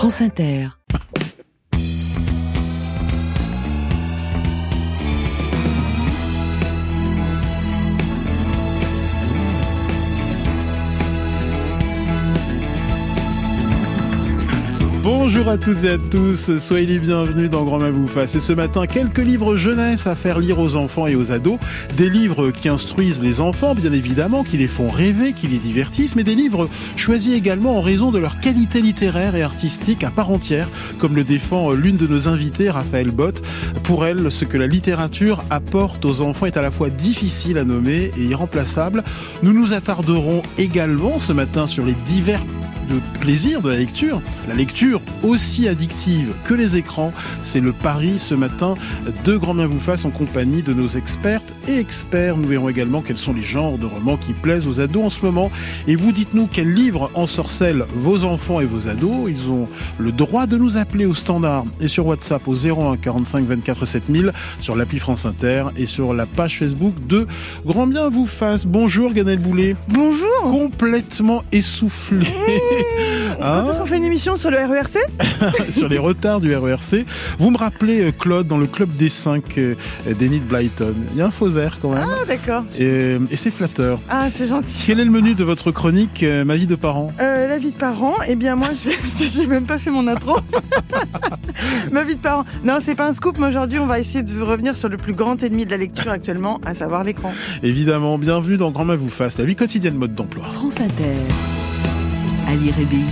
France 0.00 0.22
Inter. 0.22 0.79
Bonjour 15.12 15.48
à 15.48 15.58
toutes 15.58 15.82
et 15.82 15.90
à 15.90 15.98
tous, 15.98 16.56
soyez 16.58 16.86
les 16.86 16.98
bienvenus 17.00 17.50
dans 17.50 17.64
Grand 17.64 17.80
Mabouface. 17.80 18.36
Et 18.36 18.40
ce 18.40 18.52
matin, 18.52 18.86
quelques 18.86 19.18
livres 19.18 19.56
jeunesse 19.56 20.06
à 20.06 20.14
faire 20.14 20.38
lire 20.38 20.60
aux 20.60 20.76
enfants 20.76 21.08
et 21.08 21.16
aux 21.16 21.32
ados. 21.32 21.58
Des 21.96 22.08
livres 22.08 22.52
qui 22.52 22.68
instruisent 22.68 23.20
les 23.20 23.40
enfants, 23.40 23.74
bien 23.74 23.92
évidemment, 23.92 24.44
qui 24.44 24.56
les 24.56 24.68
font 24.68 24.88
rêver, 24.88 25.32
qui 25.32 25.48
les 25.48 25.58
divertissent, 25.58 26.14
mais 26.14 26.22
des 26.22 26.36
livres 26.36 26.68
choisis 26.94 27.34
également 27.34 27.76
en 27.76 27.80
raison 27.80 28.12
de 28.12 28.20
leur 28.20 28.38
qualité 28.38 28.80
littéraire 28.80 29.34
et 29.34 29.42
artistique 29.42 30.04
à 30.04 30.10
part 30.10 30.30
entière, 30.30 30.68
comme 30.98 31.16
le 31.16 31.24
défend 31.24 31.72
l'une 31.72 31.96
de 31.96 32.06
nos 32.06 32.28
invités, 32.28 32.70
Raphaël 32.70 33.10
Bott. 33.10 33.42
Pour 33.82 34.06
elle, 34.06 34.30
ce 34.30 34.44
que 34.44 34.58
la 34.58 34.68
littérature 34.68 35.42
apporte 35.50 36.04
aux 36.04 36.20
enfants 36.20 36.46
est 36.46 36.56
à 36.56 36.62
la 36.62 36.70
fois 36.70 36.88
difficile 36.88 37.58
à 37.58 37.64
nommer 37.64 38.12
et 38.16 38.22
irremplaçable. 38.26 39.02
Nous 39.42 39.54
nous 39.54 39.72
attarderons 39.72 40.42
également 40.56 41.18
ce 41.18 41.32
matin 41.32 41.66
sur 41.66 41.84
les 41.84 41.94
divers 41.94 42.44
de 42.90 43.00
plaisir 43.20 43.62
de 43.62 43.70
la 43.70 43.76
lecture. 43.76 44.20
La 44.48 44.54
lecture 44.54 45.00
aussi 45.22 45.68
addictive 45.68 46.34
que 46.44 46.54
les 46.54 46.76
écrans, 46.76 47.12
c'est 47.42 47.60
le 47.60 47.72
pari 47.72 48.18
ce 48.18 48.34
matin 48.34 48.74
de 49.24 49.36
Grand 49.36 49.54
Bien 49.54 49.66
vous 49.66 49.78
fasse 49.78 50.04
en 50.04 50.10
compagnie 50.10 50.62
de 50.62 50.74
nos 50.74 50.88
expertes 50.88 51.54
et 51.68 51.78
experts. 51.78 52.36
Nous 52.36 52.48
verrons 52.48 52.68
également 52.68 53.00
quels 53.00 53.18
sont 53.18 53.32
les 53.32 53.42
genres 53.42 53.78
de 53.78 53.86
romans 53.86 54.16
qui 54.16 54.34
plaisent 54.34 54.66
aux 54.66 54.80
ados 54.80 55.04
en 55.04 55.10
ce 55.10 55.24
moment. 55.24 55.50
Et 55.86 55.94
vous 55.94 56.12
dites-nous 56.12 56.46
quels 56.46 56.72
livres 56.72 57.10
ensorcellent 57.14 57.86
vos 57.94 58.24
enfants 58.24 58.60
et 58.60 58.66
vos 58.66 58.88
ados. 58.88 59.28
Ils 59.28 59.48
ont 59.50 59.68
le 59.98 60.12
droit 60.12 60.46
de 60.46 60.56
nous 60.56 60.76
appeler 60.76 61.06
au 61.06 61.14
standard 61.14 61.64
et 61.80 61.88
sur 61.88 62.06
WhatsApp 62.06 62.46
au 62.48 62.54
01 62.54 62.96
45 62.96 63.46
24 63.46 63.86
7000 63.86 64.32
sur 64.60 64.76
l'appli 64.76 64.98
France 64.98 65.26
Inter 65.26 65.66
et 65.76 65.86
sur 65.86 66.14
la 66.14 66.26
page 66.26 66.58
Facebook 66.58 66.94
de 67.06 67.26
Grand 67.64 67.86
Bien 67.86 68.08
vous 68.08 68.26
fasse. 68.26 68.66
Bonjour 68.66 69.12
Ganel 69.12 69.38
Boulet. 69.38 69.76
Bonjour. 69.88 70.28
Complètement 70.42 71.44
essoufflé. 71.52 72.26
Quand 73.40 73.70
est-ce 73.70 73.78
qu'on 73.78 73.86
fait 73.86 73.96
une 73.96 74.04
émission 74.04 74.36
sur 74.36 74.50
le 74.50 74.58
RERC 74.58 74.98
Sur 75.70 75.88
les 75.88 75.98
retards 75.98 76.40
du 76.40 76.54
RERC. 76.54 77.06
Vous 77.38 77.50
me 77.50 77.56
rappelez, 77.56 78.02
euh, 78.02 78.12
Claude, 78.12 78.46
dans 78.46 78.58
le 78.58 78.66
club 78.66 78.90
des 78.96 79.08
5 79.08 79.58
euh, 79.58 79.74
d'Enid 80.18 80.44
Blyton. 80.46 80.94
Il 81.12 81.18
y 81.18 81.22
a 81.22 81.26
un 81.26 81.30
faux 81.30 81.50
air 81.56 81.78
quand 81.80 81.90
même. 81.94 82.06
Ah, 82.06 82.24
d'accord. 82.26 82.64
Et, 82.78 83.16
et 83.30 83.36
c'est 83.36 83.50
flatteur. 83.50 84.00
Ah, 84.08 84.28
c'est 84.32 84.46
gentil. 84.48 84.84
Quel 84.86 85.00
est 85.00 85.04
le 85.04 85.10
menu 85.10 85.34
de 85.34 85.44
votre 85.44 85.70
chronique, 85.70 86.22
euh, 86.22 86.44
Ma 86.44 86.56
vie 86.56 86.66
de 86.66 86.74
parent 86.74 87.12
Euh, 87.20 87.46
la 87.46 87.58
vie 87.58 87.72
de 87.72 87.76
parent, 87.76 88.14
eh 88.28 88.36
bien 88.36 88.56
moi 88.56 88.68
je 88.72 88.90
vais... 88.90 88.96
j'ai 89.34 89.46
même 89.46 89.64
pas 89.64 89.78
fait 89.78 89.90
mon 89.90 90.06
intro. 90.06 90.38
Ma 91.92 92.04
vie 92.04 92.16
de 92.16 92.20
parent. 92.20 92.44
Non, 92.64 92.78
c'est 92.80 92.94
pas 92.94 93.06
un 93.06 93.12
scoop, 93.12 93.36
mais 93.38 93.48
aujourd'hui 93.48 93.78
on 93.78 93.86
va 93.86 93.98
essayer 93.98 94.22
de 94.22 94.40
revenir 94.40 94.76
sur 94.76 94.88
le 94.88 94.96
plus 94.96 95.12
grand 95.12 95.42
ennemi 95.42 95.64
de 95.64 95.70
la 95.70 95.76
lecture 95.76 96.10
actuellement, 96.10 96.60
à 96.64 96.74
savoir 96.74 97.04
l'écran. 97.04 97.32
Évidemment, 97.62 98.18
bienvenue 98.18 98.56
dans 98.56 98.70
Grand 98.70 98.84
Ma 98.84 98.94
vous 98.94 99.10
fasse, 99.10 99.38
la 99.38 99.44
vie 99.44 99.56
quotidienne 99.56 99.94
mode 99.94 100.14
d'emploi. 100.14 100.44
France 100.48 100.80
Inter. 100.80 101.14
À 102.50 102.54
lire 102.56 102.74
et 102.80 102.84
Béi, 102.84 103.04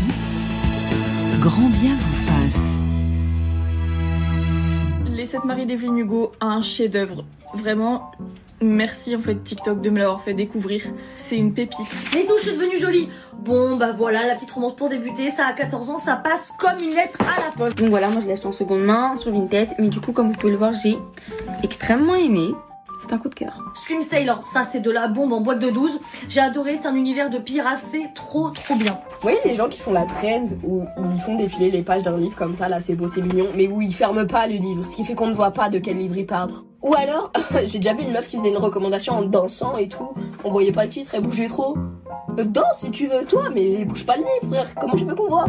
grand 1.39 1.69
bien 1.69 1.95
vous 1.95 2.13
fasse. 2.13 2.77
Les 5.07 5.27
7 5.27 5.45
Marie 5.45 5.65
d'Evelyne 5.65 5.97
Hugo 5.97 6.33
a 6.41 6.47
un 6.47 6.61
chef-d'œuvre. 6.61 7.25
Vraiment, 7.55 8.11
merci 8.61 9.15
en 9.15 9.21
fait 9.21 9.37
TikTok 9.37 9.81
de 9.81 9.91
me 9.91 9.99
l'avoir 10.01 10.23
fait 10.23 10.35
découvrir. 10.35 10.83
C'est 11.15 11.37
une 11.37 11.55
pépite. 11.55 11.87
Les 12.15 12.27
tout, 12.27 12.33
je 12.39 12.49
suis 12.49 12.53
devenue 12.59 12.81
jolie? 12.81 13.11
Bon, 13.39 13.77
bah 13.77 13.93
voilà, 13.93 14.27
la 14.27 14.35
petite 14.35 14.51
romance 14.51 14.75
pour 14.75 14.89
débuter, 14.89 15.31
ça 15.31 15.47
a 15.47 15.53
14 15.53 15.89
ans, 15.89 15.99
ça 16.01 16.17
passe 16.17 16.53
comme 16.59 16.83
une 16.83 16.97
lettre 16.97 17.21
à 17.21 17.41
la 17.41 17.53
poste. 17.57 17.79
Donc 17.79 17.91
voilà, 17.91 18.11
moi 18.11 18.21
je 18.21 18.27
l'ai 18.27 18.33
acheté 18.33 18.49
en 18.49 18.53
seconde 18.53 18.83
main 18.83 19.15
sur 19.17 19.31
Vinted, 19.31 19.69
mais 19.79 19.87
du 19.87 20.01
coup 20.01 20.11
comme 20.11 20.33
vous 20.33 20.37
pouvez 20.37 20.51
le 20.51 20.59
voir, 20.59 20.73
j'ai 20.73 20.99
extrêmement 21.63 22.17
aimé. 22.17 22.55
C'est 23.01 23.13
un 23.13 23.19
coup 23.19 23.29
de 23.29 23.35
cœur. 23.35 23.53
Stream 23.75 24.03
Sailor, 24.03 24.43
ça 24.43 24.67
c'est 24.71 24.81
de 24.81 24.91
la 24.91 25.09
bombe 25.09 25.33
en 25.33 25.41
boîte 25.41 25.61
de 25.61 25.71
12. 25.71 26.01
J'ai 26.29 26.41
adoré, 26.41 26.79
c'est 26.81 26.89
un 26.89 26.95
univers 26.95 27.31
de 27.31 27.39
pirates, 27.39 27.81
c'est 27.83 28.13
trop 28.15 28.51
trop 28.51 28.75
bien. 28.75 28.93
Vous 29.11 29.23
voyez 29.23 29.39
les 29.45 29.55
gens 29.55 29.69
qui 29.69 29.81
font 29.81 29.93
la 29.93 30.05
trend 30.05 30.47
où 30.65 30.85
ils 31.15 31.21
font 31.21 31.37
défiler 31.37 31.71
les 31.71 31.83
pages 31.83 32.03
d'un 32.03 32.17
livre 32.17 32.37
comme 32.37 32.55
ça, 32.55 32.69
là 32.69 32.81
c'est 32.81 32.97
beau, 32.97 33.09
c'est 33.09 33.23
mignon, 33.23 33.47
mais 33.57 33.69
où 33.69 33.81
ils 33.81 33.95
ferment 33.95 34.27
pas 34.27 34.47
le 34.47 34.55
livre, 34.55 34.85
ce 34.85 34.91
qui 34.91 35.05
fait 35.05 35.15
qu'on 35.15 35.29
ne 35.29 35.35
voit 35.35 35.53
pas 35.53 35.69
de 35.71 35.79
quel 35.79 35.97
livre 35.97 36.17
il 36.17 36.27
parle. 36.27 36.53
Ou 36.83 36.95
alors, 36.95 37.33
j'ai 37.67 37.79
déjà 37.79 37.95
vu 37.95 38.03
une 38.03 38.13
meuf 38.13 38.27
qui 38.27 38.37
faisait 38.37 38.51
une 38.51 38.57
recommandation 38.57 39.15
en 39.15 39.23
dansant 39.23 39.77
et 39.77 39.89
tout, 39.89 40.11
on 40.45 40.51
voyait 40.51 40.73
pas 40.73 40.85
le 40.85 40.91
titre, 40.91 41.15
elle 41.15 41.23
bougeait 41.23 41.49
trop. 41.49 41.77
Danse 42.37 42.81
si 42.81 42.91
tu 42.91 43.07
veux 43.09 43.25
toi, 43.27 43.51
mais 43.53 43.85
bouge 43.85 44.07
pas 44.07 44.17
le 44.17 44.23
nez 44.23 44.49
frère, 44.49 44.73
comment 44.75 44.95
tu 44.95 45.05
veux 45.05 45.15
qu'on 45.15 45.29
voit 45.29 45.47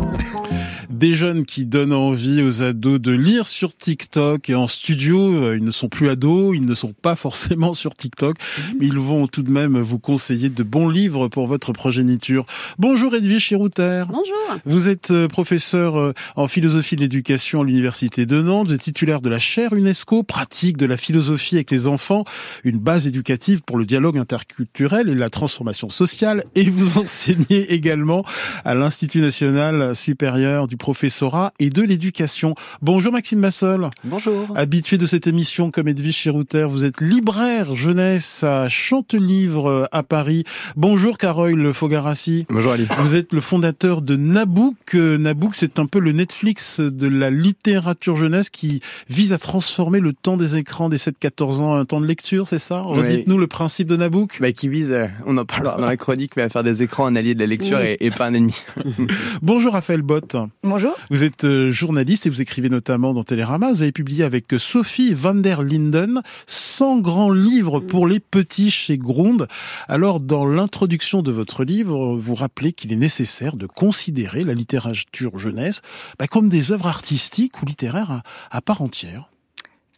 Des 0.89 1.13
jeunes 1.13 1.45
qui 1.45 1.65
donnent 1.65 1.93
envie 1.93 2.41
aux 2.41 2.63
ados 2.63 2.99
de 2.99 3.11
lire 3.11 3.45
sur 3.47 3.75
TikTok 3.77 4.49
et 4.49 4.55
en 4.55 4.65
studio. 4.65 5.19
euh, 5.35 5.55
Ils 5.57 5.63
ne 5.63 5.69
sont 5.71 5.87
plus 5.87 6.09
ados, 6.09 6.55
ils 6.55 6.65
ne 6.65 6.73
sont 6.73 6.93
pas 6.93 7.15
forcément 7.15 7.73
sur 7.73 7.95
TikTok, 7.95 8.37
mais 8.79 8.87
ils 8.87 8.97
vont 8.97 9.27
tout 9.27 9.43
de 9.43 9.51
même 9.51 9.79
vous 9.79 9.99
conseiller 9.99 10.49
de 10.49 10.63
bons 10.63 10.89
livres 10.89 11.27
pour 11.27 11.45
votre 11.45 11.73
progéniture. 11.73 12.45
Bonjour 12.79 13.13
Edwige 13.15 13.43
Chirouter. 13.43 14.05
Bonjour 14.07 14.35
Vous 14.65 14.89
êtes 14.89 15.11
euh, 15.11 15.27
professeur 15.27 15.97
euh, 15.97 16.13
en 16.35 16.47
philosophie 16.47 16.95
de 16.95 17.01
l'éducation 17.01 17.61
à 17.61 17.65
l'université 17.65 18.25
de 18.25 18.41
Nantes, 18.41 18.69
vous 18.69 18.73
êtes 18.73 18.81
titulaire 18.81 19.21
de 19.21 19.29
la 19.29 19.39
chaire 19.39 19.73
UNESCO, 19.73 20.23
pratique 20.23 20.77
de 20.77 20.87
la 20.87 20.97
philosophie 20.97 21.55
avec 21.55 21.69
les 21.71 21.87
enfants, 21.87 22.23
une 22.63 22.79
base 22.79 23.05
éducative 23.05 23.61
pour 23.61 23.77
le 23.77 23.85
dialogue 23.85 24.17
interculturel 24.17 25.07
et 25.09 25.15
la 25.15 25.29
transformation 25.29 25.89
sociale, 25.89 26.43
et 26.55 26.69
vous 26.69 26.97
enseignez 26.97 27.73
également 27.73 28.23
à 28.65 28.75
l'Institut 28.75 29.21
national 29.21 29.95
supérieur 29.95 30.67
du 30.67 30.77
professorat 30.77 31.53
et 31.59 31.69
de 31.69 31.81
l'éducation. 31.81 32.55
Bonjour 32.81 33.11
Maxime 33.13 33.39
Massol. 33.39 33.89
Bonjour. 34.03 34.47
Habitué 34.55 34.97
de 34.97 35.05
cette 35.05 35.27
émission 35.27 35.71
comme 35.71 35.87
Edwige 35.87 36.15
Chirouter, 36.15 36.67
vous 36.69 36.83
êtes 36.83 37.01
libraire 37.01 37.75
jeunesse 37.75 38.43
à 38.43 38.69
Chantelivre 38.69 39.87
à 39.91 40.03
Paris. 40.03 40.43
Bonjour 40.75 41.17
Carole 41.17 41.73
Fogarassi. 41.73 42.45
Bonjour 42.49 42.73
Ali. 42.73 42.87
Vous 42.99 43.15
êtes 43.15 43.33
le 43.33 43.41
fondateur 43.41 44.01
de 44.01 44.15
Nabook. 44.15 44.75
Euh, 44.95 45.17
Nabook, 45.17 45.55
c'est 45.55 45.79
un 45.79 45.85
peu 45.85 45.99
le 45.99 46.11
Netflix 46.11 46.79
de 46.79 47.07
la 47.07 47.29
littérature 47.29 48.15
jeunesse 48.15 48.49
qui 48.49 48.81
vise 49.09 49.33
à 49.33 49.37
transformer 49.37 49.99
le 49.99 50.13
temps 50.13 50.37
des 50.37 50.57
écrans 50.57 50.89
des 50.89 50.97
7-14 50.97 51.59
ans 51.59 51.71
en 51.71 51.75
un 51.75 51.85
temps 51.85 52.01
de 52.01 52.05
lecture, 52.05 52.47
c'est 52.47 52.59
ça? 52.59 52.83
Oui. 52.87 53.05
Dites-nous 53.05 53.37
le 53.37 53.47
principe 53.47 53.87
de 53.87 53.95
Nabook. 53.95 54.37
Bah, 54.41 54.51
qui 54.51 54.69
vise, 54.69 54.91
euh, 54.91 55.07
on 55.25 55.37
en 55.37 55.45
parlera 55.45 55.77
dans 55.77 55.85
la 55.85 55.97
chronique, 55.97 56.35
à 56.41 56.49
faire 56.49 56.63
des 56.63 56.83
écrans 56.83 57.05
un 57.05 57.15
allié 57.15 57.33
de 57.33 57.39
la 57.39 57.45
lecture 57.45 57.79
et, 57.79 57.97
et 57.99 58.11
pas 58.11 58.27
un 58.27 58.33
ennemi. 58.33 58.55
Bonjour 59.41 59.73
Raphaël 59.73 60.01
Bott. 60.01 60.35
Bonjour. 60.63 60.95
Vous 61.09 61.23
êtes 61.23 61.45
euh, 61.45 61.71
journaliste 61.71 62.27
et 62.27 62.29
vous 62.29 62.41
écrivez 62.41 62.69
notamment 62.69 63.13
dans 63.13 63.23
Télérama. 63.23 63.71
Vous 63.71 63.81
avez 63.81 63.91
publié 63.91 64.23
avec 64.23 64.45
Sophie 64.57 65.13
van 65.13 65.35
der 65.35 65.63
Linden 65.63 66.21
100 66.47 66.99
grands 66.99 67.31
livres 67.31 67.79
pour 67.79 68.07
les 68.07 68.19
petits 68.19 68.71
chez 68.71 68.97
Gronde. 68.97 69.47
Alors, 69.87 70.19
dans 70.19 70.45
l'introduction 70.45 71.21
de 71.21 71.31
votre 71.31 71.63
livre, 71.63 72.15
vous 72.15 72.35
rappelez 72.35 72.73
qu'il 72.73 72.93
est 72.93 72.97
nécessaire 72.97 73.55
de 73.55 73.65
considérer 73.65 74.43
la 74.43 74.53
littérature 74.53 75.39
jeunesse 75.39 75.81
bah, 76.17 76.27
comme 76.27 76.49
des 76.49 76.71
œuvres 76.71 76.87
artistiques 76.87 77.61
ou 77.61 77.65
littéraires 77.65 78.11
à, 78.11 78.23
à 78.51 78.61
part 78.61 78.81
entière. 78.81 79.29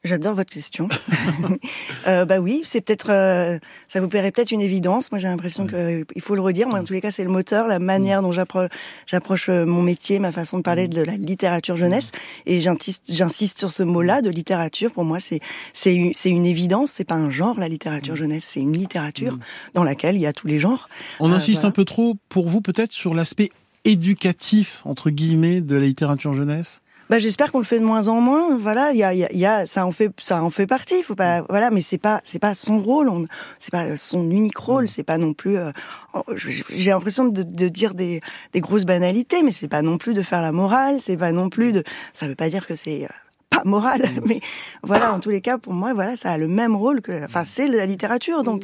J'adore 0.03 0.33
votre 0.33 0.51
question. 0.51 0.87
euh, 2.07 2.25
bah 2.25 2.39
oui, 2.39 2.61
c'est 2.63 2.81
peut-être, 2.81 3.11
euh, 3.11 3.59
ça 3.87 4.01
vous 4.01 4.07
paraît 4.07 4.31
peut-être 4.31 4.49
une 4.51 4.61
évidence. 4.61 5.11
Moi, 5.11 5.19
j'ai 5.19 5.27
l'impression 5.27 5.67
que 5.67 6.05
il 6.15 6.21
faut 6.23 6.33
le 6.33 6.41
redire. 6.41 6.67
Moi, 6.67 6.79
en 6.79 6.83
tous 6.83 6.93
les 6.93 7.01
cas, 7.01 7.11
c'est 7.11 7.23
le 7.23 7.29
moteur, 7.29 7.67
la 7.67 7.77
manière 7.77 8.23
dont 8.23 8.31
j'appro- 8.31 8.67
j'approche 9.05 9.49
euh, 9.49 9.63
mon 9.65 9.83
métier, 9.83 10.17
ma 10.17 10.31
façon 10.31 10.57
de 10.57 10.63
parler 10.63 10.87
de 10.87 11.01
la 11.03 11.15
littérature 11.17 11.77
jeunesse. 11.77 12.11
Et 12.47 12.61
j'insiste, 12.61 13.03
j'insiste 13.13 13.59
sur 13.59 13.71
ce 13.71 13.83
mot-là 13.83 14.23
de 14.23 14.31
littérature. 14.31 14.91
Pour 14.91 15.05
moi, 15.05 15.19
c'est 15.19 15.39
c'est 15.73 15.93
une, 15.93 16.13
c'est 16.15 16.31
une 16.31 16.47
évidence. 16.47 16.91
C'est 16.91 17.03
pas 17.05 17.15
un 17.15 17.29
genre 17.29 17.59
la 17.59 17.67
littérature 17.67 18.15
jeunesse. 18.15 18.45
C'est 18.45 18.59
une 18.59 18.73
littérature 18.73 19.37
dans 19.75 19.83
laquelle 19.83 20.15
il 20.15 20.21
y 20.21 20.25
a 20.27 20.33
tous 20.33 20.47
les 20.47 20.57
genres. 20.57 20.89
On 21.19 21.31
Euh, 21.31 21.35
insiste 21.35 21.61
voilà. 21.61 21.69
un 21.69 21.71
peu 21.71 21.85
trop, 21.85 22.15
pour 22.27 22.49
vous, 22.49 22.61
peut-être, 22.61 22.91
sur 22.91 23.13
l'aspect 23.13 23.51
éducatif, 23.85 24.81
entre 24.85 25.09
guillemets, 25.11 25.61
de 25.61 25.75
la 25.75 25.85
littérature 25.85 26.33
jeunesse? 26.33 26.81
Bah, 27.11 27.19
j'espère 27.19 27.51
qu'on 27.51 27.57
le 27.59 27.65
fait 27.65 27.79
de 27.79 27.83
moins 27.83 28.07
en 28.07 28.21
moins. 28.21 28.57
Voilà, 28.57 28.93
il 28.93 28.97
y 28.97 29.03
a, 29.03 29.13
y 29.13 29.25
a- 29.25 29.33
y 29.33 29.45
a, 29.45 29.67
ça 29.67 29.85
en 29.85 29.91
fait, 29.91 30.11
ça 30.21 30.41
en 30.41 30.49
fait 30.49 30.65
partie. 30.65 31.03
Faut 31.03 31.13
pas, 31.13 31.41
voilà, 31.49 31.69
mais 31.69 31.81
c'est 31.81 31.97
pas, 31.97 32.21
c'est 32.23 32.39
pas 32.39 32.53
son 32.55 32.81
rôle. 32.81 33.09
on- 33.09 33.27
C'est 33.59 33.69
pas 33.71 33.97
son 33.97 34.31
unique 34.31 34.55
rôle. 34.57 34.87
C'est 34.87 35.03
pas 35.03 35.17
non 35.17 35.33
plus. 35.33 35.57
euh, 35.57 35.71
oh, 36.13 36.23
J'ai 36.35 36.91
l'impression 36.91 37.25
de, 37.25 37.43
de 37.43 37.67
dire 37.67 37.93
des, 37.95 38.21
des 38.53 38.61
grosses 38.61 38.85
banalités, 38.85 39.43
mais 39.43 39.51
c'est 39.51 39.67
pas 39.67 39.81
non 39.81 39.97
plus 39.97 40.13
de 40.13 40.21
faire 40.21 40.41
la 40.41 40.53
morale. 40.53 40.99
C'est 41.01 41.17
pas 41.17 41.33
non 41.33 41.49
plus 41.49 41.73
de. 41.73 41.83
Ça 42.13 42.27
veut 42.29 42.35
pas 42.35 42.49
dire 42.49 42.65
que 42.65 42.75
c'est. 42.75 43.03
euh, 43.03 43.07
pas 43.49 43.63
moral, 43.65 44.01
mais 44.25 44.39
voilà, 44.81 45.13
en 45.13 45.19
tous 45.19 45.29
les 45.29 45.41
cas, 45.41 45.57
pour 45.57 45.73
moi, 45.73 45.93
voilà, 45.93 46.15
ça 46.15 46.31
a 46.31 46.37
le 46.37 46.47
même 46.47 46.73
rôle 46.73 47.01
que, 47.01 47.25
enfin, 47.25 47.43
c'est 47.43 47.67
la 47.67 47.85
littérature, 47.85 48.43
donc 48.43 48.63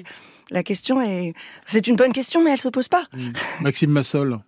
la 0.50 0.64
question 0.64 1.02
est, 1.02 1.34
c'est 1.66 1.88
une 1.88 1.98
bonne 1.98 2.14
question, 2.14 2.42
mais 2.42 2.52
elle 2.52 2.62
se 2.62 2.70
pose 2.70 2.88
pas. 2.88 3.04
Maxime 3.60 3.92
Massol 3.92 4.40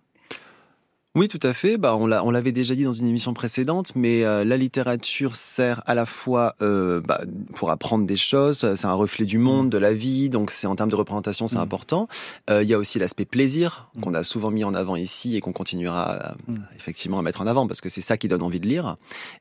Oui, 1.16 1.26
tout 1.26 1.40
à 1.42 1.52
fait. 1.52 1.76
Bah, 1.76 1.96
on 1.96 2.06
l'a, 2.06 2.24
on 2.24 2.30
l'avait 2.30 2.52
déjà 2.52 2.76
dit 2.76 2.84
dans 2.84 2.92
une 2.92 3.08
émission 3.08 3.34
précédente, 3.34 3.96
mais 3.96 4.22
euh, 4.24 4.44
la 4.44 4.56
littérature 4.56 5.34
sert 5.34 5.82
à 5.86 5.96
la 5.96 6.06
fois 6.06 6.54
euh, 6.62 7.00
bah, 7.00 7.22
pour 7.56 7.72
apprendre 7.72 8.06
des 8.06 8.16
choses. 8.16 8.58
C'est 8.76 8.86
un 8.86 8.92
reflet 8.92 9.26
du 9.26 9.36
monde, 9.38 9.70
de 9.70 9.78
la 9.78 9.92
vie, 9.92 10.28
donc 10.28 10.52
c'est 10.52 10.68
en 10.68 10.76
termes 10.76 10.88
de 10.90 10.94
représentation, 10.94 11.48
c'est 11.48 11.56
Mm. 11.56 11.62
important. 11.62 12.06
Euh, 12.48 12.62
Il 12.62 12.68
y 12.68 12.74
a 12.74 12.78
aussi 12.78 13.00
l'aspect 13.00 13.24
plaisir 13.24 13.88
Mm. 13.96 14.00
qu'on 14.02 14.14
a 14.14 14.22
souvent 14.22 14.52
mis 14.52 14.62
en 14.62 14.72
avant 14.72 14.94
ici 14.94 15.36
et 15.36 15.40
qu'on 15.40 15.52
continuera 15.52 16.34
euh, 16.48 16.54
effectivement 16.76 17.18
à 17.18 17.22
mettre 17.22 17.40
en 17.40 17.46
avant 17.48 17.66
parce 17.66 17.80
que 17.80 17.88
c'est 17.88 18.02
ça 18.02 18.16
qui 18.16 18.28
donne 18.28 18.42
envie 18.42 18.60
de 18.60 18.68
lire. 18.68 18.96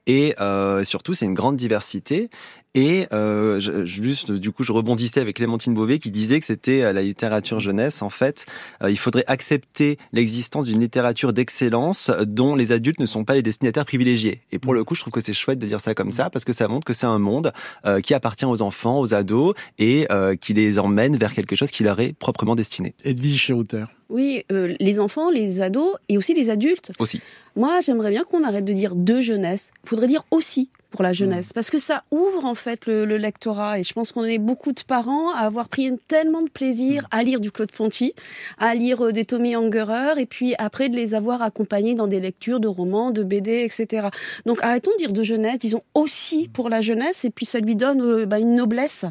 Et 0.08 0.34
euh, 0.42 0.84
surtout, 0.84 1.14
c'est 1.14 1.26
une 1.26 1.36
grande 1.36 1.56
diversité. 1.56 2.32
Et 2.76 3.08
euh, 3.14 3.60
je- 3.60 3.84
juste, 3.84 4.32
du 4.32 4.52
coup, 4.52 4.64
je 4.64 4.72
rebondissais 4.72 5.20
avec 5.22 5.38
Clémentine 5.38 5.74
Beauvais 5.74 5.98
qui 5.98 6.12
disait 6.12 6.40
que 6.40 6.46
c'était 6.46 6.84
euh, 6.84 6.94
la 6.94 7.02
littérature 7.02 7.60
jeunesse. 7.60 8.04
En 8.04 8.12
fait, 8.12 8.46
euh, 8.84 8.92
il 8.92 8.98
faudrait 9.00 9.24
accepter 9.26 9.98
l'existence 10.14 10.68
d'une 10.68 10.80
littérature 10.80 11.34
d'excellence 11.34 12.12
dont 12.28 12.54
les 12.56 12.72
adultes 12.72 13.00
ne 13.00 13.08
sont 13.08 13.26
pas 13.26 13.34
les 13.34 13.42
destinataires 13.42 13.86
privilégiés. 13.86 14.42
Et 14.52 14.60
pour 14.60 14.76
le 14.76 14.84
coup, 14.84 14.94
je 14.94 15.02
trouve 15.02 15.12
que 15.14 15.20
c'est 15.22 15.34
chouette 15.34 15.58
de 15.58 15.66
dire 15.66 15.82
ça 15.82 15.96
comme 15.96 16.12
ça 16.12 16.30
parce 16.30 16.46
que 16.46 16.54
ça 16.54 16.68
montre 16.68 16.86
que 16.86 16.94
c'est 16.94 17.08
un 17.08 17.18
monde 17.18 17.52
euh, 17.86 18.02
qui 18.02 18.14
appartient 18.14 18.46
aux 18.46 18.62
enfants, 18.62 19.00
aux 19.00 19.16
ados 19.16 19.56
et 19.80 20.06
euh, 20.12 20.36
qui 20.36 20.54
les 20.54 20.78
emmène 20.78 21.18
vers 21.18 21.34
quelque 21.34 21.56
chose 21.56 21.72
qui 21.72 21.84
leur 21.84 22.00
est 22.00 22.14
proprement 22.14 22.54
destiné. 22.54 22.94
Edwige 23.04 23.42
Cherouter. 23.42 23.86
Oui, 24.10 24.44
euh, 24.52 24.76
les 24.80 25.00
enfants, 25.00 25.32
les 25.32 25.62
ados 25.62 25.96
et 26.08 26.18
aussi 26.20 26.36
les 26.36 26.50
adultes. 26.52 26.92
Aussi. 27.00 27.20
Moi, 27.56 27.80
j'aimerais 27.82 28.12
bien 28.12 28.24
qu'on 28.26 28.44
arrête 28.44 28.66
de 28.66 28.74
dire 28.74 28.94
de 28.96 29.20
jeunesse. 29.22 29.72
Il 29.86 29.90
faudrait 29.90 30.08
dire 30.08 30.24
aussi 30.32 30.70
pour 30.90 31.04
la 31.04 31.14
jeunesse, 31.14 31.54
parce 31.54 31.70
que 31.70 31.78
ça 31.78 32.04
ouvre 32.12 32.46
en 32.46 32.56
fait 32.56 32.86
le, 32.86 33.06
le 33.06 33.18
lectorat. 33.18 33.80
Et 33.80 33.84
je 33.84 33.94
pense 33.94 34.12
qu'on 34.12 34.24
est 34.24 34.40
beaucoup 34.40 34.72
de 34.72 34.82
parents 34.82 35.32
à 35.32 35.42
avoir 35.42 35.70
pris 35.70 35.92
tellement 36.08 36.42
de 36.42 36.50
plaisir 36.50 37.08
à 37.12 37.24
lire 37.24 37.40
du 37.40 37.52
Claude 37.52 37.72
Ponty, 37.72 38.14
à 38.58 38.74
lire 38.74 39.06
euh, 39.06 39.12
des 39.12 39.26
Tommy 39.26 39.56
Ungerer, 39.56 40.20
et 40.20 40.26
puis 40.26 40.56
après 40.58 40.90
de 40.90 40.96
les 40.96 41.14
avoir 41.14 41.42
accompagnés 41.42 41.96
dans 41.96 42.08
des 42.08 42.20
lectures 42.20 42.60
de 42.60 42.68
romans, 42.68 43.12
de 43.12 43.24
BD, 43.24 43.64
etc. 43.64 44.08
Donc 44.46 44.64
arrêtons 44.64 44.92
de 44.94 44.98
dire 44.98 45.14
de 45.14 45.24
jeunesse, 45.24 45.60
disons 45.60 45.84
aussi 45.94 46.48
pour 46.48 46.70
la 46.70 46.82
jeunesse, 46.82 47.26
et 47.26 47.30
puis 47.30 47.46
ça 47.46 47.60
lui 47.60 47.76
donne 47.76 48.02
euh, 48.02 48.26
bah, 48.26 48.40
une 48.40 48.56
noblesse 48.56 49.06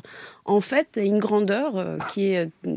en 0.45 0.61
fait 0.61 0.97
et 0.97 1.07
une 1.07 1.19
grandeur 1.19 1.77
euh, 1.77 1.99
qui 2.13 2.33
est 2.33 2.51
euh, 2.67 2.77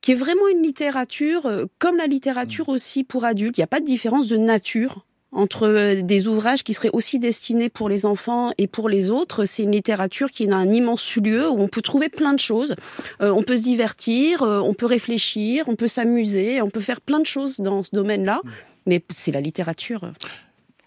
qui 0.00 0.12
est 0.12 0.16
vraiment 0.16 0.46
une 0.46 0.62
littérature, 0.62 1.50
comme 1.80 1.96
la 1.96 2.06
littérature 2.06 2.68
aussi 2.68 3.02
pour 3.02 3.24
adultes. 3.24 3.58
Il 3.58 3.60
n'y 3.60 3.64
a 3.64 3.66
pas 3.66 3.80
de 3.80 3.84
différence 3.84 4.28
de 4.28 4.36
nature 4.36 5.04
entre 5.32 5.68
euh, 5.68 6.02
des 6.02 6.28
ouvrages 6.28 6.62
qui 6.62 6.74
seraient 6.74 6.90
aussi 6.92 7.18
destinés 7.18 7.68
pour 7.68 7.88
les 7.88 8.06
enfants 8.06 8.50
et 8.58 8.66
pour 8.66 8.88
les 8.88 9.10
autres. 9.10 9.44
C'est 9.44 9.64
une 9.64 9.72
littérature 9.72 10.30
qui 10.30 10.44
est 10.44 10.52
un 10.52 10.72
immense 10.72 11.16
lieu 11.16 11.48
où 11.48 11.60
on 11.60 11.68
peut 11.68 11.82
trouver 11.82 12.08
plein 12.08 12.32
de 12.32 12.38
choses. 12.38 12.74
Euh, 13.20 13.30
on 13.30 13.42
peut 13.42 13.56
se 13.56 13.62
divertir, 13.62 14.42
euh, 14.42 14.60
on 14.60 14.74
peut 14.74 14.86
réfléchir, 14.86 15.64
on 15.68 15.76
peut 15.76 15.86
s'amuser, 15.86 16.62
on 16.62 16.70
peut 16.70 16.80
faire 16.80 17.00
plein 17.00 17.20
de 17.20 17.26
choses 17.26 17.58
dans 17.58 17.82
ce 17.82 17.90
domaine-là. 17.92 18.40
Mais 18.86 19.02
c'est 19.08 19.32
la 19.32 19.40
littérature. 19.40 20.12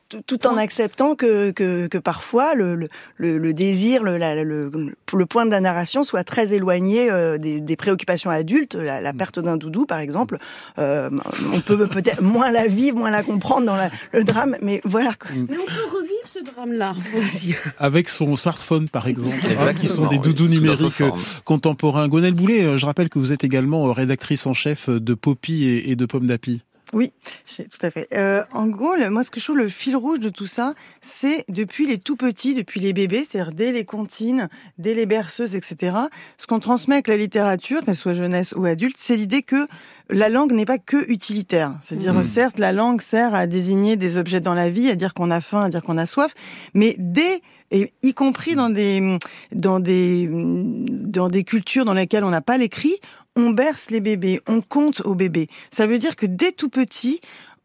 Tout- 0.09 0.21
tout 0.25 0.47
en 0.47 0.57
acceptant 0.57 1.15
que, 1.15 1.51
que, 1.51 1.87
que 1.87 1.97
parfois 1.97 2.55
le, 2.55 2.75
le, 3.17 3.37
le- 3.37 3.53
désir, 3.53 4.03
le, 4.03 4.17
la- 4.17 4.43
le, 4.43 4.71
le 5.13 5.25
point 5.25 5.45
de 5.45 5.51
la 5.51 5.61
narration 5.61 6.03
soit 6.03 6.23
très 6.23 6.53
éloigné 6.53 7.09
euh, 7.11 7.37
des, 7.37 7.61
des 7.61 7.75
préoccupations 7.75 8.29
adultes. 8.29 8.75
La, 8.75 9.01
la 9.01 9.13
perte 9.13 9.39
d'un 9.39 9.57
doudou, 9.57 9.85
par 9.85 9.99
exemple, 9.99 10.37
euh, 10.79 11.09
on 11.53 11.61
peut 11.61 11.87
peut-être 11.91 12.21
moins 12.21 12.51
la 12.51 12.67
vivre, 12.67 12.97
moins 12.97 13.11
la 13.11 13.23
comprendre 13.23 13.65
dans 13.65 13.75
la- 13.75 13.89
le 14.11 14.23
drame, 14.23 14.55
mais 14.61 14.81
voilà. 14.83 15.13
Mais 15.33 15.57
on 15.57 15.65
peut 15.65 15.95
revivre 15.97 16.09
ce 16.25 16.43
drame-là 16.43 16.95
aussi. 17.17 17.55
Avec 17.77 18.09
son 18.09 18.35
smartphone, 18.35 18.89
par 18.89 19.07
exemple, 19.07 19.35
hein, 19.59 19.73
qui 19.73 19.87
sont 19.87 20.07
des 20.07 20.19
doudous 20.19 20.47
numériques 20.47 21.01
euh, 21.01 21.11
contemporains. 21.45 22.07
Gonel 22.07 22.33
Boulet, 22.33 22.63
euh, 22.63 22.77
je 22.77 22.85
rappelle 22.85 23.09
que 23.09 23.19
vous 23.19 23.31
êtes 23.31 23.43
également 23.43 23.87
euh, 23.87 23.91
rédactrice 23.91 24.45
en 24.47 24.53
chef 24.53 24.89
de 24.89 25.13
Poppy 25.13 25.65
et, 25.65 25.91
et 25.91 25.95
de 25.95 26.05
Pomme 26.05 26.27
d'Api. 26.27 26.61
Oui, 26.93 27.11
Tout 27.45 27.85
à 27.85 27.91
fait. 27.91 28.07
Euh, 28.13 28.43
en 28.51 28.65
gros, 28.67 28.95
moi, 29.11 29.23
ce 29.23 29.29
que 29.29 29.39
je 29.39 29.45
trouve 29.45 29.57
le 29.57 29.69
fil 29.69 29.95
rouge 29.95 30.19
de 30.19 30.29
tout 30.29 30.47
ça, 30.47 30.73
c'est 31.01 31.45
depuis 31.47 31.85
les 31.85 31.99
tout 31.99 32.15
petits, 32.15 32.55
depuis 32.55 32.79
les 32.79 32.93
bébés, 32.93 33.23
c'est-à-dire 33.29 33.53
dès 33.53 33.71
les 33.71 33.85
comptines, 33.85 34.49
dès 34.79 34.95
les 34.95 35.05
berceuses, 35.05 35.55
etc. 35.55 35.95
Ce 36.37 36.47
qu'on 36.47 36.59
transmet 36.59 36.95
avec 36.95 37.07
la 37.07 37.17
littérature, 37.17 37.83
qu'elle 37.85 37.95
soit 37.95 38.15
jeunesse 38.15 38.53
ou 38.57 38.65
adulte, 38.65 38.95
c'est 38.97 39.15
l'idée 39.15 39.43
que 39.43 39.67
la 40.09 40.29
langue 40.29 40.51
n'est 40.51 40.65
pas 40.65 40.79
que 40.79 41.09
utilitaire. 41.11 41.75
C'est-à-dire, 41.81 42.13
Mhm. 42.15 42.23
certes, 42.23 42.57
la 42.59 42.71
langue 42.71 43.01
sert 43.01 43.35
à 43.35 43.45
désigner 43.45 43.95
des 43.95 44.17
objets 44.17 44.39
dans 44.39 44.55
la 44.55 44.69
vie, 44.71 44.89
à 44.89 44.95
dire 44.95 45.13
qu'on 45.13 45.29
a 45.29 45.41
faim, 45.41 45.61
à 45.65 45.69
dire 45.69 45.83
qu'on 45.83 45.97
a 45.99 46.07
soif, 46.07 46.33
mais 46.73 46.95
dès 46.97 47.41
et 47.71 47.93
y 48.01 48.13
compris 48.13 48.55
dans 48.55 48.69
des 48.69 49.17
dans 49.51 49.79
des 49.79 50.27
dans 50.29 51.27
des 51.29 51.43
cultures 51.43 51.85
dans 51.85 51.93
lesquelles 51.93 52.23
on 52.23 52.29
n'a 52.29 52.41
pas 52.41 52.57
l'écrit, 52.57 52.97
on 53.35 53.51
berce 53.51 53.89
les 53.89 53.99
bébés, 53.99 54.41
on 54.47 54.61
compte 54.61 55.01
aux 55.05 55.15
bébés. 55.15 55.47
Ça 55.71 55.87
veut 55.87 55.99
dire 55.99 56.15
que 56.15 56.25
dès 56.25 56.51
tout 56.51 56.69
petit, 56.69 57.21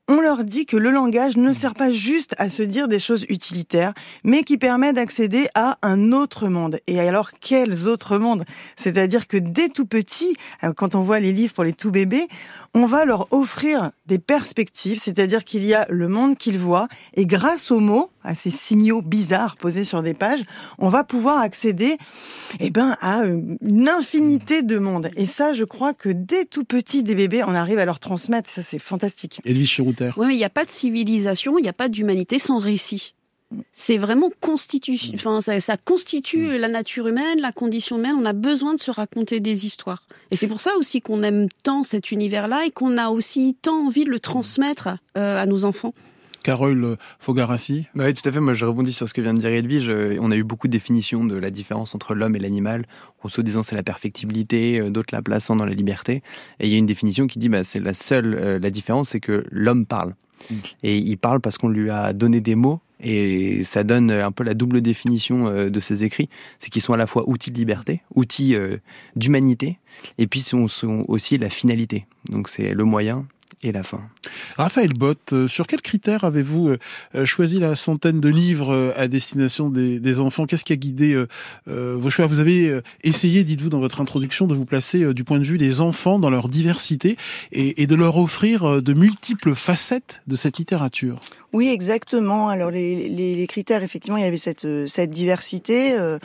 on 0.08 0.20
leur 0.20 0.44
dit 0.44 0.66
que 0.66 0.76
le 0.76 0.90
langage 0.90 1.36
ne 1.36 1.52
sert 1.52 1.74
pas 1.74 1.90
juste 1.90 2.34
à 2.38 2.50
se 2.50 2.62
dire 2.62 2.88
des 2.88 2.98
choses 2.98 3.24
utilitaires, 3.30 3.94
mais 4.22 4.42
qui 4.42 4.58
permet 4.58 4.92
d'accéder 4.92 5.48
à 5.54 5.78
un 5.82 6.12
autre 6.12 6.48
monde. 6.48 6.78
Et 6.86 7.00
alors, 7.00 7.30
quels 7.32 7.88
autres 7.88 8.18
mondes? 8.18 8.44
C'est-à-dire 8.76 9.26
que 9.26 9.38
dès 9.38 9.70
tout 9.70 9.86
petit, 9.86 10.36
euh, 10.62 10.72
quand 10.74 10.94
on 10.94 11.02
voit 11.02 11.20
les 11.20 11.32
livres 11.32 11.54
pour 11.54 11.64
les 11.64 11.72
tout 11.72 11.90
bébés, 11.90 12.28
on 12.74 12.84
va 12.86 13.06
leur 13.06 13.32
offrir 13.32 13.92
des 14.06 14.18
perspectives, 14.18 15.00
c'est-à-dire 15.00 15.42
qu'il 15.42 15.64
y 15.64 15.72
a 15.72 15.86
le 15.88 16.08
monde 16.08 16.36
qu'ils 16.36 16.58
voient, 16.58 16.88
et 17.14 17.24
grâce 17.24 17.70
aux 17.70 17.80
mots, 17.80 18.10
à 18.24 18.34
ces 18.34 18.50
signaux 18.50 19.02
bizarres 19.02 19.56
posés 19.56 19.84
sur 19.84 20.02
des 20.02 20.14
pages, 20.14 20.40
on 20.78 20.88
va 20.88 21.04
pouvoir 21.04 21.38
accéder 21.38 21.96
eh 22.58 22.70
ben, 22.70 22.96
à 23.00 23.22
euh, 23.22 23.40
une 23.60 23.88
infinité 23.88 24.62
de 24.62 24.78
mondes. 24.78 25.10
Et 25.16 25.26
ça, 25.26 25.52
je 25.52 25.64
crois 25.64 25.94
que 25.94 26.08
dès 26.08 26.44
tout 26.46 26.64
petit, 26.64 27.02
des 27.02 27.14
bébés, 27.14 27.44
on 27.44 27.54
arrive 27.54 27.78
à 27.78 27.84
leur 27.84 28.00
transmettre. 28.00 28.50
Ça, 28.50 28.62
c'est 28.62 28.78
fantastique. 28.78 29.40
Edwige 29.44 29.70
Cherouter. 29.70 30.10
Oui, 30.16 30.28
mais 30.28 30.34
il 30.34 30.38
n'y 30.38 30.44
a 30.44 30.50
pas 30.50 30.64
de 30.64 30.70
civilisation, 30.70 31.58
il 31.58 31.62
n'y 31.62 31.68
a 31.68 31.74
pas 31.74 31.88
d'humanité 31.88 32.38
sans 32.38 32.58
récit. 32.58 33.14
C'est 33.72 33.98
vraiment 33.98 34.30
constitu... 34.40 34.98
enfin, 35.14 35.40
ça, 35.40 35.60
ça 35.60 35.76
constitue 35.76 36.58
la 36.58 36.68
nature 36.68 37.06
humaine, 37.06 37.40
la 37.40 37.52
condition 37.52 37.98
humaine. 37.98 38.16
On 38.18 38.24
a 38.24 38.32
besoin 38.32 38.74
de 38.74 38.80
se 38.80 38.90
raconter 38.90 39.38
des 39.38 39.66
histoires. 39.66 40.02
Et 40.30 40.36
c'est 40.36 40.48
pour 40.48 40.60
ça 40.60 40.72
aussi 40.78 41.00
qu'on 41.00 41.22
aime 41.22 41.48
tant 41.62 41.84
cet 41.84 42.10
univers-là 42.10 42.64
et 42.66 42.70
qu'on 42.70 42.96
a 42.96 43.10
aussi 43.10 43.56
tant 43.60 43.86
envie 43.86 44.04
de 44.04 44.10
le 44.10 44.18
transmettre 44.18 44.88
euh, 45.16 45.40
à 45.40 45.46
nos 45.46 45.64
enfants. 45.64 45.94
Carole 46.44 46.84
euh, 46.84 46.96
Fogarassi. 47.18 47.88
Bah 47.96 48.04
oui, 48.06 48.14
tout 48.14 48.28
à 48.28 48.30
fait. 48.30 48.38
Moi, 48.38 48.54
je 48.54 48.66
rebondis 48.66 48.92
sur 48.92 49.08
ce 49.08 49.14
que 49.14 49.20
vient 49.20 49.34
de 49.34 49.40
dire 49.40 49.48
Edwige. 49.48 49.88
Euh, 49.88 50.16
On 50.20 50.30
a 50.30 50.36
eu 50.36 50.44
beaucoup 50.44 50.68
de 50.68 50.72
définitions 50.72 51.24
de 51.24 51.36
la 51.36 51.50
différence 51.50 51.94
entre 51.96 52.14
l'homme 52.14 52.36
et 52.36 52.38
l'animal. 52.38 52.84
Rousseau 53.20 53.42
disant 53.42 53.64
c'est 53.64 53.74
la 53.74 53.82
perfectibilité, 53.82 54.78
euh, 54.78 54.90
d'autres 54.90 55.14
la 55.14 55.22
plaçant 55.22 55.56
dans 55.56 55.64
la 55.64 55.72
liberté. 55.72 56.22
Et 56.60 56.66
il 56.66 56.68
y 56.68 56.74
a 56.74 56.78
une 56.78 56.86
définition 56.86 57.26
qui 57.26 57.38
dit 57.38 57.48
bah, 57.48 57.64
c'est 57.64 57.80
la 57.80 57.94
seule, 57.94 58.34
euh, 58.34 58.58
la 58.60 58.70
différence, 58.70 59.08
c'est 59.08 59.20
que 59.20 59.44
l'homme 59.50 59.86
parle. 59.86 60.14
Mm. 60.50 60.54
Et 60.82 60.98
il 60.98 61.16
parle 61.16 61.40
parce 61.40 61.56
qu'on 61.56 61.68
lui 61.68 61.88
a 61.90 62.12
donné 62.12 62.40
des 62.40 62.54
mots. 62.54 62.80
Et 63.00 63.64
ça 63.64 63.82
donne 63.82 64.10
un 64.10 64.30
peu 64.30 64.44
la 64.44 64.54
double 64.54 64.80
définition 64.80 65.68
de 65.68 65.80
ses 65.80 66.04
écrits. 66.04 66.30
C'est 66.58 66.70
qu'ils 66.70 66.80
sont 66.80 66.94
à 66.94 66.96
la 66.96 67.06
fois 67.06 67.28
outils 67.28 67.50
de 67.50 67.58
liberté, 67.58 68.00
outils 68.14 68.56
d'humanité, 69.14 69.78
et 70.16 70.26
puis 70.26 70.40
sont, 70.40 70.68
sont 70.68 71.04
aussi 71.08 71.36
la 71.36 71.50
finalité. 71.50 72.06
Donc 72.30 72.48
c'est 72.48 72.72
le 72.72 72.84
moyen 72.84 73.26
et 73.64 73.72
la 73.72 73.82
fin. 73.82 74.02
Raphaël 74.56 74.92
Bott, 74.92 75.32
euh, 75.32 75.48
sur 75.48 75.66
quels 75.66 75.82
critères 75.82 76.22
avez-vous 76.22 76.68
euh, 76.68 76.78
euh, 77.14 77.24
choisi 77.24 77.58
la 77.58 77.74
centaine 77.74 78.20
de 78.20 78.28
livres 78.28 78.72
euh, 78.72 78.92
à 78.94 79.08
destination 79.08 79.70
des, 79.70 79.98
des 79.98 80.20
enfants? 80.20 80.46
Qu'est-ce 80.46 80.64
qui 80.64 80.72
a 80.72 80.76
guidé 80.76 81.24
vos 81.66 82.10
choix? 82.10 82.26
Vous 82.26 82.38
avez 82.38 82.68
euh, 82.68 82.82
essayé, 83.02 83.42
dites-vous 83.42 83.70
dans 83.70 83.80
votre 83.80 84.00
introduction, 84.00 84.46
de 84.46 84.54
vous 84.54 84.66
placer 84.66 85.02
euh, 85.02 85.14
du 85.14 85.24
point 85.24 85.38
de 85.38 85.44
vue 85.44 85.58
des 85.58 85.80
enfants 85.80 86.18
dans 86.18 86.30
leur 86.30 86.48
diversité 86.48 87.16
et, 87.52 87.82
et 87.82 87.86
de 87.86 87.94
leur 87.94 88.18
offrir 88.18 88.64
euh, 88.64 88.80
de 88.80 88.92
multiples 88.92 89.54
facettes 89.54 90.22
de 90.26 90.36
cette 90.36 90.58
littérature. 90.58 91.18
Oui, 91.52 91.68
exactement. 91.68 92.48
Alors 92.48 92.70
les, 92.70 93.08
les, 93.08 93.34
les 93.36 93.46
critères, 93.46 93.82
effectivement, 93.82 94.18
il 94.18 94.24
y 94.24 94.26
avait 94.26 94.36
cette, 94.36 94.64
euh, 94.64 94.86
cette 94.86 95.10
diversité 95.10 95.92
euh, 95.92 96.18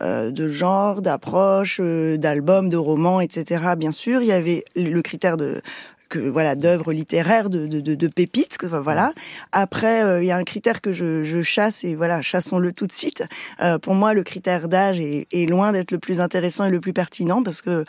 euh, 0.00 0.30
de 0.30 0.48
genres, 0.48 1.02
d'approches, 1.02 1.78
euh, 1.80 2.16
d'albums, 2.16 2.68
de 2.68 2.76
romans, 2.76 3.20
etc. 3.20 3.74
Bien 3.76 3.92
sûr, 3.92 4.22
il 4.22 4.28
y 4.28 4.32
avait 4.32 4.64
le 4.76 5.00
critère 5.02 5.36
de 5.36 5.60
que 6.08 6.18
voilà 6.18 6.54
d'œuvres 6.54 6.92
littéraires 6.92 7.50
de, 7.50 7.66
de, 7.66 7.94
de, 7.94 8.08
pépites 8.08 8.58
que, 8.58 8.66
voilà. 8.66 9.12
Après 9.52 10.02
euh, 10.04 10.22
il 10.22 10.26
y 10.26 10.30
a 10.30 10.36
un 10.36 10.44
critère 10.44 10.80
que 10.80 10.92
je, 10.92 11.24
je 11.24 11.42
chasse 11.42 11.84
et 11.84 11.94
voilà 11.94 12.22
chassons-le 12.22 12.72
tout 12.72 12.86
de 12.86 12.92
suite. 12.92 13.24
Euh, 13.60 13.78
pour 13.78 13.94
moi 13.94 14.14
le 14.14 14.22
critère 14.22 14.68
d'âge 14.68 15.00
est, 15.00 15.26
est 15.32 15.46
loin 15.46 15.72
d'être 15.72 15.90
le 15.90 15.98
plus 15.98 16.20
intéressant 16.20 16.64
et 16.64 16.70
le 16.70 16.80
plus 16.80 16.92
pertinent 16.92 17.42
parce 17.42 17.62
que 17.62 17.84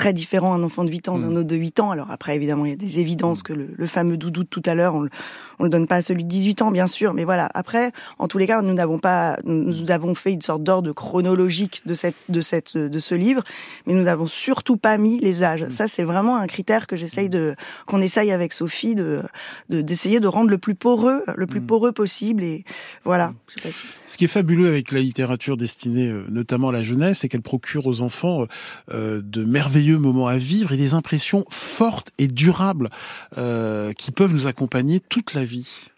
très 0.00 0.14
différent 0.14 0.54
un 0.54 0.62
enfant 0.62 0.82
de 0.84 0.90
8 0.90 1.10
ans 1.10 1.18
d'un 1.18 1.36
autre 1.36 1.46
de 1.48 1.56
8 1.56 1.78
ans. 1.80 1.90
Alors 1.90 2.10
après, 2.10 2.34
évidemment, 2.34 2.64
il 2.64 2.70
y 2.70 2.72
a 2.72 2.76
des 2.76 3.00
évidences 3.00 3.42
que 3.42 3.52
le, 3.52 3.68
le 3.76 3.86
fameux 3.86 4.16
doudou 4.16 4.44
de 4.44 4.48
tout 4.48 4.62
à 4.64 4.74
l'heure, 4.74 4.94
on 4.94 5.00
le, 5.02 5.10
on 5.58 5.64
le 5.64 5.68
donne 5.68 5.86
pas 5.86 5.96
à 5.96 6.02
celui 6.02 6.24
de 6.24 6.28
18 6.30 6.62
ans, 6.62 6.70
bien 6.70 6.86
sûr. 6.86 7.12
Mais 7.12 7.24
voilà. 7.24 7.50
Après, 7.52 7.92
en 8.18 8.26
tous 8.26 8.38
les 8.38 8.46
cas, 8.46 8.62
nous 8.62 8.72
n'avons 8.72 8.98
pas, 8.98 9.36
nous 9.44 9.90
avons 9.90 10.14
fait 10.14 10.32
une 10.32 10.40
sorte 10.40 10.62
d'ordre 10.62 10.92
chronologique 10.92 11.82
de 11.84 11.92
cette, 11.92 12.14
de 12.30 12.40
cette, 12.40 12.78
de 12.78 12.98
ce 12.98 13.14
livre, 13.14 13.42
mais 13.86 13.92
nous 13.92 14.02
n'avons 14.04 14.26
surtout 14.26 14.78
pas 14.78 14.96
mis 14.96 15.20
les 15.20 15.42
âges. 15.42 15.66
Ça, 15.68 15.86
c'est 15.86 16.02
vraiment 16.02 16.38
un 16.38 16.46
critère 16.46 16.86
que 16.86 16.96
j'essaye 16.96 17.28
de, 17.28 17.54
qu'on 17.86 18.00
essaye 18.00 18.32
avec 18.32 18.54
Sophie 18.54 18.94
de, 18.94 19.20
de- 19.68 19.82
d'essayer 19.82 20.18
de 20.18 20.28
rendre 20.28 20.48
le 20.48 20.56
plus 20.56 20.74
poreux, 20.74 21.24
le 21.36 21.46
plus 21.46 21.60
poreux 21.60 21.92
possible. 21.92 22.42
Et 22.42 22.64
voilà. 23.04 23.34
Je 23.48 23.54
sais 23.56 23.60
pas 23.68 23.70
si- 23.72 23.84
Ce 24.06 24.16
qui 24.16 24.24
est 24.24 24.28
fabuleux 24.28 24.68
avec 24.68 24.92
la 24.92 25.00
littérature 25.00 25.58
destinée 25.58 26.08
euh, 26.10 26.24
notamment 26.30 26.70
à 26.70 26.72
la 26.72 26.82
jeunesse, 26.82 27.18
c'est 27.18 27.28
qu'elle 27.28 27.42
procure 27.42 27.86
aux 27.86 28.00
enfants 28.00 28.46
euh, 28.94 29.20
de 29.22 29.44
merveilleux 29.44 29.89
merveilleux 29.90 29.98
moments 29.98 30.26
à 30.26 30.36
vivre 30.36 30.72
et 30.72 30.76
des 30.76 30.94
impressions 30.94 31.44
fortes 31.50 32.10
et 32.18 32.28
durables 32.28 32.90
euh, 33.38 33.92
qui 33.92 34.10
peuvent 34.10 34.32
nous 34.32 34.46
accompagner 34.46 35.00
toute 35.00 35.34
la 35.34 35.44
vie. 35.44 35.89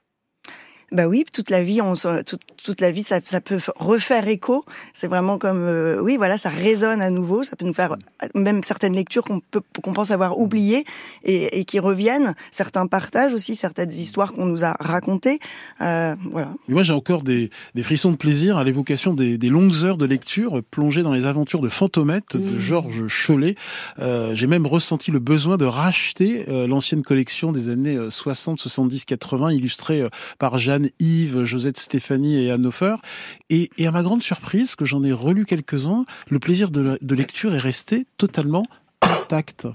Bah 0.92 1.06
oui, 1.06 1.25
toute 1.32 1.49
la 1.49 1.64
vie, 1.64 1.80
on, 1.80 1.94
toute, 1.94 2.42
toute 2.62 2.82
la 2.82 2.90
vie, 2.90 3.02
ça, 3.02 3.20
ça 3.25 3.40
peut 3.40 3.58
refaire 3.76 4.28
écho. 4.28 4.62
C'est 4.92 5.06
vraiment 5.06 5.38
comme, 5.38 5.62
euh, 5.62 5.99
oui, 6.02 6.18
voilà, 6.18 6.37
ça 6.37 6.50
résonne 6.50 7.00
à 7.00 7.08
nouveau. 7.08 7.42
Ça 7.42 7.56
peut 7.56 7.64
nous 7.64 7.72
faire 7.72 7.96
même 8.34 8.62
certaines 8.62 8.94
lectures 8.94 9.25
qu'on 9.25 9.40
peut, 9.40 9.62
qu'on 9.82 9.94
pense 9.94 10.11
avoir 10.11 10.38
oubliées 10.38 10.84
et, 11.25 11.61
et, 11.61 11.64
qui 11.64 11.78
reviennent. 11.78 12.34
Certains 12.50 12.87
partages 12.87 13.32
aussi, 13.32 13.54
certaines 13.54 13.90
histoires 13.90 14.34
qu'on 14.34 14.44
nous 14.44 14.64
a 14.64 14.76
racontées. 14.80 15.40
Euh, 15.80 16.14
voilà. 16.30 16.52
Et 16.68 16.72
moi, 16.75 16.82
j'ai 16.82 16.92
encore 16.92 17.22
des, 17.22 17.49
des, 17.75 17.82
frissons 17.82 18.11
de 18.11 18.16
plaisir 18.16 18.58
à 18.58 18.64
l'évocation 18.64 19.14
des, 19.14 19.38
des, 19.38 19.49
longues 19.49 19.84
heures 19.84 19.96
de 19.96 20.04
lecture 20.04 20.62
plongées 20.70 21.02
dans 21.02 21.14
les 21.14 21.25
aventures 21.25 21.62
de 21.62 21.70
Fantomette 21.70 22.37
de 22.37 22.56
mmh. 22.56 22.61
Georges 22.61 23.06
Chollet. 23.08 23.54
Euh, 23.99 24.34
j'ai 24.34 24.46
même 24.46 24.66
ressenti 24.66 25.11
le 25.11 25.20
besoin 25.20 25.56
de 25.56 25.64
racheter 25.64 26.44
l'ancienne 26.68 27.02
collection 27.02 27.50
des 27.50 27.70
années 27.70 27.99
60, 28.11 28.61
70, 28.61 29.06
80, 29.06 29.52
illustrée 29.52 30.06
par 30.38 30.58
Jeanne 30.58 30.81
Yves, 30.98 31.44
Josette 31.44 31.78
Stéphanie 31.78 32.36
et 32.36 32.50
Hannover. 32.50 32.96
Et, 33.50 33.70
et, 33.78 33.86
à 33.86 33.90
ma 33.90 34.02
grande 34.02 34.22
surprise, 34.22 34.74
que 34.74 34.84
j'en 34.84 35.02
ai 35.02 35.12
relu 35.12 35.44
quelques-uns, 35.44 36.04
le 36.28 36.38
plaisir 36.38 36.70
de, 36.70 36.98
de, 37.00 37.14
lecture 37.14 37.54
est 37.54 37.58
resté 37.58 38.06
totalement 38.16 38.64
intact. 39.00 39.66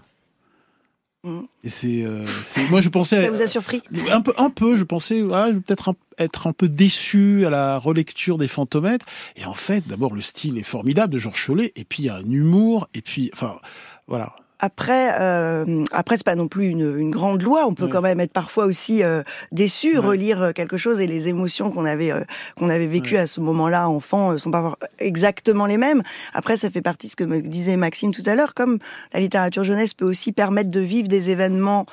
Mm. 1.23 1.41
Et 1.63 1.69
c'est, 1.69 2.03
euh, 2.05 2.25
moi 2.69 2.81
je 2.81 2.89
pensais. 2.89 3.25
Ça 3.25 3.31
vous 3.31 3.41
a 3.41 3.47
surpris? 3.47 3.81
Un 4.09 4.21
peu, 4.21 4.33
un 4.37 4.49
peu. 4.49 4.75
Je 4.75 4.83
pensais, 4.83 5.23
ah, 5.31 5.47
je 5.49 5.55
vais 5.55 5.61
peut-être 5.61 5.95
être 6.17 6.47
un 6.47 6.53
peu 6.53 6.67
déçu 6.67 7.45
à 7.45 7.49
la 7.49 7.77
relecture 7.77 8.37
des 8.37 8.47
Fantomètres. 8.47 9.05
Et 9.35 9.45
en 9.45 9.53
fait, 9.53 9.87
d'abord 9.87 10.13
le 10.13 10.21
style 10.21 10.57
est 10.57 10.63
formidable 10.63 11.13
de 11.13 11.19
Georges 11.19 11.45
Chollet, 11.45 11.73
et 11.75 11.83
puis 11.83 12.03
il 12.03 12.05
y 12.07 12.09
a 12.09 12.15
un 12.15 12.31
humour, 12.31 12.87
et 12.93 13.01
puis, 13.01 13.29
enfin, 13.33 13.59
voilà. 14.07 14.35
Après, 14.59 15.13
euh, 15.19 15.83
après 15.91 16.17
c'est 16.17 16.25
pas 16.25 16.35
non 16.35 16.47
plus 16.47 16.67
une, 16.67 16.97
une, 16.97 17.11
grande 17.11 17.43
loi. 17.43 17.65
On 17.67 17.75
peut 17.75 17.87
quand 17.87 18.01
même 18.01 18.19
être 18.19 18.31
parfois 18.31 18.65
aussi 18.65 19.03
euh, 19.03 19.21
déçu, 19.51 19.99
relire 19.99 20.41
euh, 20.41 20.51
quelque 20.51 20.77
chose 20.77 20.99
et 20.99 21.05
les 21.05 21.27
émotions 21.27 21.69
qu'on 21.69 21.85
avait 21.85 22.11
euh, 22.11 22.23
qu'on 22.57 22.69
avait 22.69 22.87
vécues 22.87 23.17
à 23.17 23.27
ce 23.27 23.39
moment-là, 23.41 23.87
enfant, 23.87 24.35
sont 24.39 24.49
pas 24.49 24.75
exactement 24.97 25.67
les 25.67 25.77
mêmes. 25.77 26.01
Après, 26.33 26.57
ça 26.57 26.71
fait 26.71 26.81
partie 26.81 27.05
de 27.05 27.11
ce 27.11 27.15
que 27.15 27.23
me 27.23 27.41
disait 27.41 27.77
Maxime 27.77 28.11
tout 28.11 28.23
à 28.25 28.33
l'heure. 28.33 28.55
Comme 28.55 28.79
la 29.13 29.19
littérature 29.19 29.63
jeunesse 29.63 29.93
peut 29.93 30.05
aussi 30.05 30.31
permettre 30.31 30.69
de 30.69 30.79
vivre 30.79 31.07
des 31.07 31.29
événements 31.29 31.85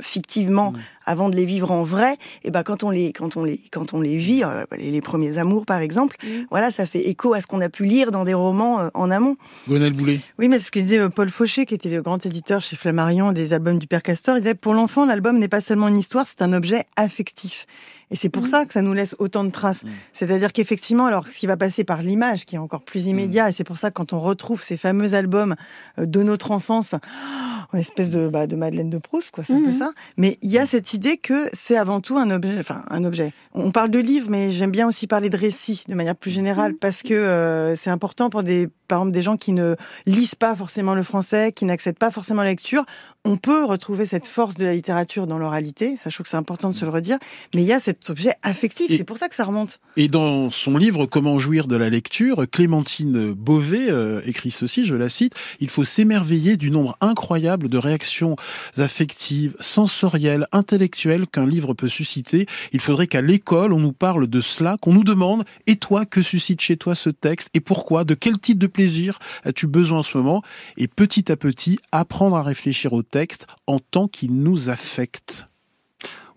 fictivement 0.00 0.72
avant 1.10 1.28
de 1.28 1.36
les 1.36 1.44
vivre 1.44 1.70
en 1.72 1.82
vrai, 1.82 2.16
et 2.44 2.50
ben 2.50 2.62
quand 2.62 2.84
on 2.84 2.90
les 2.90 3.12
quand 3.12 3.36
on 3.36 3.44
les 3.44 3.60
quand 3.72 3.92
on 3.94 4.00
les 4.00 4.16
vit, 4.16 4.42
les, 4.78 4.90
les, 4.90 5.00
premiers 5.00 5.38
amours 5.38 5.66
par 5.66 5.80
exemple, 5.80 6.16
voilà, 6.50 6.70
ça 6.70 6.86
fait 6.86 7.08
écho 7.08 7.34
à 7.34 7.40
ce 7.40 7.46
qu'on 7.46 7.60
a 7.60 7.68
pu 7.68 7.84
lire 7.84 8.10
dans 8.12 8.24
des 8.24 8.34
romans 8.34 8.90
en 8.94 9.10
amont. 9.10 9.36
Gonel 9.68 9.92
Boulet. 9.92 10.20
Oui, 10.38 10.48
mais 10.48 10.58
ce 10.58 10.70
que 10.70 10.78
disait 10.78 11.10
Paul 11.10 11.30
Fauché, 11.30 11.66
qui 11.66 11.74
était 11.74 11.88
le 11.88 12.02
grand 12.02 12.24
éditeur 12.24 12.60
chez 12.60 12.76
Flammarion 12.76 13.32
des 13.32 13.52
albums 13.52 13.78
du 13.78 13.86
Père 13.86 14.02
Castor, 14.02 14.36
il 14.36 14.42
disait 14.42 14.54
pour 14.54 14.74
l'enfant, 14.74 15.04
l'album 15.04 15.38
n'est 15.38 15.48
pas 15.48 15.60
seulement 15.60 15.88
une 15.88 15.98
histoire, 15.98 16.26
c'est 16.26 16.42
un 16.42 16.52
objet 16.52 16.84
affectif. 16.96 17.66
Et 18.10 18.16
c'est 18.16 18.28
pour 18.28 18.42
mmh. 18.42 18.46
ça 18.46 18.66
que 18.66 18.72
ça 18.72 18.82
nous 18.82 18.92
laisse 18.92 19.14
autant 19.18 19.44
de 19.44 19.50
traces. 19.50 19.84
Mmh. 19.84 19.88
C'est-à-dire 20.12 20.52
qu'effectivement, 20.52 21.06
alors 21.06 21.28
ce 21.28 21.38
qui 21.38 21.46
va 21.46 21.56
passer 21.56 21.84
par 21.84 22.02
l'image, 22.02 22.44
qui 22.44 22.56
est 22.56 22.58
encore 22.58 22.82
plus 22.82 23.06
immédiat, 23.06 23.46
mmh. 23.46 23.48
et 23.48 23.52
c'est 23.52 23.64
pour 23.64 23.78
ça 23.78 23.90
que 23.90 23.94
quand 23.94 24.12
on 24.12 24.20
retrouve 24.20 24.62
ces 24.62 24.76
fameux 24.76 25.14
albums 25.14 25.54
euh, 25.98 26.06
de 26.06 26.22
notre 26.22 26.50
enfance, 26.50 26.94
une 27.72 27.78
espèce 27.78 28.10
de, 28.10 28.28
bah, 28.28 28.46
de 28.46 28.56
Madeleine 28.56 28.90
de 28.90 28.98
Proust, 28.98 29.30
quoi, 29.30 29.44
c'est 29.44 29.54
un 29.54 29.62
peu 29.62 29.72
ça. 29.72 29.92
Mais 30.16 30.38
il 30.42 30.50
y 30.50 30.58
a 30.58 30.66
cette 30.66 30.92
idée 30.92 31.16
que 31.16 31.48
c'est 31.52 31.76
avant 31.76 32.00
tout 32.00 32.18
un 32.18 32.30
objet, 32.30 32.58
enfin 32.58 32.82
un 32.90 33.04
objet. 33.04 33.32
On 33.54 33.70
parle 33.70 33.90
de 33.90 33.98
livres, 33.98 34.28
mais 34.28 34.50
j'aime 34.50 34.70
bien 34.70 34.88
aussi 34.88 35.06
parler 35.06 35.30
de 35.30 35.36
récits 35.36 35.84
de 35.88 35.94
manière 35.94 36.16
plus 36.16 36.30
générale, 36.30 36.74
parce 36.74 37.02
que 37.02 37.14
euh, 37.14 37.76
c'est 37.76 37.90
important 37.90 38.28
pour 38.28 38.42
des, 38.42 38.68
par 38.90 38.98
exemple, 38.98 39.12
des 39.12 39.22
gens 39.22 39.36
qui 39.36 39.52
ne 39.52 39.76
lisent 40.04 40.34
pas 40.34 40.56
forcément 40.56 40.96
le 40.96 41.04
français, 41.04 41.52
qui 41.52 41.64
n'accèdent 41.64 41.98
pas 41.98 42.10
forcément 42.10 42.42
à 42.42 42.44
la 42.44 42.50
lecture. 42.50 42.84
On 43.24 43.36
peut 43.36 43.64
retrouver 43.64 44.04
cette 44.04 44.26
force 44.26 44.56
de 44.56 44.64
la 44.64 44.74
littérature 44.74 45.28
dans 45.28 45.38
l'oralité. 45.38 45.96
Trouve 45.96 46.24
que 46.24 46.28
c'est 46.28 46.36
important 46.36 46.70
de 46.70 46.74
se 46.74 46.84
le 46.84 46.90
redire. 46.90 47.18
Mais 47.54 47.62
il 47.62 47.66
y 47.68 47.72
a 47.72 47.78
cette 47.78 48.10
objet 48.10 48.32
affectif. 48.42 48.88
C'est 48.90 49.04
pour 49.04 49.16
ça 49.16 49.28
que 49.28 49.36
ça 49.36 49.44
remonte. 49.44 49.78
Et 49.96 50.08
dans 50.08 50.50
son 50.50 50.76
livre 50.76 51.06
Comment 51.06 51.38
jouir 51.38 51.68
de 51.68 51.76
la 51.76 51.88
lecture, 51.88 52.44
Clémentine 52.50 53.32
Beauvais 53.32 53.90
euh, 53.90 54.22
écrit 54.26 54.50
ceci, 54.50 54.84
je 54.84 54.96
la 54.96 55.08
cite, 55.08 55.34
Il 55.60 55.68
faut 55.68 55.84
s'émerveiller 55.84 56.56
du 56.56 56.72
nombre 56.72 56.96
incroyable 57.00 57.68
de 57.68 57.78
réactions 57.78 58.34
affectives, 58.76 59.54
sensorielles, 59.60 60.48
intellectuelles 60.50 61.28
qu'un 61.28 61.46
livre 61.46 61.74
peut 61.74 61.88
susciter. 61.88 62.46
Il 62.72 62.80
faudrait 62.80 63.06
qu'à 63.06 63.22
l'école, 63.22 63.72
on 63.72 63.78
nous 63.78 63.92
parle 63.92 64.26
de 64.26 64.40
cela, 64.40 64.76
qu'on 64.80 64.94
nous 64.94 65.04
demande, 65.04 65.44
et 65.68 65.76
toi, 65.76 66.06
que 66.06 66.22
suscite 66.22 66.60
chez 66.60 66.76
toi 66.76 66.96
ce 66.96 67.10
texte, 67.10 67.50
et 67.54 67.60
pourquoi, 67.60 68.02
de 68.04 68.14
quel 68.14 68.38
type 68.40 68.58
de 68.58 68.66
plaisir 68.66 68.79
as-tu 69.44 69.66
besoin 69.66 69.98
en 69.98 70.02
ce 70.02 70.16
moment, 70.16 70.42
et 70.76 70.88
petit 70.88 71.30
à 71.30 71.36
petit, 71.36 71.78
apprendre 71.92 72.36
à 72.36 72.42
réfléchir 72.42 72.92
au 72.92 73.02
texte 73.02 73.46
en 73.66 73.78
tant 73.78 74.08
qu'il 74.08 74.34
nous 74.34 74.68
affecte. 74.68 75.46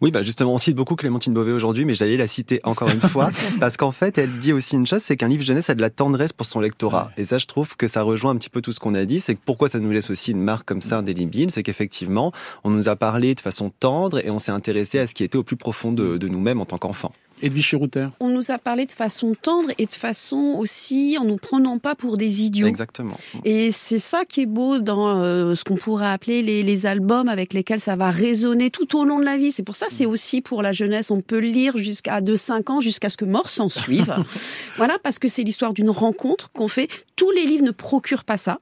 Oui, 0.04 0.12
bah 0.12 0.22
justement, 0.22 0.54
on 0.54 0.58
cite 0.58 0.76
beaucoup 0.76 0.98
Clémentine 0.98 1.34
Beauvais 1.34 1.54
aujourd'hui, 1.54 1.86
mais 1.86 1.94
j'allais 1.94 2.18
la 2.18 2.28
citer 2.28 2.60
encore 2.66 2.90
une 2.90 3.00
fois, 3.00 3.30
parce 3.62 3.78
qu'en 3.78 3.94
fait, 3.94 4.18
elle 4.18 4.38
dit 4.38 4.52
aussi 4.52 4.76
une 4.76 4.86
chose, 4.86 5.02
c'est 5.02 5.16
qu'un 5.16 5.30
livre 5.30 5.46
jeunesse 5.46 5.70
a 5.70 5.76
de 5.76 5.82
la 5.82 5.90
tendresse 5.90 6.34
pour 6.34 6.46
son 6.46 6.60
lectorat. 6.60 7.10
Et 7.16 7.24
ça, 7.24 7.38
je 7.38 7.46
trouve 7.46 7.78
que 7.78 7.88
ça 7.88 8.02
rejoint 8.02 8.32
un 8.32 8.36
petit 8.36 8.50
peu 8.50 8.62
tout 8.62 8.74
ce 8.74 8.82
qu'on 8.82 8.96
a 8.96 9.06
dit, 9.06 9.22
c'est 9.22 9.36
que 9.36 9.40
pourquoi 9.46 9.70
ça 9.70 9.80
nous 9.80 9.92
laisse 9.92 10.10
aussi 10.10 10.32
une 10.32 10.42
marque 10.42 10.68
comme 10.68 10.82
ça 10.82 10.98
indélébile, 10.98 11.52
c'est 11.52 11.64
qu'effectivement, 11.64 12.34
on 12.66 12.70
nous 12.70 12.90
a 12.90 12.98
parlé 12.98 13.34
de 13.34 13.40
façon 13.40 13.70
tendre 13.70 14.20
et 14.26 14.30
on 14.30 14.40
s'est 14.40 14.52
intéressé 14.52 15.00
à 15.00 15.08
ce 15.08 15.14
qui 15.14 15.24
était 15.24 15.38
au 15.38 15.44
plus 15.44 15.56
profond 15.56 15.94
de, 15.94 16.18
de 16.18 16.28
nous-mêmes 16.28 16.60
en 16.60 16.66
tant 16.66 16.78
qu'enfants. 16.78 17.14
Edwige 17.44 17.76
On 18.22 18.30
nous 18.30 18.52
a 18.52 18.58
parlé 18.58 18.86
de 18.86 18.92
façon 18.92 19.36
tendre 19.40 19.70
et 19.78 19.86
de 19.86 19.92
façon 19.92 20.56
aussi 20.58 21.18
en 21.20 21.26
nous 21.26 21.36
prenant 21.36 21.78
pas 21.78 21.94
pour 21.94 22.16
des 22.16 22.42
idiots. 22.42 22.68
Exactement. 22.68 23.20
Et 23.44 23.70
c'est 23.72 24.00
ça 24.00 24.24
qui 24.24 24.42
est 24.42 24.46
beau 24.46 24.80
dans 24.80 25.22
euh, 25.22 25.54
ce 25.54 25.66
qu'on 25.66 25.76
pourrait 25.76 26.08
appeler 26.08 26.42
les, 26.42 26.64
les, 26.64 26.86
albums 26.86 27.28
avec 27.28 27.52
lesquels 27.52 27.82
ça 27.82 27.98
va 27.98 28.10
résonner 28.10 28.70
tout 28.70 28.98
au 28.98 29.04
long 29.04 29.20
de 29.20 29.26
la 29.26 29.36
vie. 29.36 29.52
C'est 29.52 29.64
pour 29.64 29.76
ça, 29.76 29.88
c'est 29.90 30.06
aussi 30.06 30.40
pour 30.40 30.62
la 30.62 30.72
jeunesse. 30.72 31.12
On 31.12 31.20
peut 31.20 31.40
lire 31.40 31.78
jusqu'à 31.78 32.22
de 32.22 32.34
5 32.34 32.70
ans, 32.70 32.80
jusqu'à 32.80 33.10
ce 33.10 33.18
que 33.18 33.26
mort 33.26 33.50
s'en 33.50 33.68
suive. 33.68 34.16
voilà, 34.78 34.98
parce 35.04 35.20
que 35.20 35.28
c'est 35.28 35.44
l'histoire 35.44 35.74
d'une 35.74 35.90
rencontre 35.90 36.50
qu'on 36.54 36.70
fait. 36.70 36.88
Tous 37.18 37.32
les 37.32 37.46
livres 37.46 37.66
ne 37.66 37.72
procurent 37.72 38.24
pas 38.24 38.38
ça. 38.38 38.60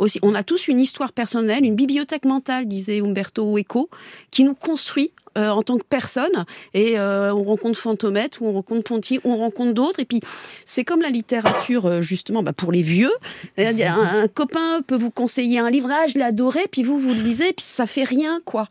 Aussi, 0.00 0.20
on 0.22 0.34
a 0.34 0.42
tous 0.42 0.68
une 0.68 0.78
histoire 0.78 1.12
personnelle, 1.12 1.64
une 1.64 1.74
bibliothèque 1.74 2.24
mentale, 2.24 2.66
disait 2.66 3.00
Umberto 3.00 3.58
Eco, 3.58 3.90
qui 4.30 4.44
nous 4.44 4.54
construit 4.54 5.12
euh, 5.38 5.48
en 5.50 5.62
tant 5.62 5.78
que 5.78 5.84
personne. 5.88 6.44
Et 6.74 6.98
euh, 6.98 7.32
on 7.32 7.44
rencontre 7.44 7.78
Fantomette, 7.78 8.40
ou 8.40 8.46
on 8.46 8.52
rencontre 8.52 8.82
Ponty, 8.82 9.20
ou 9.22 9.32
on 9.32 9.36
rencontre 9.36 9.72
d'autres. 9.72 10.00
Et 10.00 10.04
puis, 10.04 10.20
c'est 10.64 10.84
comme 10.84 11.00
la 11.00 11.08
littérature, 11.08 11.86
euh, 11.86 12.00
justement, 12.00 12.42
bah, 12.42 12.52
pour 12.52 12.72
les 12.72 12.82
vieux. 12.82 13.12
Un, 13.56 13.78
un, 13.78 14.28
copain 14.28 14.82
peut 14.84 14.96
vous 14.96 15.10
conseiller 15.10 15.60
un 15.60 15.70
livre, 15.70 15.88
je 16.08 16.14
l'ai 16.14 16.24
adoré, 16.24 16.62
puis 16.70 16.82
vous, 16.82 16.98
vous 16.98 17.14
le 17.14 17.20
lisez, 17.20 17.52
puis 17.52 17.64
ça 17.64 17.86
fait 17.86 18.02
rien, 18.02 18.40
quoi. 18.44 18.66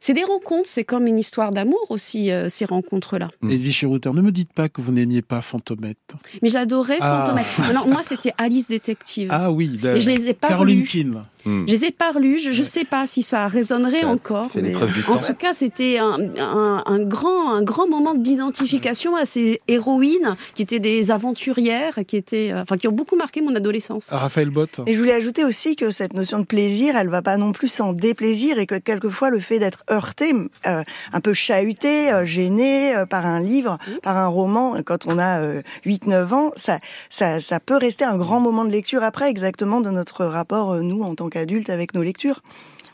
C'est 0.00 0.14
des 0.14 0.24
rencontres, 0.24 0.68
c'est 0.68 0.84
comme 0.84 1.06
une 1.06 1.18
histoire 1.18 1.52
d'amour 1.52 1.86
aussi, 1.90 2.30
ces 2.48 2.64
rencontres-là. 2.64 3.28
Edwige 3.48 3.84
Router, 3.84 4.10
ne 4.12 4.20
me 4.20 4.32
dites 4.32 4.52
pas 4.52 4.68
que 4.68 4.80
vous 4.80 4.92
n'aimiez 4.92 5.22
pas 5.22 5.40
Fantomette. 5.40 6.14
Mais 6.42 6.48
j'adorais 6.48 6.98
ah. 7.00 7.34
Fantomette. 7.56 7.86
moi, 7.86 8.02
c'était 8.02 8.32
Alice 8.38 8.68
Détective. 8.68 9.28
Ah 9.30 9.50
oui, 9.52 9.78
et 9.84 10.00
je 10.00 10.10
les 10.10 10.28
ai 10.28 10.34
pas 10.34 10.48
Caroline 10.48 10.84
Keane. 10.84 11.24
Hmm. 11.44 11.64
Je 11.66 11.72
les 11.72 11.84
ai 11.86 11.90
pas 11.90 12.10
relus, 12.10 12.38
je 12.40 12.58
ne 12.58 12.64
sais 12.64 12.84
pas 12.84 13.06
si 13.06 13.22
ça 13.22 13.46
résonnerait 13.46 14.04
encore. 14.04 14.48
Mais 14.54 14.74
en 14.76 15.18
tout 15.18 15.34
cas, 15.34 15.52
c'était 15.52 15.98
un, 15.98 16.18
un, 16.38 16.82
un, 16.84 16.98
grand, 17.00 17.52
un 17.52 17.62
grand 17.62 17.88
moment 17.88 18.14
d'identification 18.14 19.16
à 19.16 19.24
ces 19.24 19.60
héroïnes 19.68 20.36
qui 20.54 20.62
étaient 20.62 20.80
des 20.80 21.10
aventurières, 21.10 22.00
qui 22.06 22.16
étaient, 22.16 22.52
euh, 22.52 22.62
enfin, 22.62 22.76
qui 22.76 22.88
ont 22.88 22.92
beaucoup 22.92 23.16
marqué 23.16 23.40
mon 23.40 23.54
adolescence. 23.54 24.08
Raphaël 24.10 24.50
Bott. 24.50 24.80
Et 24.86 24.94
je 24.94 24.98
voulais 24.98 25.12
ajouter 25.12 25.44
aussi 25.44 25.76
que 25.76 25.90
cette 25.90 26.14
notion 26.14 26.38
de 26.38 26.44
plaisir, 26.44 26.96
elle 26.96 27.08
va 27.08 27.22
pas 27.22 27.36
non 27.36 27.52
plus 27.52 27.68
sans 27.68 27.92
déplaisir 27.92 28.58
et 28.58 28.66
que 28.66 28.76
quelquefois 28.76 29.30
le 29.30 29.40
fait 29.40 29.58
d'être 29.58 29.84
heurté, 29.90 30.32
euh, 30.66 30.82
un 31.12 31.20
peu 31.20 31.32
chahuté, 31.32 32.12
euh, 32.12 32.24
gêné 32.24 32.94
par 33.08 33.26
un 33.26 33.40
livre, 33.40 33.78
par 34.02 34.16
un 34.16 34.26
roman, 34.26 34.76
quand 34.84 35.06
on 35.06 35.18
a 35.18 35.40
8-9 35.86 36.34
ans, 36.34 36.52
ça, 36.56 36.78
ça, 37.08 37.40
ça 37.40 37.60
peut 37.60 37.76
rester 37.76 38.04
un 38.04 38.18
grand 38.18 38.40
moment 38.40 38.64
de 38.64 38.70
lecture 38.70 39.02
après, 39.02 39.30
exactement 39.30 39.80
de 39.80 39.90
notre 39.90 40.24
rapport, 40.24 40.76
nous, 40.76 41.02
en 41.02 41.14
tant 41.14 41.29
qu'adultes, 41.30 41.70
avec 41.70 41.94
nos 41.94 42.02
lectures. 42.02 42.42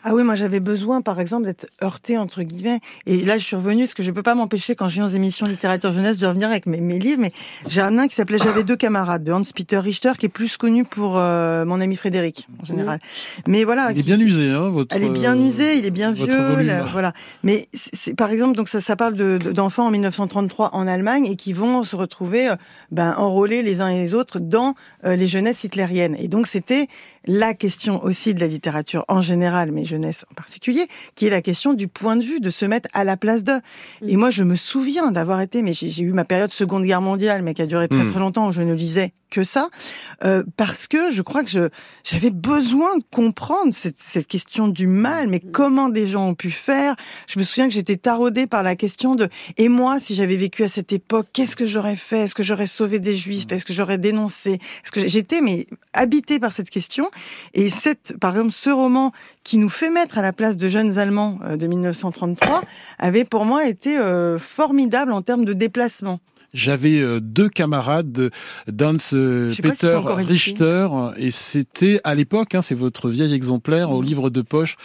Ah 0.09 0.15
oui, 0.15 0.23
moi 0.23 0.37
j'avais 0.37 0.61
besoin, 0.61 1.03
par 1.03 1.19
exemple, 1.19 1.47
d'être 1.47 1.67
heurté 1.83 2.17
entre 2.17 2.45
guillemets. 2.45 2.79
Et 3.07 3.23
là, 3.23 3.39
je 3.39 3.45
suis 3.45 3.57
revenue 3.57 3.83
parce 3.83 3.95
que 3.95 4.05
je 4.05 4.13
peux 4.13 4.23
pas 4.23 4.37
m'empêcher 4.37 4.77
quand 4.77 4.87
je 4.87 4.95
viens 4.95 5.05
aux 5.05 5.09
émissions 5.09 5.47
littérature 5.47 5.91
jeunesse 5.91 6.19
de 6.21 6.29
revenir 6.29 6.49
avec 6.49 6.67
mes, 6.67 6.81
mes 6.81 7.01
livres. 7.01 7.21
Mais 7.21 7.33
j'ai 7.67 7.81
un 7.81 7.91
nain 7.91 8.07
qui 8.07 8.15
s'appelait 8.15 8.39
J'avais 8.39 8.63
deux 8.63 8.77
camarades 8.77 9.25
de 9.25 9.33
Hans-Peter 9.33 9.79
Richter, 9.81 10.13
qui 10.17 10.27
est 10.27 10.29
plus 10.29 10.57
connu 10.59 10.85
pour 10.85 11.15
euh, 11.17 11.65
mon 11.65 11.81
ami 11.81 11.97
Frédéric 11.97 12.47
en 12.63 12.65
général. 12.65 13.01
Mais 13.49 13.65
voilà, 13.65 13.91
il 13.91 13.99
est 13.99 14.05
bien 14.05 14.21
usé, 14.21 14.49
hein, 14.49 14.69
votre. 14.69 14.95
Elle 14.95 15.03
est 15.03 15.09
bien 15.09 15.37
usée, 15.37 15.77
il 15.77 15.85
est 15.85 15.91
bien 15.91 16.13
vieux, 16.13 16.29
voilà. 16.93 17.13
Mais 17.43 17.67
c'est 17.73 18.15
par 18.15 18.31
exemple, 18.31 18.57
donc 18.57 18.69
ça, 18.69 18.81
ça 18.81 18.95
parle 18.95 19.15
d'enfants 19.15 19.83
de, 19.83 19.89
en 19.89 19.91
1933 19.91 20.71
en 20.73 20.87
Allemagne 20.87 21.27
et 21.27 21.35
qui 21.35 21.53
vont 21.53 21.83
se 21.83 21.97
retrouver, 21.97 22.51
euh, 22.51 22.57
ben 22.93 23.13
enrôlés 23.19 23.65
les 23.65 23.81
uns 23.81 23.89
et 23.89 23.99
les 23.99 24.15
autres 24.15 24.39
dans 24.39 24.75
euh, 25.05 25.17
les 25.17 25.27
jeunesses 25.27 25.65
hitlériennes. 25.65 26.15
Et 26.21 26.29
donc 26.29 26.47
c'était 26.47 26.87
la 27.27 27.55
question 27.55 28.05
aussi 28.05 28.35
de 28.35 28.41
la 28.41 28.47
littérature 28.47 29.05
en 29.09 29.21
général, 29.21 29.73
mais 29.73 29.85
jeunesse 29.97 30.25
en 30.31 30.35
particulier, 30.35 30.87
qui 31.15 31.27
est 31.27 31.31
la 31.31 31.43
question 31.43 31.75
du 31.75 31.89
point 31.89 32.17
de 32.17 32.23
vue, 32.23 32.41
de 32.41 32.51
se 32.51 32.65
mettre 32.65 32.89
à 32.93 33.05
la 33.05 33.17
place 33.17 33.45
d'eux. 33.45 33.61
Et 34.07 34.17
mm. 34.17 34.21
moi, 34.21 34.31
je 34.31 34.45
me 34.45 34.57
souviens 34.57 35.11
d'avoir 35.11 35.41
été, 35.41 35.63
mais 35.63 35.73
j'ai 35.73 36.03
eu 36.03 36.13
ma 36.13 36.25
période 36.25 36.51
Seconde 36.51 36.85
Guerre 36.85 37.01
mondiale, 37.01 37.43
mais 37.43 37.55
qui 37.55 37.63
a 37.63 37.67
duré 37.67 37.89
très 37.89 38.05
mm. 38.05 38.11
très 38.11 38.21
longtemps, 38.21 38.49
où 38.49 38.53
je 38.53 38.63
ne 38.63 38.75
lisais 38.75 39.13
que 39.31 39.45
ça, 39.45 39.69
euh, 40.25 40.43
parce 40.57 40.87
que 40.87 41.11
je 41.11 41.23
crois 41.23 41.43
que 41.43 41.51
je 41.51 41.69
j'avais 42.05 42.31
besoin 42.31 42.97
de 42.99 43.05
comprendre 43.11 43.75
cette, 43.75 43.99
cette 43.99 44.27
question 44.27 44.69
du 44.69 44.87
mal, 44.87 45.29
mais 45.29 45.41
comment 45.41 45.89
des 45.89 46.07
gens 46.07 46.29
ont 46.29 46.35
pu 46.35 46.51
faire. 46.51 46.97
Je 47.27 47.39
me 47.39 47.45
souviens 47.45 47.69
que 47.69 47.75
j'étais 47.75 47.97
taraudée 47.97 48.47
par 48.47 48.63
la 48.63 48.77
question 48.77 49.15
de 49.15 49.29
et 49.57 49.69
moi 49.69 49.99
si 50.01 50.15
j'avais 50.15 50.37
vécu 50.37 50.63
à 50.65 50.69
cette 50.69 50.93
époque, 50.93 51.27
qu'est-ce 51.33 51.57
que 51.57 51.67
j'aurais 51.67 51.97
fait? 51.97 52.21
Est-ce 52.21 52.35
que 52.35 52.43
j'aurais 52.43 52.67
sauvé 52.67 52.99
des 53.01 53.15
juifs? 53.15 53.47
Est-ce 53.51 53.65
que 53.65 53.75
j'aurais 53.75 53.99
dénoncé? 53.99 54.55
Est-ce 54.55 54.93
que 54.93 55.07
j'étais 55.07 55.41
mais 55.41 55.67
habitée 55.93 56.39
par 56.39 56.53
cette 56.53 56.71
question. 56.71 57.11
Et 57.55 57.71
cette 57.71 58.17
par 58.21 58.37
exemple 58.37 58.53
ce 58.53 58.71
roman 58.71 59.13
qui 59.43 59.59
nous 59.59 59.69
fait 59.69 59.91
mettre 59.91 60.19
à 60.19 60.23
la 60.23 60.33
place 60.33 60.57
de 60.57 60.69
jeunes 60.69 60.99
Allemands 60.99 61.39
euh, 61.45 61.57
de 61.57 61.67
1933 61.67 62.63
avait 62.99 63.25
pour 63.25 63.45
moi 63.45 63.67
été 63.67 63.99
euh, 63.99 64.39
formidable 64.39 65.13
en 65.13 65.23
termes 65.23 65.45
de 65.45 65.53
déplacement. 65.53 66.21
J'avais 66.57 67.01
euh, 67.01 67.21
deux 67.21 67.51
camarades, 67.51 68.31
Dans 68.67 68.97
euh, 69.13 69.53
Peter 69.63 70.01
Richter, 70.05 70.89
et 71.19 71.31
c'était 71.31 72.01
à 72.03 72.15
l'époque, 72.15 72.55
hein, 72.55 72.63
c'est 72.63 72.75
votre 72.75 73.11
vieil 73.11 73.35
exemplaire 73.35 73.91
au 73.91 74.01
livre 74.01 74.31
de 74.31 74.41
poche, 74.41 74.77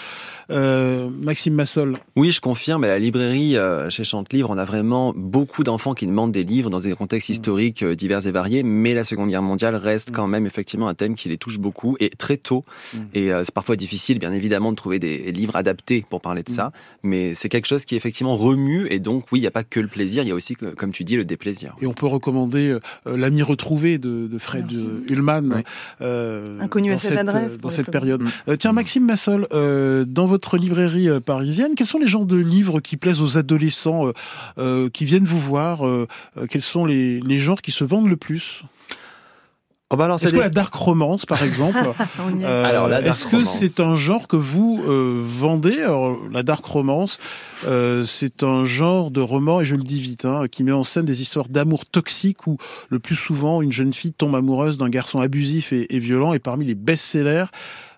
euh, 0.52 1.10
Maxime 1.22 1.54
Massol. 1.54 1.98
Oui, 2.16 2.32
je 2.32 2.42
confirme. 2.42 2.84
À 2.84 2.88
la 2.88 3.00
librairie 3.00 3.56
euh, 3.56 3.90
chez 3.90 4.04
Chante 4.04 4.32
Livre, 4.34 4.50
on 4.50 4.58
a 4.58 4.66
vraiment 4.66 5.14
beaucoup 5.16 5.64
d'enfants 5.64 5.94
qui 5.94 6.08
demandent 6.08 6.32
des 6.32 6.44
livres 6.44 6.70
dans 6.70 6.80
des 6.80 6.94
contextes 6.94 7.30
mmh. 7.30 7.34
historiques 7.34 7.84
euh, 7.84 7.96
divers 7.96 8.26
et 8.28 8.32
variés. 8.32 8.64
Mais 8.64 8.94
la 8.94 9.04
Seconde 9.04 9.30
Guerre 9.30 9.42
mondiale 9.42 9.76
reste 9.76 10.10
mmh. 10.10 10.14
quand 10.14 10.28
même 10.28 10.46
effectivement 10.46 10.88
un 10.88 10.94
thème 10.94 11.16
qui 11.16 11.30
les 11.30 11.38
touche 11.38 11.60
beaucoup 11.60 11.96
et 12.00 12.10
très 12.10 12.38
tôt. 12.38 12.64
Mmh. 12.94 12.98
Et 13.14 13.30
c'est 13.44 13.54
parfois 13.54 13.76
difficile, 13.76 14.20
bien 14.20 14.34
évidemment, 14.34 14.72
de 14.72 14.76
trouver 14.76 15.00
des 15.00 15.32
livres 15.32 15.56
adaptés 15.56 16.06
pour 16.10 16.22
parler 16.22 16.44
de 16.44 16.50
ça. 16.50 16.72
Mais 17.04 17.34
c'est 17.34 17.50
quelque 17.50 17.68
chose 17.68 17.86
qui 17.86 17.96
effectivement 17.96 18.36
remue. 18.36 18.88
Et 18.90 19.00
donc, 19.00 19.26
oui, 19.32 19.40
il 19.40 19.42
n'y 19.42 19.48
a 19.48 19.52
pas 19.52 19.64
que 19.64 19.80
le 19.80 19.88
plaisir, 19.88 20.24
il 20.24 20.30
y 20.30 20.32
a 20.32 20.36
aussi, 20.36 20.56
comme 20.56 20.92
tu 20.92 21.04
dis, 21.04 21.16
le 21.16 21.26
déplaisir. 21.26 21.76
Et 21.82 21.88
on 21.88 21.94
peut 21.94 22.08
recommander 22.08 22.78
L'ami 23.06 23.42
retrouvé 23.42 23.98
de, 23.98 24.28
de 24.28 24.38
Fred 24.38 24.72
Ullmann. 25.08 25.64
Inconnu 26.00 26.92
à 26.92 26.98
cette 26.98 27.18
adresse. 27.18 27.58
Dans 27.58 27.70
cette 27.70 27.92
période. 27.92 28.24
tiens, 28.60 28.74
Maxime 28.74 29.06
Massol, 29.06 29.48
dans 29.52 30.26
votre 30.26 30.41
votre 30.42 30.58
librairie 30.58 31.08
euh, 31.08 31.20
parisienne, 31.20 31.76
quels 31.76 31.86
sont 31.86 32.00
les 32.00 32.08
genres 32.08 32.26
de 32.26 32.36
livres 32.36 32.80
qui 32.80 32.98
plaisent 32.98 33.22
aux 33.22 33.38
adolescents 33.38 34.08
euh, 34.08 34.14
euh, 34.58 34.90
qui 34.90 35.06
viennent 35.06 35.24
vous 35.24 35.40
voir 35.40 35.84
Quels 36.50 36.64
sont 36.64 36.86
les, 36.86 37.20
les 37.20 37.38
genres 37.38 37.62
qui 37.62 37.72
se 37.72 37.84
vendent 37.84 38.10
le 38.10 38.18
plus? 38.18 38.64
Oh 39.94 39.98
bah 39.98 40.08
Est-ce 40.16 40.32
que 40.32 40.40
la 40.40 40.50
dark 40.50 40.74
romance, 40.74 41.26
par 41.26 41.44
exemple, 41.44 41.78
euh, 42.44 43.00
est-ce 43.02 43.28
que 43.28 43.44
c'est 43.44 43.82
un 43.82 43.96
genre 43.96 44.30
que 44.30 44.38
vous 44.38 44.82
euh, 44.88 45.22
vendez? 45.22 45.82
Alors, 45.82 46.18
La 46.32 46.44
dark 46.44 46.64
romance, 46.64 47.20
euh, 47.68 48.06
c'est 48.06 48.44
un 48.44 48.64
genre 48.64 49.12
de 49.12 49.20
roman, 49.20 49.60
et 49.60 49.66
je 49.66 49.76
le 49.76 49.84
dis 49.84 50.00
vite, 50.00 50.24
hein, 50.24 50.46
qui 50.50 50.64
met 50.64 50.72
en 50.72 50.86
scène 50.86 51.04
des 51.04 51.22
histoires 51.22 51.50
d'amour 51.50 51.86
toxique 51.86 52.48
où 52.48 52.58
le 52.88 53.00
plus 53.00 53.18
souvent 53.18 53.62
une 53.62 53.74
jeune 53.74 53.92
fille 53.92 54.14
tombe 54.14 54.34
amoureuse 54.34 54.78
d'un 54.78 54.88
garçon 54.88 55.20
abusif 55.20 55.74
et, 55.74 55.94
et, 55.94 56.00
violent. 56.00 56.32
Et 56.32 56.40
parmi 56.40 56.66
les 56.66 56.76
best-sellers, 56.76 57.48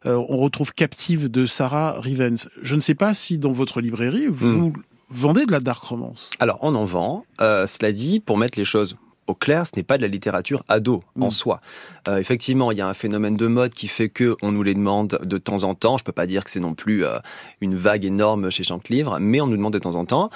on 0.06 0.38
retrouve 0.38 0.74
Captive 0.74 1.30
de 1.30 1.46
Sarah 1.46 2.00
Rivens. 2.00 2.50
Je 2.62 2.76
ne 2.76 2.82
sais 2.82 2.96
pas 2.96 3.14
si 3.14 3.38
dans 3.38 3.52
votre 3.52 3.82
librairie 3.82 4.28
vous 4.28 4.70
hmm. 4.70 4.74
vendez 5.10 5.46
de 5.46 5.52
la 5.52 5.60
dark 5.60 5.84
romance. 5.84 6.30
Alors 6.40 6.60
on 6.62 6.76
en 6.76 6.86
vend. 6.86 7.26
cela 7.40 7.92
dit, 7.92 8.20
pour 8.20 8.38
mettre 8.38 8.58
les 8.58 8.66
choses 8.66 8.96
au 9.28 9.34
clair, 9.34 9.66
ce 9.66 9.74
n'est 9.76 9.84
pas 9.84 9.98
de 9.98 10.02
la 10.02 10.08
littérature 10.08 10.64
ado 10.68 11.04
en 11.20 11.28
mm. 11.28 11.32
soi. 11.32 11.62
Euh, 12.08 12.18
effectivement, 12.18 12.72
il 12.72 12.78
y 12.78 12.82
a 12.82 12.88
un 12.88 12.94
phénomène 12.94 13.38
de 13.38 13.48
mode 13.48 13.74
qui 13.74 13.88
fait 13.88 14.10
que 14.10 14.36
on 14.42 14.52
nous 14.52 14.64
les 14.64 14.74
demande 14.74 15.20
de 15.24 15.38
temps 15.38 15.64
en 15.64 15.76
temps. 15.76 15.98
Je 15.98 16.04
peux 16.04 16.12
pas 16.12 16.28
dire 16.28 16.44
que 16.44 16.52
c'est 16.52 16.60
non 16.60 16.74
plus 16.74 17.06
euh, 17.06 17.20
une 17.62 17.76
vague 17.76 18.06
énorme 18.06 18.52
chez 18.52 18.64
Livre, 18.90 19.18
mais 19.20 19.40
on 19.40 19.48
nous 19.48 19.58
demande 19.58 19.74
de 19.74 19.80
temps 19.80 19.96
en 19.96 20.06
temps. 20.06 20.30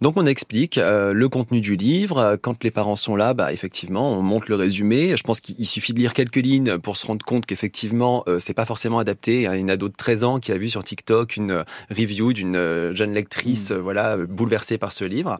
Donc 0.00 0.16
on 0.16 0.26
explique 0.26 0.78
euh, 0.78 1.12
le 1.12 1.28
contenu 1.28 1.60
du 1.60 1.74
livre. 1.74 2.38
Quand 2.40 2.62
les 2.62 2.70
parents 2.70 2.94
sont 2.94 3.16
là, 3.16 3.34
bah 3.34 3.52
effectivement, 3.52 4.12
on 4.12 4.22
monte 4.22 4.48
le 4.48 4.54
résumé. 4.54 5.16
Je 5.16 5.22
pense 5.24 5.40
qu'il 5.40 5.66
suffit 5.66 5.92
de 5.92 5.98
lire 5.98 6.14
quelques 6.14 6.36
lignes 6.36 6.78
pour 6.78 6.96
se 6.96 7.06
rendre 7.06 7.24
compte 7.24 7.46
qu'effectivement, 7.46 8.22
euh, 8.28 8.38
c'est 8.38 8.54
pas 8.54 8.64
forcément 8.64 9.00
adapté 9.00 9.48
à 9.48 9.56
une 9.56 9.70
ado 9.70 9.88
de 9.88 9.94
13 9.96 10.24
ans 10.24 10.38
qui 10.38 10.52
a 10.52 10.58
vu 10.58 10.68
sur 10.68 10.84
TikTok 10.84 11.36
une 11.36 11.64
review 11.90 12.32
d'une 12.32 12.54
euh, 12.54 12.94
jeune 12.94 13.12
lectrice, 13.12 13.72
mmh. 13.72 13.76
voilà, 13.78 14.16
bouleversée 14.16 14.78
par 14.78 14.92
ce 14.92 15.04
livre. 15.04 15.38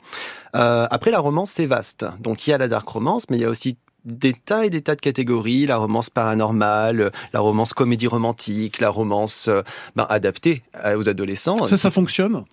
après, 0.52 1.12
la 1.12 1.20
romance 1.20 1.50
c'est 1.50 1.66
vaste. 1.66 2.04
Donc 2.20 2.46
il 2.46 2.50
y 2.50 2.52
a 2.52 2.58
la 2.58 2.66
dark 2.66 2.88
romance, 2.88 3.30
mais 3.30 3.36
il 3.36 3.40
y 3.40 3.44
a 3.44 3.50
aussi 3.50 3.76
des 4.04 4.32
tas 4.32 4.64
et 4.64 4.70
des 4.70 4.80
tas 4.80 4.94
de 4.94 5.00
catégories, 5.00 5.66
la 5.66 5.76
romance 5.76 6.08
paranormale, 6.08 7.12
la 7.32 7.40
romance 7.40 7.74
comédie 7.74 8.06
romantique, 8.06 8.80
la 8.80 8.90
romance 8.90 9.50
ben, 9.96 10.06
adaptée 10.08 10.62
aux 10.96 11.08
adolescents. 11.08 11.64
Ça, 11.64 11.76
ça 11.76 11.90
fonctionne? 11.90 12.44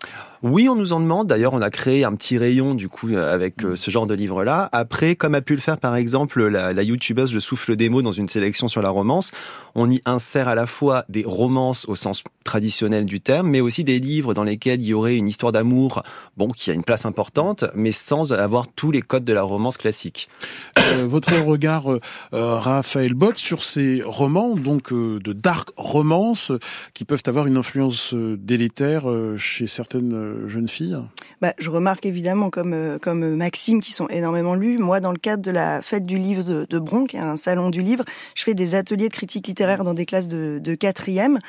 Oui, 0.44 0.70
on 0.70 0.75
nous 0.75 0.94
en 0.94 1.00
demande. 1.00 1.27
D'ailleurs, 1.27 1.54
on 1.54 1.62
a 1.62 1.70
créé 1.70 2.04
un 2.04 2.13
petit 2.15 2.38
rayon 2.38 2.75
du 2.75 2.89
coup 2.89 3.10
euh, 3.10 3.34
avec 3.34 3.63
euh, 3.63 3.75
ce 3.75 3.92
genre 3.92 4.08
de 4.08 4.13
livre-là. 4.13 4.70
Après, 4.72 5.15
comme 5.15 5.36
a 5.36 5.42
pu 5.42 5.56
le 5.56 5.62
faire 5.62 5.77
par 5.77 5.96
exemple 5.96 6.46
la, 6.48 6.74
la 6.74 6.84
youtubeuse 6.84 7.34
Le 7.34 7.39
Souffle 7.39 7.76
des 7.76 7.89
mots 7.89 8.02
dans 8.02 8.12
une 8.12 8.28
sélection 8.28 8.67
sur 8.67 8.82
la 8.82 8.89
romance, 8.89 9.32
on 9.76 9.89
y 9.89 10.02
insère 10.06 10.48
à 10.48 10.56
la 10.56 10.65
fois 10.65 11.06
des 11.10 11.24
romances 11.26 11.86
au 11.88 11.95
sens 11.95 12.24
traditionnel 12.43 13.06
du 13.06 13.21
terme, 13.21 13.50
mais 13.50 13.62
aussi 13.62 13.84
des 13.84 14.00
livres 14.00 14.34
dans 14.34 14.43
lesquels 14.43 14.82
il 14.82 14.88
y 14.88 14.93
aurait 14.93 15.15
une 15.15 15.28
histoire 15.28 15.52
d'amour, 15.52 16.02
bon, 16.38 16.50
qui 16.50 16.69
a 16.69 16.74
une 16.74 16.84
place 16.84 17.06
importante, 17.06 17.65
mais 17.74 17.91
sans 17.91 18.34
avoir 18.34 18.67
tous 18.67 18.91
les 18.91 19.02
codes 19.02 19.26
de 19.26 19.34
la 19.34 19.41
romance 19.41 19.78
classique. 19.78 20.30
Euh, 20.78 21.06
votre 21.08 21.34
regard, 21.41 21.86
Raphaël 22.32 23.13
Bott, 23.13 23.38
sur 23.38 23.63
ces 23.63 24.02
romans, 24.06 24.56
donc 24.56 24.93
de 24.93 25.34
dark 25.34 25.69
romance, 25.76 26.52
qui 26.93 27.06
peuvent 27.06 27.24
avoir 27.26 27.48
une 27.48 27.58
influence 27.58 28.13
délétère 28.13 29.06
chez 29.38 29.67
certaines 29.67 30.35
jeunes 30.48 30.67
filles 30.67 30.98
bah, 31.41 31.54
Je 31.58 31.69
remarque 31.69 32.06
évidemment, 32.06 32.50
comme, 32.50 32.74
euh, 32.74 32.98
comme 33.00 33.36
Maxime, 33.36 33.82
qui 33.82 33.91
sont 33.91 34.08
énormément 34.08 34.56
lus. 34.56 34.78
Moi, 34.78 35.00
dans 35.00 35.12
le 35.12 35.17
cadre 35.17 35.43
de 35.43 35.52
la 35.52 35.82
fête 35.82 36.06
du 36.06 36.17
livre 36.17 36.43
de, 36.43 36.65
de 36.69 36.80
Bron, 36.80 37.06
qui 37.06 37.17
est 37.17 37.19
un 37.21 37.36
salon 37.36 37.69
du 37.69 37.82
livre, 37.82 38.04
je 38.36 38.43
fais 38.43 38.54
des 38.54 38.76
ateliers 38.76 39.10
de 39.10 39.13
critique 39.13 39.48
littéraire 39.48 39.84
dans 39.84 39.93
des 39.93 40.06
classes 40.06 40.28
de, 40.28 40.60
de 40.62 40.76
quatrième. 40.76 41.39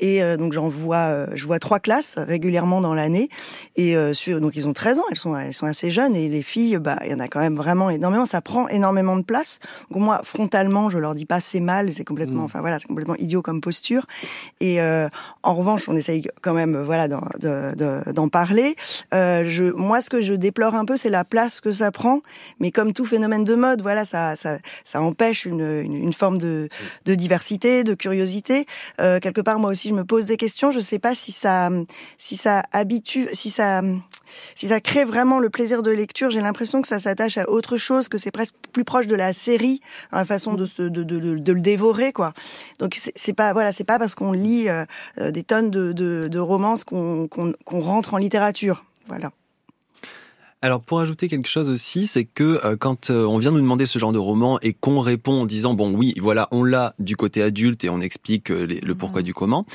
Et 0.00 0.22
euh, 0.22 0.36
donc, 0.36 0.52
j'en 0.52 0.68
vois, 0.68 0.96
euh, 0.96 1.26
je 1.34 1.46
vois 1.46 1.58
trois 1.58 1.80
classes 1.80 2.18
régulièrement 2.18 2.80
dans 2.80 2.94
l'année. 2.94 3.28
Et 3.76 3.94
sur, 4.12 4.40
donc, 4.40 4.56
ils 4.56 4.66
ont 4.66 4.72
13 4.72 4.98
ans, 4.98 5.04
elles 5.10 5.16
sont, 5.16 5.36
elles 5.36 5.52
sont 5.52 5.66
assez 5.66 5.90
jeunes. 5.90 6.14
Et 6.16 6.28
les 6.28 6.42
filles, 6.42 6.78
bah, 6.78 6.98
il 7.04 7.10
y 7.10 7.14
en 7.14 7.20
a 7.20 7.28
quand 7.28 7.40
même 7.40 7.56
vraiment 7.56 7.90
énormément. 7.90 8.26
Ça 8.26 8.40
prend 8.40 8.68
énormément 8.68 9.16
de 9.16 9.22
place. 9.22 9.58
Donc, 9.90 10.02
moi, 10.02 10.20
frontalement, 10.24 10.90
je 10.90 10.98
leur 10.98 11.14
dis 11.14 11.26
pas 11.26 11.40
c'est 11.40 11.60
mal, 11.60 11.92
c'est 11.92 12.04
complètement, 12.04 12.42
mmh. 12.42 12.44
enfin 12.44 12.60
voilà, 12.60 12.78
c'est 12.78 12.86
complètement 12.86 13.16
idiot 13.16 13.42
comme 13.42 13.60
posture. 13.60 14.06
Et 14.60 14.80
en 14.80 15.54
revanche, 15.54 15.88
on 15.88 15.96
essaye 15.96 16.28
quand 16.42 16.54
même, 16.54 16.80
voilà, 16.82 17.08
d'en 17.08 18.23
parler. 18.28 18.76
Euh, 19.12 19.44
je, 19.46 19.64
moi, 19.64 20.00
ce 20.00 20.10
que 20.10 20.20
je 20.20 20.34
déplore 20.34 20.74
un 20.74 20.84
peu, 20.84 20.96
c'est 20.96 21.10
la 21.10 21.24
place 21.24 21.60
que 21.60 21.72
ça 21.72 21.90
prend. 21.90 22.20
Mais 22.60 22.70
comme 22.70 22.92
tout 22.92 23.04
phénomène 23.04 23.44
de 23.44 23.54
mode, 23.54 23.82
voilà, 23.82 24.04
ça, 24.04 24.36
ça, 24.36 24.58
ça 24.84 25.00
empêche 25.00 25.44
une, 25.44 25.82
une, 25.82 25.94
une 25.94 26.12
forme 26.12 26.38
de, 26.38 26.68
de, 27.04 27.14
diversité, 27.14 27.84
de 27.84 27.94
curiosité. 27.94 28.66
Euh, 29.00 29.20
quelque 29.20 29.40
part, 29.40 29.58
moi 29.58 29.70
aussi, 29.70 29.88
je 29.88 29.94
me 29.94 30.04
pose 30.04 30.26
des 30.26 30.36
questions. 30.36 30.70
Je 30.70 30.80
sais 30.80 30.98
pas 30.98 31.14
si 31.14 31.32
ça, 31.32 31.70
si 32.18 32.36
ça 32.36 32.62
habitue, 32.72 33.28
si 33.32 33.50
ça, 33.50 33.82
si 34.54 34.68
ça 34.68 34.80
crée 34.80 35.04
vraiment 35.04 35.38
le 35.38 35.50
plaisir 35.50 35.82
de 35.82 35.90
lecture. 35.90 36.30
J'ai 36.30 36.40
l'impression 36.40 36.82
que 36.82 36.88
ça 36.88 37.00
s'attache 37.00 37.38
à 37.38 37.48
autre 37.48 37.76
chose, 37.76 38.08
que 38.08 38.18
c'est 38.18 38.30
presque 38.30 38.54
plus 38.72 38.84
proche 38.84 39.06
de 39.06 39.16
la 39.16 39.32
série, 39.32 39.80
dans 40.12 40.18
la 40.18 40.24
façon 40.24 40.54
de, 40.54 40.66
de, 40.78 40.88
de, 40.88 41.02
de, 41.38 41.52
le 41.52 41.60
dévorer, 41.60 42.12
quoi. 42.12 42.32
Donc 42.78 42.96
c'est 42.96 43.32
pas, 43.32 43.52
voilà, 43.52 43.72
c'est 43.72 43.84
pas 43.84 43.98
parce 43.98 44.14
qu'on 44.14 44.32
lit 44.32 44.68
euh, 44.68 44.84
des 45.30 45.42
tonnes 45.42 45.70
de, 45.70 45.92
de, 45.92 46.38
romances 46.38 46.84
qu'on 46.84 47.28
rentre 47.70 48.14
en 48.14 48.18
littérature. 48.18 48.84
Voilà. 49.06 49.30
Alors 50.64 50.80
pour 50.80 50.98
ajouter 51.00 51.28
quelque 51.28 51.46
chose 51.46 51.68
aussi, 51.68 52.06
c'est 52.06 52.24
que 52.24 52.58
euh, 52.64 52.74
quand 52.74 53.10
euh, 53.10 53.26
on 53.26 53.36
vient 53.36 53.50
nous 53.50 53.60
demander 53.60 53.84
ce 53.84 53.98
genre 53.98 54.12
de 54.12 54.18
roman 54.18 54.58
et 54.62 54.72
qu'on 54.72 54.98
répond 54.98 55.42
en 55.42 55.44
disant 55.44 55.74
bon 55.74 55.92
oui 55.92 56.14
voilà 56.22 56.48
on 56.52 56.64
l'a 56.64 56.94
du 56.98 57.16
côté 57.16 57.42
adulte 57.42 57.84
et 57.84 57.90
on 57.90 58.00
explique 58.00 58.50
euh, 58.50 58.66
le 58.66 58.94
pourquoi 58.94 59.20
du 59.20 59.34
comment, 59.34 59.66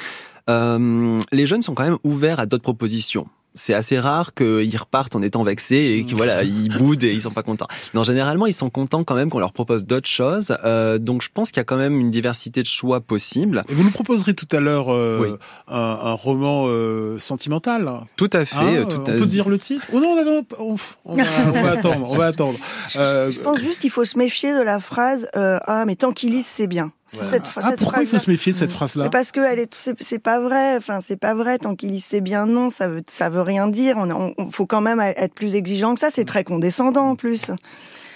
les 0.48 1.46
jeunes 1.46 1.62
sont 1.62 1.76
quand 1.76 1.84
même 1.84 2.00
ouverts 2.04 2.40
à 2.40 2.48
d'autres 2.48 2.64
propositions 2.64 3.28
c'est 3.56 3.74
assez 3.74 4.00
rare 4.00 4.34
qu'ils 4.34 4.78
repartent 4.78 5.16
en 5.16 5.22
étant 5.22 5.44
vexés 5.44 5.98
et 6.00 6.06
qu'ils 6.06 6.16
voilà, 6.16 6.44
ils 6.44 6.70
boudent 6.70 7.04
et 7.04 7.12
ils 7.12 7.22
sont 7.22 7.32
pas 7.32 7.44
contents. 7.44 7.68
Non, 7.94 8.04
généralement, 8.04 8.46
ils 8.46 8.54
sont 8.54 8.70
contents 8.70 9.04
quand 9.04 9.16
même 9.16 9.30
qu'on 9.30 9.40
leur 9.40 9.54
propose 9.54 9.86
d'autres 9.86 10.10
choses. 10.10 10.56
Euh, 10.64 10.98
donc, 10.98 11.22
je 11.22 11.30
pense 11.34 11.50
qu'il 11.50 11.58
y 11.58 11.62
a 11.62 11.66
quand 11.66 11.78
même 11.78 12.00
une 12.00 12.12
diversité 12.12 12.62
de 12.62 12.68
choix 12.68 13.02
possible. 13.02 13.64
Et 13.70 13.74
vous 13.74 13.84
nous 13.84 13.92
proposerez 13.92 14.34
tout 14.34 14.48
à 14.52 14.60
l'heure 14.60 14.94
euh, 14.94 15.38
un, 15.68 15.78
un, 15.78 16.14
roman 16.14 16.66
euh, 16.68 17.18
sentimental. 17.18 17.90
Tout 18.16 18.30
à 18.34 18.46
fait. 18.46 18.56
Hein, 18.58 18.86
tout 18.90 18.98
on 19.00 19.04
peut 19.04 19.26
dire 19.26 19.50
le 19.50 19.58
titre? 19.58 19.88
Oh 19.94 20.00
non, 20.00 20.16
non, 20.24 20.46
on, 20.60 20.76
on, 21.06 21.16
va, 21.16 21.24
on 21.48 21.52
va 21.52 21.72
attendre. 21.72 22.10
On 22.12 22.18
va 22.18 22.26
attendre. 22.28 22.60
Je, 22.88 23.40
pense 23.40 23.60
juste 23.60 23.82
qu'il 23.82 23.92
faut 23.92 24.06
se 24.06 24.18
méfier 24.18 24.54
de 24.54 24.62
la 24.62 24.80
phrase 24.80 25.28
ah 25.34 25.84
mais 25.86 25.96
tant 25.96 26.12
qu'ils 26.12 26.32
lisent 26.32 26.46
c'est 26.46 26.68
bien. 26.68 26.92
Cette, 27.12 27.44
ah, 27.56 27.72
pourquoi 27.78 28.04
il 28.04 28.08
faut 28.08 28.20
se 28.20 28.30
méfier 28.30 28.52
de 28.52 28.58
cette 28.58 28.72
phrase-là 28.72 29.10
Parce 29.10 29.32
que 29.32 29.40
elle 29.40 29.60
est, 29.60 29.74
c'est 29.74 30.20
pas 30.20 30.40
vrai. 30.40 30.78
Enfin, 30.78 31.00
c'est 31.02 31.18
pas 31.18 31.34
vrai. 31.34 31.58
Tant 31.58 31.76
qu'il 31.76 32.00
sait 32.02 32.22
bien 32.22 32.46
non, 32.46 32.70
ça 32.70 32.88
veut, 32.88 33.04
ça 33.10 33.30
veut 33.30 33.42
rien 33.42 33.68
dire. 33.68 33.96
On, 33.98 34.34
on, 34.38 34.52
faut 34.52 34.66
quand 34.66 34.82
même 34.82 35.00
être 35.00 35.34
plus 35.34 35.56
exigeant 35.56 35.94
que 35.96 36.00
ça. 36.00 36.10
C'est 36.12 36.26
très 36.26 36.44
condescendant 36.44 37.10
en 37.10 37.16
plus. 37.16 37.52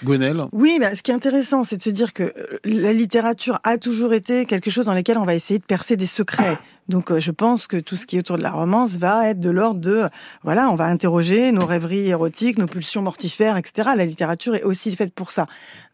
Gwenel 0.04 0.42
Oui, 0.52 0.78
bah, 0.80 0.94
ce 0.94 1.02
qui 1.02 1.10
est 1.10 1.14
intéressant, 1.14 1.62
c'est 1.62 1.78
de 1.78 1.82
se 1.82 1.90
dire 1.90 2.12
que 2.12 2.22
euh, 2.22 2.58
la 2.64 2.92
littérature 2.92 3.58
a 3.64 3.78
toujours 3.78 4.12
été 4.12 4.44
quelque 4.44 4.70
chose 4.70 4.84
dans 4.84 4.94
lequel 4.94 5.18
on 5.18 5.24
va 5.24 5.34
essayer 5.34 5.58
de 5.58 5.64
percer 5.64 5.96
des 5.96 6.06
secrets 6.06 6.58
Donc 6.88 7.10
euh, 7.10 7.20
je 7.20 7.30
pense 7.30 7.66
que 7.66 7.76
tout 7.76 7.96
ce 7.96 8.06
qui 8.06 8.16
est 8.16 8.20
autour 8.20 8.38
de 8.38 8.42
la 8.42 8.50
romance 8.50 8.96
va 8.96 9.28
être 9.28 9.40
de 9.40 9.50
l'ordre 9.50 9.80
de, 9.80 10.06
voilà, 10.42 10.70
on 10.70 10.74
va 10.74 10.86
interroger 10.86 11.52
nos 11.52 11.66
rêveries 11.66 12.08
érotiques, 12.08 12.58
nos 12.58 12.66
pulsions 12.66 13.02
mortifères, 13.02 13.56
etc. 13.56 13.90
La 13.96 14.04
littérature 14.04 14.54
est 14.54 14.62
aussi 14.62 14.94
faite 14.94 15.14
pour 15.14 15.32
ça. 15.32 15.46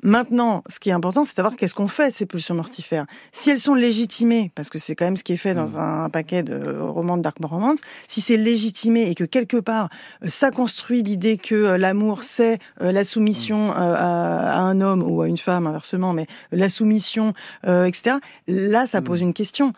Maintenant, 0.03 0.62
ce 0.68 0.79
qui 0.79 0.90
est 0.90 0.92
important, 0.92 1.24
c'est 1.24 1.33
de 1.33 1.37
savoir 1.37 1.57
qu'est-ce 1.57 1.74
qu'on 1.74 1.88
fait 1.88 2.11
de 2.11 2.14
ces 2.14 2.26
pulsions 2.26 2.55
mortifères. 2.55 3.07
Si 3.33 3.50
elles 3.50 3.61
sont 3.61 3.74
légitimées, 3.74 4.50
parce 4.55 4.70
que 4.70 4.79
c'est 4.79 4.94
quand 4.94 5.05
même 5.05 5.16
ce 5.16 5.24
qui 5.24 5.33
est 5.33 5.38
fait 5.38 5.55
dans 5.55 5.79
un 5.79 6.09
paquet 6.11 6.42
de 6.42 6.79
romans 6.79 7.16
de 7.16 7.22
dark 7.22 7.38
romance, 7.42 7.81
si 8.09 8.20
c'est 8.20 8.37
légitimé 8.37 9.11
et 9.11 9.14
que 9.14 9.24
quelque 9.24 9.57
part 9.57 9.88
euh, 10.22 10.29
ça 10.29 10.50
construit 10.50 11.03
l'idée 11.03 11.38
que 11.38 11.55
euh, 11.55 11.79
l'amour 11.79 12.22
c'est 12.22 12.59
euh, 12.81 12.92
la 12.92 13.05
soumission 13.05 13.72
à, 13.72 14.59
un 14.59 14.81
homme 14.81 15.03
ou 15.03 15.22
à 15.22 15.29
une 15.29 15.38
femme 15.38 15.66
inversement, 15.66 16.12
mais 16.12 16.26
la 16.53 16.68
soumission, 16.68 17.33
etc. 17.64 18.16
Là, 18.46 18.87
ça 18.87 19.00
pose 19.03 19.20
une 19.20 19.33
question. 19.33 19.72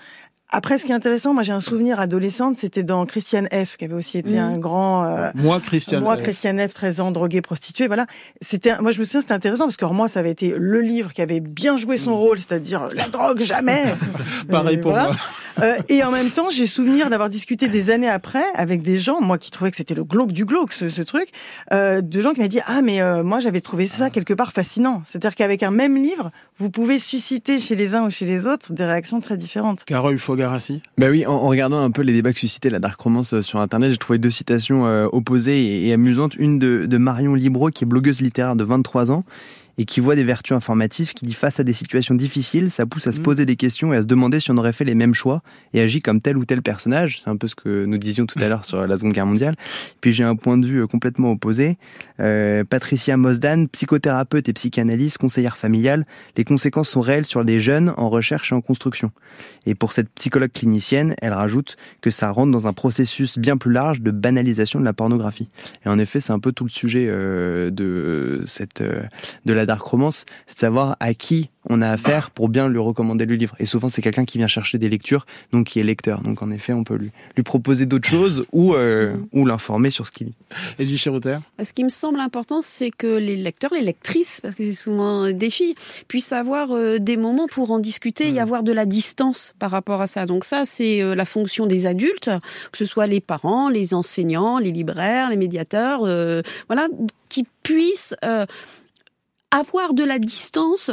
Après, 0.54 0.76
ce 0.76 0.84
qui 0.84 0.92
est 0.92 0.94
intéressant, 0.94 1.32
moi 1.32 1.42
j'ai 1.42 1.54
un 1.54 1.60
souvenir 1.60 1.98
adolescente, 1.98 2.58
c'était 2.58 2.82
dans 2.82 3.06
Christiane 3.06 3.48
F, 3.48 3.78
qui 3.78 3.86
avait 3.86 3.94
aussi 3.94 4.18
été 4.18 4.38
un 4.38 4.58
grand. 4.58 5.06
Euh, 5.06 5.30
moi, 5.34 5.58
Christiane. 5.60 6.02
Moi, 6.02 6.18
Christiane 6.18 6.58
F, 6.68 6.74
13 6.74 7.00
ans, 7.00 7.10
droguée, 7.10 7.40
prostituée, 7.40 7.86
voilà. 7.86 8.04
C'était, 8.42 8.78
moi 8.78 8.92
je 8.92 9.00
me 9.00 9.04
souviens, 9.04 9.22
c'était 9.22 9.32
intéressant 9.32 9.64
parce 9.64 9.78
que 9.78 9.86
moi, 9.86 10.08
ça 10.08 10.20
avait 10.20 10.30
été 10.30 10.54
le 10.54 10.82
livre 10.82 11.14
qui 11.14 11.22
avait 11.22 11.40
bien 11.40 11.78
joué 11.78 11.96
son 11.96 12.18
rôle, 12.18 12.38
c'est-à-dire 12.38 12.86
la 12.94 13.08
drogue 13.08 13.40
jamais. 13.40 13.94
Pareil 14.50 14.76
pour 14.76 14.92
moi. 14.92 15.12
Euh, 15.60 15.76
et 15.88 16.02
en 16.02 16.10
même 16.10 16.30
temps, 16.30 16.50
j'ai 16.50 16.66
souvenir 16.66 17.10
d'avoir 17.10 17.28
discuté 17.28 17.68
des 17.68 17.90
années 17.90 18.08
après 18.08 18.44
avec 18.54 18.82
des 18.82 18.98
gens, 18.98 19.20
moi 19.20 19.38
qui 19.38 19.50
trouvais 19.50 19.70
que 19.70 19.76
c'était 19.76 19.94
le 19.94 20.04
glauque 20.04 20.32
du 20.32 20.44
glauque, 20.44 20.72
ce, 20.72 20.88
ce 20.88 21.02
truc, 21.02 21.28
euh, 21.72 22.00
de 22.00 22.20
gens 22.20 22.32
qui 22.32 22.40
m'ont 22.40 22.46
dit 22.46 22.60
ah 22.66 22.80
mais 22.82 23.00
euh, 23.00 23.22
moi 23.22 23.40
j'avais 23.40 23.60
trouvé 23.60 23.86
ça 23.86 24.10
quelque 24.10 24.34
part 24.34 24.52
fascinant. 24.52 25.02
C'est-à-dire 25.04 25.34
qu'avec 25.34 25.62
un 25.62 25.70
même 25.70 25.96
livre, 25.96 26.30
vous 26.58 26.70
pouvez 26.70 26.98
susciter 26.98 27.60
chez 27.60 27.74
les 27.74 27.94
uns 27.94 28.06
ou 28.06 28.10
chez 28.10 28.24
les 28.24 28.46
autres 28.46 28.72
des 28.72 28.84
réactions 28.84 29.20
très 29.20 29.36
différentes. 29.36 29.84
Carole 29.84 30.18
Fogarassi 30.18 30.82
Bah 30.98 31.08
oui, 31.10 31.26
en, 31.26 31.40
regardant 31.40 31.82
un 31.82 31.90
peu 31.90 32.02
les 32.02 32.12
débats 32.12 32.32
que 32.32 32.38
suscitait 32.38 32.70
la 32.70 32.78
dark 32.78 33.00
romance 33.00 33.40
sur 33.40 33.60
internet, 33.60 33.90
j'ai 33.90 33.98
trouvé 33.98 34.18
deux 34.18 34.30
citations 34.30 34.86
euh, 34.86 35.08
opposées 35.12 35.86
et, 35.86 35.92
amusantes. 35.92 36.34
Une 36.36 36.58
de, 36.58 36.86
de 36.86 36.96
Marion 36.98 37.34
Libro, 37.34 37.70
qui 37.70 37.84
est 37.84 37.86
blogueuse 37.86 38.20
littéraire 38.20 38.56
de 38.56 38.64
23 38.64 39.10
ans 39.10 39.24
et 39.78 39.84
qui 39.84 40.00
voit 40.00 40.14
des 40.14 40.24
vertus 40.24 40.56
informatives, 40.56 41.14
qui 41.14 41.24
dit 41.24 41.34
face 41.34 41.60
à 41.60 41.64
des 41.64 41.72
situations 41.72 42.14
difficiles, 42.14 42.70
ça 42.70 42.86
pousse 42.86 43.06
à 43.06 43.12
se 43.12 43.20
mm. 43.20 43.22
poser 43.22 43.46
des 43.46 43.56
questions 43.56 43.92
et 43.92 43.96
à 43.96 44.02
se 44.02 44.06
demander 44.06 44.40
si 44.40 44.50
on 44.50 44.56
aurait 44.56 44.72
fait 44.72 44.84
les 44.84 44.94
mêmes 44.94 45.14
choix 45.14 45.42
et 45.72 45.80
agit 45.80 46.02
comme 46.02 46.20
tel 46.20 46.36
ou 46.36 46.44
tel 46.44 46.62
personnage. 46.62 47.20
C'est 47.22 47.30
un 47.30 47.36
peu 47.36 47.48
ce 47.48 47.54
que 47.54 47.84
nous 47.84 47.98
disions 47.98 48.26
tout 48.26 48.38
à 48.40 48.48
l'heure 48.48 48.64
sur 48.64 48.86
la 48.86 48.96
Seconde 48.96 49.12
Guerre 49.12 49.26
mondiale. 49.26 49.54
Puis 50.00 50.12
j'ai 50.12 50.24
un 50.24 50.36
point 50.36 50.58
de 50.58 50.66
vue 50.66 50.82
euh, 50.82 50.86
complètement 50.86 51.32
opposé. 51.32 51.78
Euh, 52.20 52.64
Patricia 52.64 53.16
Mosdan, 53.16 53.66
psychothérapeute 53.68 54.48
et 54.48 54.52
psychanalyste, 54.52 55.18
conseillère 55.18 55.56
familiale, 55.56 56.06
les 56.36 56.44
conséquences 56.44 56.90
sont 56.90 57.00
réelles 57.00 57.26
sur 57.26 57.44
des 57.44 57.60
jeunes 57.60 57.94
en 57.96 58.10
recherche 58.10 58.52
et 58.52 58.54
en 58.54 58.60
construction. 58.60 59.10
Et 59.66 59.74
pour 59.74 59.92
cette 59.92 60.10
psychologue 60.10 60.52
clinicienne, 60.52 61.14
elle 61.22 61.32
rajoute 61.32 61.76
que 62.00 62.10
ça 62.10 62.30
rentre 62.30 62.52
dans 62.52 62.66
un 62.66 62.72
processus 62.72 63.38
bien 63.38 63.56
plus 63.56 63.72
large 63.72 64.02
de 64.02 64.10
banalisation 64.10 64.80
de 64.80 64.84
la 64.84 64.92
pornographie. 64.92 65.48
Et 65.84 65.88
en 65.88 65.98
effet, 65.98 66.20
c'est 66.20 66.32
un 66.32 66.38
peu 66.38 66.52
tout 66.52 66.64
le 66.64 66.70
sujet 66.70 67.06
euh, 67.08 67.70
de 67.70 68.42
cette 68.46 68.82
de 68.82 69.52
la 69.52 69.61
la 69.62 69.66
dark 69.66 69.82
romance, 69.82 70.24
c'est 70.46 70.56
de 70.56 70.60
savoir 70.60 70.96
à 70.98 71.14
qui 71.14 71.50
on 71.70 71.80
a 71.80 71.88
affaire 71.88 72.30
pour 72.30 72.48
bien 72.48 72.68
lui 72.68 72.78
recommander 72.78 73.24
le 73.26 73.36
livre. 73.36 73.54
Et 73.60 73.66
souvent, 73.66 73.88
c'est 73.88 74.02
quelqu'un 74.02 74.24
qui 74.24 74.38
vient 74.38 74.48
chercher 74.48 74.78
des 74.78 74.88
lectures, 74.88 75.26
donc 75.52 75.68
qui 75.68 75.78
est 75.78 75.84
lecteur. 75.84 76.20
Donc, 76.22 76.42
en 76.42 76.50
effet, 76.50 76.72
on 76.72 76.82
peut 76.82 76.96
lui, 76.96 77.12
lui 77.36 77.44
proposer 77.44 77.86
d'autres 77.86 78.08
choses 78.08 78.44
ou, 78.52 78.74
euh, 78.74 79.14
ou 79.32 79.46
l'informer 79.46 79.90
sur 79.90 80.06
ce 80.06 80.10
qu'il 80.10 80.28
lit. 80.28 80.34
Et 80.80 80.84
Ce 81.64 81.72
qui 81.72 81.84
me 81.84 81.88
semble 81.88 82.18
important, 82.18 82.62
c'est 82.62 82.90
que 82.90 83.06
les 83.06 83.36
lecteurs, 83.36 83.72
les 83.72 83.82
lectrices, 83.82 84.40
parce 84.40 84.56
que 84.56 84.64
c'est 84.64 84.74
souvent 84.74 85.30
des 85.30 85.50
filles, 85.50 85.76
puissent 86.08 86.32
avoir 86.32 86.72
euh, 86.72 86.98
des 86.98 87.16
moments 87.16 87.46
pour 87.46 87.70
en 87.70 87.78
discuter 87.78 88.32
et 88.32 88.40
avoir 88.40 88.64
de 88.64 88.72
la 88.72 88.84
distance 88.84 89.54
par 89.60 89.70
rapport 89.70 90.00
à 90.00 90.08
ça. 90.08 90.26
Donc 90.26 90.44
ça, 90.44 90.64
c'est 90.64 91.00
euh, 91.00 91.14
la 91.14 91.24
fonction 91.24 91.66
des 91.66 91.86
adultes, 91.86 92.30
que 92.72 92.78
ce 92.78 92.84
soit 92.84 93.06
les 93.06 93.20
parents, 93.20 93.68
les 93.68 93.94
enseignants, 93.94 94.58
les 94.58 94.72
libraires, 94.72 95.30
les 95.30 95.36
médiateurs, 95.36 96.00
voilà, 96.66 96.88
qui 97.28 97.46
puissent 97.62 98.14
avoir 99.52 99.94
de 99.94 100.02
la 100.02 100.18
distance 100.18 100.90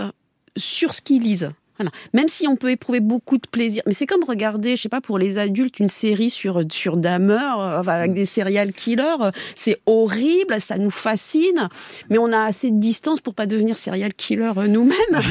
sur 0.55 0.93
ce 0.93 1.01
qu'ils 1.01 1.23
lisent. 1.23 1.51
Même 2.13 2.27
si 2.27 2.47
on 2.47 2.55
peut 2.55 2.71
éprouver 2.71 2.99
beaucoup 2.99 3.37
de 3.37 3.47
plaisir, 3.49 3.83
mais 3.85 3.93
c'est 3.93 4.05
comme 4.05 4.23
regarder, 4.23 4.75
je 4.75 4.81
sais 4.81 4.89
pas, 4.89 5.01
pour 5.01 5.17
les 5.17 5.37
adultes, 5.37 5.79
une 5.79 5.89
série 5.89 6.29
sur 6.29 6.63
sur 6.71 6.97
Dahmer, 6.97 7.39
euh, 7.59 7.79
avec 7.79 8.13
des 8.13 8.25
serial 8.25 8.73
killers. 8.73 9.31
C'est 9.55 9.77
horrible, 9.85 10.59
ça 10.59 10.77
nous 10.77 10.91
fascine, 10.91 11.69
mais 12.09 12.17
on 12.17 12.31
a 12.31 12.43
assez 12.43 12.71
de 12.71 12.79
distance 12.79 13.21
pour 13.21 13.33
pas 13.33 13.45
devenir 13.45 13.77
serial 13.77 14.13
killer 14.13 14.51
euh, 14.57 14.67
nous-mêmes. 14.67 15.21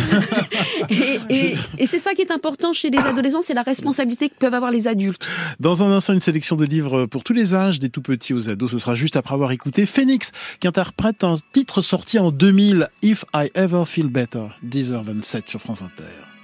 et, 0.91 1.57
et 1.79 1.87
c'est 1.87 1.99
ça 1.99 2.15
qui 2.15 2.23
est 2.23 2.31
important 2.31 2.73
chez 2.73 2.91
les 2.91 2.99
adolescents, 2.99 3.43
c'est 3.43 3.55
la 3.55 3.63
responsabilité 3.63 4.29
que 4.29 4.35
peuvent 4.39 4.55
avoir 4.55 4.71
les 4.71 4.89
adultes. 4.89 5.29
Dans 5.61 5.83
un 5.83 5.93
instant, 5.93 6.15
une 6.15 6.21
sélection 6.21 6.57
de 6.57 6.65
livres 6.65 7.07
pour 7.07 7.25
tous 7.25 7.33
les 7.33 7.55
âges, 7.55 7.79
des 7.79 7.91
tout 7.91 8.03
petits 8.03 8.35
aux 8.35 8.49
ados. 8.49 8.71
Ce 8.71 8.79
sera 8.79 8.95
juste 8.95 9.17
après 9.17 9.35
avoir 9.35 9.53
écouté 9.53 9.87
Phoenix, 9.87 10.33
qui 10.61 10.69
interprète 10.69 11.25
un 11.25 11.35
titre 11.53 11.83
sorti 11.83 12.19
en 12.19 12.31
2000, 12.31 12.89
If 13.03 13.25
I 13.35 13.51
Ever 13.55 13.85
Feel 13.87 14.09
Better, 14.09 14.47
10h27 14.65 15.49
sur 15.49 15.61
France 15.61 15.83
Inter. 15.83 16.38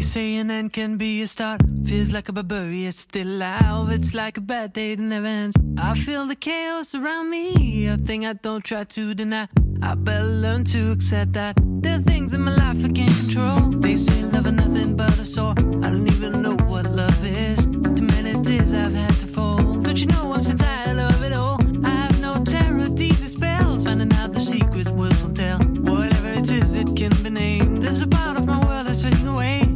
They 0.00 0.06
say 0.06 0.36
an 0.36 0.50
end 0.50 0.72
can 0.72 0.96
be 0.96 1.20
a 1.20 1.26
start. 1.26 1.60
Feels 1.84 2.10
like 2.10 2.30
a 2.30 2.32
barbarian 2.32 2.90
still 2.90 3.28
alive. 3.28 3.90
It's 3.90 4.14
like 4.14 4.38
a 4.38 4.40
bad 4.40 4.72
day 4.72 4.94
that 4.94 5.02
never 5.02 5.26
ends. 5.26 5.54
I 5.76 5.92
feel 5.92 6.26
the 6.26 6.36
chaos 6.36 6.94
around 6.94 7.28
me, 7.28 7.86
a 7.86 7.98
thing 7.98 8.24
I 8.24 8.32
don't 8.32 8.64
try 8.64 8.84
to 8.84 9.12
deny. 9.12 9.46
I 9.82 9.94
better 9.96 10.24
learn 10.24 10.64
to 10.72 10.92
accept 10.92 11.34
that 11.34 11.58
there 11.82 11.98
are 11.98 12.02
things 12.02 12.32
in 12.32 12.40
my 12.40 12.54
life 12.56 12.82
I 12.82 12.88
can't 12.88 13.14
control. 13.14 13.60
They 13.82 13.96
say 13.96 14.22
love 14.22 14.46
is 14.46 14.52
nothing 14.52 14.96
but 14.96 15.18
a 15.18 15.24
sore. 15.26 15.52
I 15.84 15.90
don't 15.90 16.06
even 16.10 16.40
know 16.40 16.56
what 16.64 16.86
love 16.86 17.22
is. 17.22 17.66
Too 17.66 18.06
many 18.14 18.32
tears 18.42 18.72
I've 18.72 18.94
had 18.94 19.12
to 19.20 19.26
fold. 19.26 19.84
Don't 19.84 19.98
you 20.00 20.06
know 20.06 20.32
I'm 20.32 20.42
so 20.42 20.54
tired 20.54 20.98
of 20.98 21.22
it 21.22 21.34
all? 21.34 21.58
I 21.84 21.90
have 21.90 22.18
no 22.22 22.42
terror, 22.42 22.88
these 22.88 23.32
spells. 23.32 23.84
Finding 23.84 24.14
out 24.14 24.32
the 24.32 24.40
secret 24.40 24.88
words 24.92 25.22
will 25.22 25.34
tell. 25.34 25.58
Whatever 25.58 26.30
it 26.30 26.50
is, 26.50 26.72
it 26.72 26.88
can 26.96 27.12
be 27.22 27.28
named. 27.28 27.82
There's 27.82 28.00
a 28.00 28.06
part 28.06 28.38
of 28.38 28.46
my 28.46 28.64
world 28.64 28.86
that's 28.86 29.02
fading 29.02 29.26
away. 29.26 29.69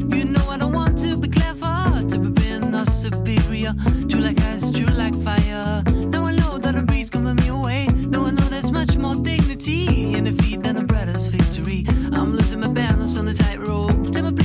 Victory. 11.15 11.85
I'm 12.13 12.33
losing 12.33 12.61
my 12.61 12.73
balance 12.73 13.17
on 13.19 13.27
the 13.27 13.35
tightrope. 13.35 14.44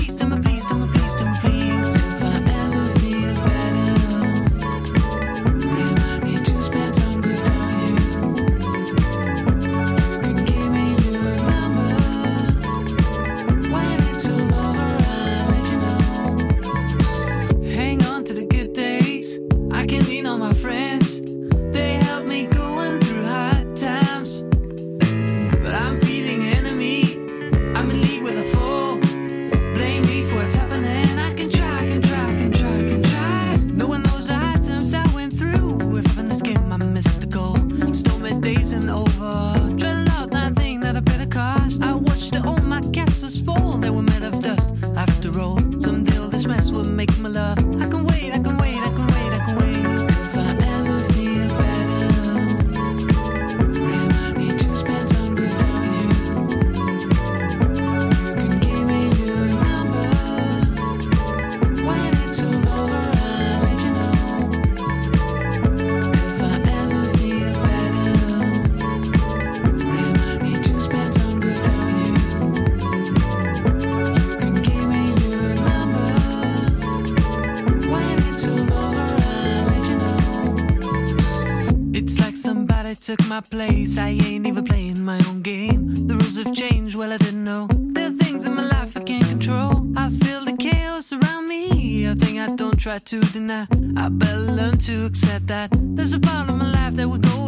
make 47.00 47.18
my 47.20 47.30
love. 47.30 47.69
My 83.40 83.58
place. 83.58 83.98
I 83.98 84.10
ain't 84.10 84.48
even 84.48 84.66
playing 84.66 85.04
my 85.06 85.20
own 85.30 85.42
game. 85.42 85.94
The 86.08 86.16
rules 86.16 86.38
have 86.38 86.54
changed. 86.54 86.96
Well, 86.98 87.14
I 87.14 87.18
didn't 87.18 87.46
know. 87.46 87.68
There 87.72 88.08
are 88.08 88.18
things 88.24 88.44
in 88.44 88.54
my 88.56 88.68
life 88.68 88.98
I 88.98 89.04
can't 89.04 89.28
control. 89.30 89.72
I 89.96 90.10
feel 90.10 90.44
the 90.44 90.58
chaos 90.58 91.14
around 91.14 91.48
me. 91.48 92.06
A 92.06 92.16
thing 92.16 92.40
I 92.40 92.54
don't 92.56 92.78
try 92.78 92.98
to 92.98 93.20
deny. 93.22 93.68
I 93.96 94.10
better 94.10 94.40
learn 94.60 94.78
to 94.90 95.06
accept 95.06 95.48
that. 95.48 95.70
There's 95.96 96.14
a 96.14 96.20
part 96.20 96.50
of 96.50 96.56
my 96.58 96.70
life 96.72 96.96
that 96.96 97.08
will 97.08 97.26
go 97.32 97.39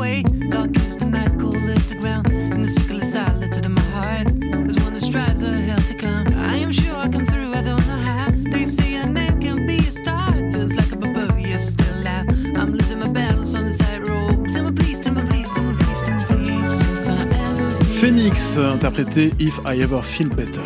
Interprété 19.02 19.34
If 19.40 19.60
I 19.66 19.82
Ever 19.82 20.02
Feel 20.04 20.30
Better. 20.30 20.62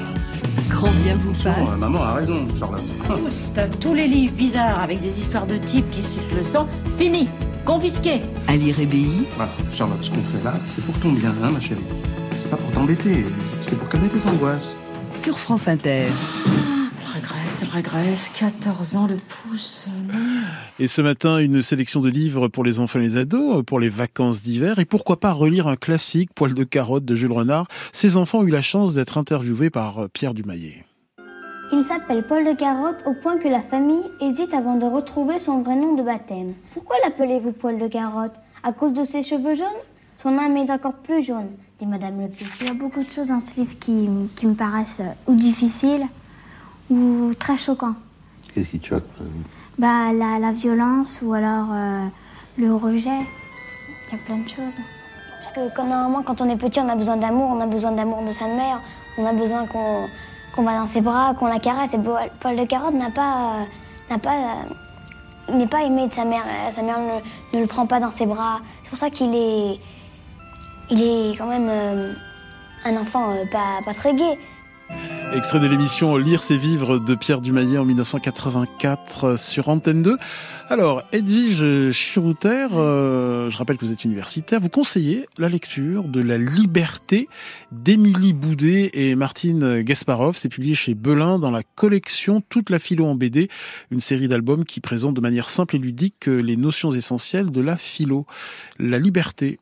Grand 0.69 0.91
bien 1.03 1.15
vous 1.15 1.33
fasse. 1.33 1.69
Euh, 1.69 1.77
maman 1.77 2.01
a 2.03 2.13
raison, 2.15 2.45
Charlotte. 2.59 2.81
Stop 3.29 3.79
tous 3.79 3.93
les 3.93 4.07
livres 4.07 4.33
bizarres 4.33 4.81
avec 4.81 5.01
des 5.01 5.19
histoires 5.19 5.47
de 5.47 5.55
types 5.55 5.89
qui 5.89 6.01
sucent 6.01 6.35
le 6.35 6.43
sang. 6.43 6.67
Fini 6.97 7.29
Confisqué 7.63 8.19
À 8.49 8.57
lire 8.57 8.77
EBI, 8.77 9.25
Voilà, 9.35 9.51
Charlotte, 9.71 10.03
ce 10.03 10.09
qu'on 10.09 10.21
fait 10.23 10.43
là, 10.43 10.53
c'est 10.65 10.83
pour 10.83 10.99
ton 10.99 11.13
bien, 11.13 11.33
hein, 11.43 11.49
ma 11.49 11.59
chérie. 11.61 11.81
C'est 12.37 12.49
pas 12.49 12.57
pour 12.57 12.69
t'embêter, 12.71 13.25
c'est 13.63 13.79
pour 13.79 13.89
calmer 13.89 14.09
tes 14.09 14.27
angoisses. 14.27 14.75
sur 15.13 15.39
France 15.39 15.67
Inter. 15.69 16.07
Elle 16.45 17.21
régresse, 17.21 17.61
elle 17.61 17.69
régresse. 17.69 18.31
14 18.37 18.95
ans 18.97 19.07
le 19.07 19.15
pouce. 19.15 19.87
Et 20.77 20.87
ce 20.87 21.01
matin, 21.01 21.37
une 21.37 21.61
sélection 21.61 22.01
de 22.01 22.09
livres 22.09 22.49
pour 22.49 22.65
les 22.65 22.81
enfants 22.81 22.99
et 22.99 23.03
les 23.03 23.15
ados, 23.15 23.63
pour 23.65 23.79
les 23.79 23.87
vacances 23.87 24.43
d'hiver. 24.43 24.77
Et 24.77 24.83
pourquoi 24.83 25.21
pas 25.21 25.31
relire 25.31 25.69
un 25.69 25.77
classique, 25.77 26.33
Poil 26.35 26.53
de 26.53 26.65
carotte 26.65 27.05
de 27.05 27.15
Jules 27.15 27.31
Renard. 27.31 27.67
Ces 27.93 28.17
enfants 28.17 28.39
ont 28.39 28.43
eu 28.43 28.49
la 28.49 28.61
chance 28.61 28.93
d'être 28.93 29.17
interviewés 29.17 29.69
par 29.69 29.99
euh, 29.99 30.07
Pierre 30.09 30.33
Dumaillet. 30.33 30.83
Il 31.71 31.85
s'appelle 31.85 32.25
Paul 32.27 32.43
de 32.43 32.53
Carotte 32.53 33.03
au 33.07 33.13
point 33.13 33.37
que 33.37 33.47
la 33.47 33.61
famille 33.61 34.03
hésite 34.19 34.53
avant 34.53 34.75
de 34.75 34.85
retrouver 34.85 35.39
son 35.39 35.61
vrai 35.61 35.77
nom 35.77 35.95
de 35.95 36.03
baptême. 36.03 36.53
Pourquoi 36.73 36.97
l'appelez-vous 37.05 37.53
Paul 37.53 37.79
de 37.79 37.87
Carotte 37.87 38.35
À 38.61 38.73
cause 38.73 38.91
de 38.91 39.05
ses 39.05 39.23
cheveux 39.23 39.55
jaunes? 39.55 39.65
Son 40.17 40.37
âme 40.37 40.57
est 40.57 40.69
encore 40.69 40.95
plus 40.95 41.23
jaune, 41.25 41.47
dit 41.79 41.85
Madame 41.85 42.19
Le 42.19 42.27
Puy. 42.27 42.45
Il 42.59 42.67
y 42.67 42.69
a 42.69 42.73
beaucoup 42.73 43.03
de 43.03 43.09
choses 43.09 43.29
dans 43.29 43.39
ce 43.39 43.61
livre 43.61 43.79
qui, 43.79 44.09
qui 44.35 44.45
me 44.45 44.55
paraissent 44.55 44.99
euh, 44.99 45.31
ou 45.31 45.35
difficiles 45.35 46.05
ou 46.89 47.33
très 47.39 47.55
choquants. 47.55 47.95
Qu'est-ce 48.53 48.71
qui 48.71 48.79
te 48.79 48.87
choque 48.87 49.03
Bah, 49.77 50.13
la, 50.13 50.39
la 50.39 50.51
violence 50.53 51.19
ou 51.21 51.33
alors 51.33 51.67
euh, 51.71 52.07
le 52.57 52.73
rejet. 52.73 53.09
Il 54.07 54.13
y 54.13 54.15
a 54.15 54.25
plein 54.25 54.37
de 54.37 54.47
choses. 54.47 54.79
Parce 55.41 55.51
que 55.53 55.75
quand, 55.75 55.85
normalement, 55.85 56.23
quand 56.23 56.39
on 56.39 56.49
est 56.49 56.55
petit, 56.55 56.79
on 56.79 56.87
a 56.87 56.95
besoin 56.95 57.17
d'amour, 57.17 57.51
on 57.51 57.59
a 57.59 57.65
besoin 57.65 57.91
d'amour 57.91 58.23
de 58.23 58.31
sa 58.31 58.47
mère, 58.47 58.81
on 59.17 59.25
a 59.25 59.33
besoin 59.33 59.65
qu'on 59.67 60.63
va 60.63 60.77
dans 60.77 60.87
ses 60.87 61.01
bras, 61.01 61.33
qu'on 61.33 61.47
la 61.47 61.59
caresse. 61.59 61.93
Et 61.93 61.99
Paul 62.39 62.55
de 62.55 62.63
Carotte 62.63 62.93
n'a 62.93 63.09
pas, 63.09 63.65
euh, 64.11 64.15
n'a 64.15 64.15
euh, 64.15 65.53
n'est 65.57 65.67
pas 65.67 65.83
aimé 65.83 66.07
de 66.07 66.13
sa 66.13 66.23
mère. 66.23 66.43
Sa 66.71 66.81
mère 66.81 66.99
ne, 67.53 67.59
le 67.59 67.67
prend 67.67 67.85
pas 67.85 67.99
dans 67.99 68.11
ses 68.11 68.27
bras. 68.27 68.61
C'est 68.81 68.89
pour 68.89 68.99
ça 68.99 69.09
qu'il 69.09 69.35
est, 69.35 69.79
il 70.89 71.03
est 71.03 71.37
quand 71.37 71.47
même 71.47 72.15
un 72.85 72.95
enfant 72.95 73.33
pas, 73.51 73.81
pas 73.83 73.93
très 73.93 74.13
gai. 74.13 74.39
Extrait 75.33 75.59
de 75.59 75.67
l'émission 75.67 76.15
Lire 76.15 76.43
c'est 76.43 76.55
vivre 76.55 76.97
de 76.97 77.15
Pierre 77.15 77.41
Dumaillet 77.41 77.77
en 77.77 77.85
1984 77.85 79.37
sur 79.37 79.67
Antenne 79.69 80.01
2. 80.01 80.17
Alors, 80.69 81.03
Edwige 81.11 81.91
Chirouter, 81.91 82.67
euh, 82.73 83.49
je 83.49 83.57
rappelle 83.57 83.77
que 83.77 83.85
vous 83.85 83.91
êtes 83.91 84.05
universitaire, 84.05 84.61
vous 84.61 84.69
conseillez 84.69 85.27
la 85.37 85.49
lecture 85.49 86.05
de 86.05 86.21
La 86.21 86.37
Liberté 86.37 87.27
d'Émilie 87.71 88.33
Boudet 88.33 88.91
et 88.93 89.15
Martine 89.15 89.81
Gasparov. 89.81 90.37
C'est 90.37 90.49
publié 90.49 90.73
chez 90.73 90.95
Belin 90.95 91.37
dans 91.37 91.51
la 91.51 91.63
collection 91.63 92.41
Toute 92.41 92.69
la 92.69 92.79
philo 92.79 93.05
en 93.05 93.15
BD, 93.15 93.49
une 93.91 94.01
série 94.01 94.27
d'albums 94.27 94.63
qui 94.63 94.79
présente 94.79 95.15
de 95.15 95.21
manière 95.21 95.49
simple 95.49 95.75
et 95.75 95.79
ludique 95.79 96.27
les 96.27 96.55
notions 96.55 96.91
essentielles 96.91 97.51
de 97.51 97.61
la 97.61 97.77
philo. 97.77 98.25
La 98.79 98.99
liberté, 98.99 99.59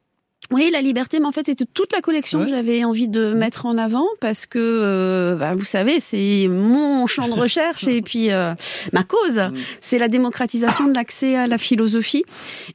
Oui, 0.52 0.70
la 0.72 0.82
liberté, 0.82 1.20
mais 1.20 1.26
en 1.26 1.32
fait, 1.32 1.46
c'était 1.46 1.66
toute 1.74 1.92
la 1.94 2.02
collection 2.02 2.40
Ouais. 2.40 2.46
que 2.46 2.52
j'avais 2.52 2.84
envie 2.84 3.08
de 3.08 3.34
mettre 3.34 3.66
en 3.66 3.78
avant 3.78 4.06
parce 4.20 4.46
que, 4.46 4.60
euh, 4.60 5.36
bah, 5.36 5.54
vous 5.56 5.66
savez, 5.66 6.00
c'est 6.00 6.48
mon 6.50 7.08
champ 7.08 7.28
de 7.28 7.34
recherche 7.40 7.88
et 7.88 8.02
puis 8.02 8.32
euh, 8.32 8.54
ma 8.94 9.04
cause, 9.04 9.42
c'est 9.82 9.98
la 9.98 10.08
démocratisation 10.08 10.88
de 10.88 10.94
l'accès 10.94 11.36
à 11.36 11.48
la 11.48 11.58
philosophie. 11.58 12.24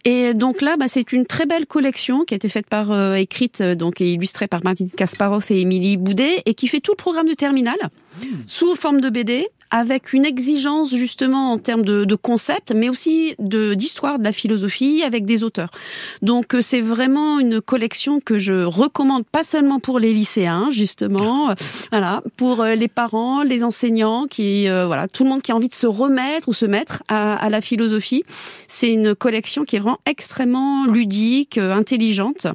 Et 0.04 0.34
donc 0.34 0.60
là, 0.62 0.76
bah, 0.76 0.86
c'est 0.88 1.12
une 1.12 1.26
très 1.26 1.46
belle 1.46 1.66
collection 1.66 2.24
qui 2.24 2.34
a 2.34 2.36
été 2.36 2.48
faite 2.48 2.66
par, 2.68 2.90
euh, 2.90 3.14
écrite 3.14 3.60
euh, 3.60 3.74
donc 3.74 4.00
et 4.00 4.12
illustrée 4.12 4.46
par 4.48 4.64
Martine 4.64 4.90
Kasparov 4.90 5.44
et 5.50 5.60
Émilie 5.60 5.96
Boudet 5.96 6.42
et 6.46 6.54
qui 6.54 6.68
fait 6.68 6.80
tout 6.80 6.92
le 6.92 6.96
programme 6.96 7.28
de 7.28 7.34
terminal 7.34 7.76
sous 8.46 8.74
forme 8.74 9.00
de 9.00 9.10
BD 9.10 9.46
avec 9.70 10.12
une 10.12 10.24
exigence 10.24 10.94
justement 10.94 11.52
en 11.52 11.58
termes 11.58 11.84
de, 11.84 12.04
de 12.04 12.14
concept, 12.14 12.72
mais 12.74 12.88
aussi 12.88 13.34
de 13.38 13.74
d'histoire 13.74 14.18
de 14.18 14.24
la 14.24 14.32
philosophie 14.32 15.02
avec 15.04 15.24
des 15.24 15.42
auteurs. 15.42 15.70
Donc 16.22 16.54
euh, 16.54 16.60
c'est 16.60 16.80
vraiment 16.80 17.38
une 17.38 17.60
collection 17.60 18.20
que 18.20 18.38
je 18.38 18.64
recommande 18.64 19.24
pas 19.26 19.44
seulement 19.44 19.80
pour 19.80 19.98
les 19.98 20.12
lycéens 20.12 20.70
justement, 20.70 21.50
euh, 21.50 21.54
voilà, 21.90 22.22
pour 22.36 22.60
euh, 22.60 22.74
les 22.74 22.88
parents, 22.88 23.42
les 23.42 23.64
enseignants, 23.64 24.26
qui 24.26 24.68
euh, 24.68 24.86
voilà, 24.86 25.08
tout 25.08 25.24
le 25.24 25.30
monde 25.30 25.42
qui 25.42 25.52
a 25.52 25.56
envie 25.56 25.68
de 25.68 25.74
se 25.74 25.86
remettre 25.86 26.48
ou 26.48 26.52
se 26.52 26.66
mettre 26.66 27.02
à, 27.08 27.34
à 27.34 27.50
la 27.50 27.60
philosophie. 27.60 28.24
C'est 28.68 28.92
une 28.92 29.14
collection 29.14 29.64
qui 29.64 29.76
est 29.76 29.78
vraiment 29.78 30.00
extrêmement 30.06 30.86
ludique, 30.86 31.58
intelligente 31.58 32.46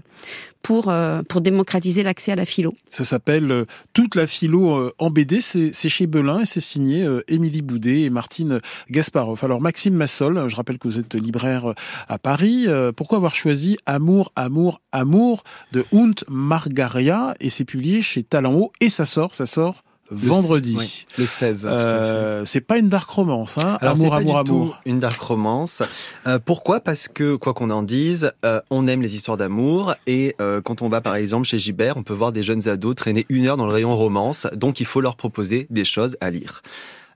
pour 0.63 0.89
euh, 0.89 1.21
pour 1.30 1.41
démocratiser 1.41 2.02
l'accès 2.02 2.32
à 2.32 2.36
la 2.36 2.45
philo. 2.45 2.73
Ça 2.88 3.04
s'appelle 3.04 3.52
euh, 3.52 3.65
Toute 3.93 4.15
la 4.15 4.26
philo 4.26 4.76
euh, 4.76 4.93
en 4.97 5.12
BD. 5.12 5.41
C'est 5.41 5.71
chez 5.89 6.08
Belin 6.08 6.39
et 6.39 6.45
c'est 6.45 6.62
signé 6.62 7.04
euh, 7.04 7.21
Émilie 7.28 7.62
Boudet 7.62 8.02
et 8.02 8.10
Martine 8.10 8.62
Gasparov. 8.89 9.39
Alors 9.43 9.62
Maxime 9.62 9.93
Massol, 9.93 10.49
je 10.49 10.56
rappelle 10.56 10.80
que 10.80 10.88
vous 10.88 10.97
êtes 10.99 11.13
libraire 11.15 11.71
euh, 11.71 11.73
à 12.08 12.17
Paris. 12.17 12.65
Euh, 12.67 12.91
Pourquoi 12.91 13.17
avoir 13.17 13.36
choisi 13.36 13.78
Amour, 13.86 14.32
Amour, 14.36 14.82
Amour 14.91 15.43
de 15.73 15.86
Hunt 15.93 16.15
Margaria? 16.30 17.36
Et 17.39 17.49
c'est 17.49 17.65
publié 17.65 18.02
chez 18.02 18.23
Talent 18.23 18.54
Haut 18.54 18.71
et 18.80 18.89
ça 18.89 19.06
sort, 19.06 19.36
ça 19.36 19.45
sort 19.45 19.84
vendredi. 20.11 20.75
oui, 20.77 21.05
le 21.17 21.25
16. 21.25 21.61
tout 21.61 21.67
à 21.67 21.69
fait. 21.69 21.83
Euh, 21.83 22.45
c'est 22.45 22.61
pas 22.61 22.77
une 22.77 22.89
dark 22.89 23.09
romance, 23.09 23.57
hein. 23.57 23.77
Alors, 23.81 23.95
amour, 23.95 24.09
pas 24.09 24.17
amour, 24.17 24.43
du 24.43 24.49
tout 24.49 24.55
amour. 24.55 24.81
une 24.85 24.99
dark 24.99 25.19
romance. 25.21 25.83
Euh, 26.27 26.39
pourquoi? 26.43 26.79
Parce 26.79 27.07
que, 27.07 27.35
quoi 27.35 27.53
qu'on 27.53 27.69
en 27.69 27.83
dise, 27.83 28.31
euh, 28.45 28.61
on 28.69 28.87
aime 28.87 29.01
les 29.01 29.15
histoires 29.15 29.37
d'amour. 29.37 29.95
Et 30.07 30.35
euh, 30.41 30.61
quand 30.61 30.81
on 30.81 30.89
va, 30.89 31.01
par 31.01 31.15
exemple, 31.15 31.47
chez 31.47 31.59
Gibert, 31.59 31.97
on 31.97 32.03
peut 32.03 32.13
voir 32.13 32.31
des 32.31 32.43
jeunes 32.43 32.67
ados 32.67 32.95
traîner 32.95 33.25
une 33.29 33.47
heure 33.47 33.57
dans 33.57 33.65
le 33.65 33.73
rayon 33.73 33.95
romance. 33.95 34.47
Donc, 34.53 34.79
il 34.79 34.85
faut 34.85 35.01
leur 35.01 35.15
proposer 35.15 35.67
des 35.69 35.85
choses 35.85 36.17
à 36.21 36.29
lire. 36.29 36.61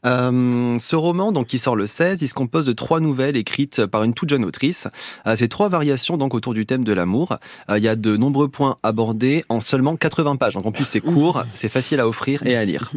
Euh, 0.07 0.79
ce 0.79 0.95
roman, 0.95 1.31
donc 1.31 1.47
qui 1.47 1.57
sort 1.57 1.75
le 1.75 1.85
16, 1.85 2.21
il 2.21 2.27
se 2.27 2.33
compose 2.33 2.65
de 2.65 2.73
trois 2.73 2.99
nouvelles 2.99 3.35
écrites 3.35 3.85
par 3.85 4.03
une 4.03 4.13
toute 4.13 4.29
jeune 4.29 4.45
autrice. 4.45 4.87
Euh, 5.25 5.35
c'est 5.35 5.47
trois 5.47 5.69
variations 5.69 6.17
donc 6.17 6.33
autour 6.33 6.53
du 6.53 6.65
thème 6.65 6.83
de 6.83 6.93
l'amour. 6.93 7.35
Euh, 7.69 7.77
il 7.77 7.83
y 7.83 7.87
a 7.87 7.95
de 7.95 8.15
nombreux 8.15 8.47
points 8.47 8.77
abordés 8.83 9.43
en 9.49 9.59
seulement 9.59 9.95
80 9.95 10.37
pages. 10.37 10.53
Donc 10.53 10.65
en 10.65 10.71
plus 10.71 10.85
c'est 10.85 11.01
court, 11.01 11.43
c'est 11.53 11.69
facile 11.69 11.99
à 11.99 12.07
offrir 12.07 12.45
et 12.45 12.55
à 12.55 12.63
lire. 12.63 12.91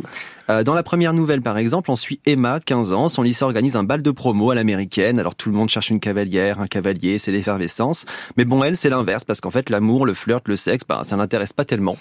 Euh, 0.50 0.64
dans 0.64 0.74
la 0.74 0.82
première 0.82 1.12
nouvelle, 1.12 1.42
par 1.42 1.58
exemple, 1.58 1.92
on 1.92 1.96
suit 1.96 2.18
Emma, 2.26 2.58
15 2.58 2.92
ans. 2.92 3.08
Son 3.08 3.22
lycée 3.22 3.44
organise 3.44 3.76
un 3.76 3.84
bal 3.84 4.02
de 4.02 4.10
promo 4.10 4.50
à 4.50 4.56
l'américaine. 4.56 5.20
Alors 5.20 5.36
tout 5.36 5.48
le 5.48 5.54
monde 5.54 5.68
cherche 5.68 5.90
une 5.90 6.00
cavalière, 6.00 6.60
un 6.60 6.66
cavalier, 6.66 7.18
c'est 7.18 7.30
l'effervescence. 7.30 8.04
Mais 8.36 8.44
bon, 8.44 8.64
elle, 8.64 8.76
c'est 8.76 8.90
l'inverse, 8.90 9.24
parce 9.24 9.40
qu'en 9.40 9.50
fait, 9.50 9.70
l'amour, 9.70 10.06
le 10.06 10.14
flirt, 10.14 10.48
le 10.48 10.56
sexe, 10.56 10.84
bah, 10.88 11.02
ça 11.04 11.16
l'intéresse 11.16 11.52
pas 11.52 11.64
tellement. 11.64 11.96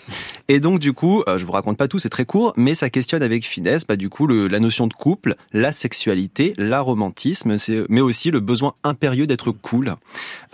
Et 0.47 0.59
donc, 0.59 0.79
du 0.79 0.93
coup, 0.93 1.21
euh, 1.27 1.37
je 1.37 1.45
vous 1.45 1.51
raconte 1.51 1.77
pas 1.77 1.87
tout, 1.87 1.99
c'est 1.99 2.09
très 2.09 2.25
court, 2.25 2.53
mais 2.57 2.73
ça 2.73 2.89
questionne 2.89 3.21
avec 3.21 3.45
finesse, 3.45 3.85
bah, 3.85 3.95
du 3.95 4.09
coup, 4.09 4.25
la 4.25 4.59
notion 4.59 4.87
de 4.87 4.93
couple, 4.93 5.35
la 5.53 5.71
sexualité, 5.71 6.53
la 6.57 6.81
romantisme, 6.81 7.55
mais 7.87 8.01
aussi 8.01 8.31
le 8.31 8.39
besoin 8.39 8.73
impérieux 8.83 9.27
d'être 9.27 9.51
cool. 9.51 9.95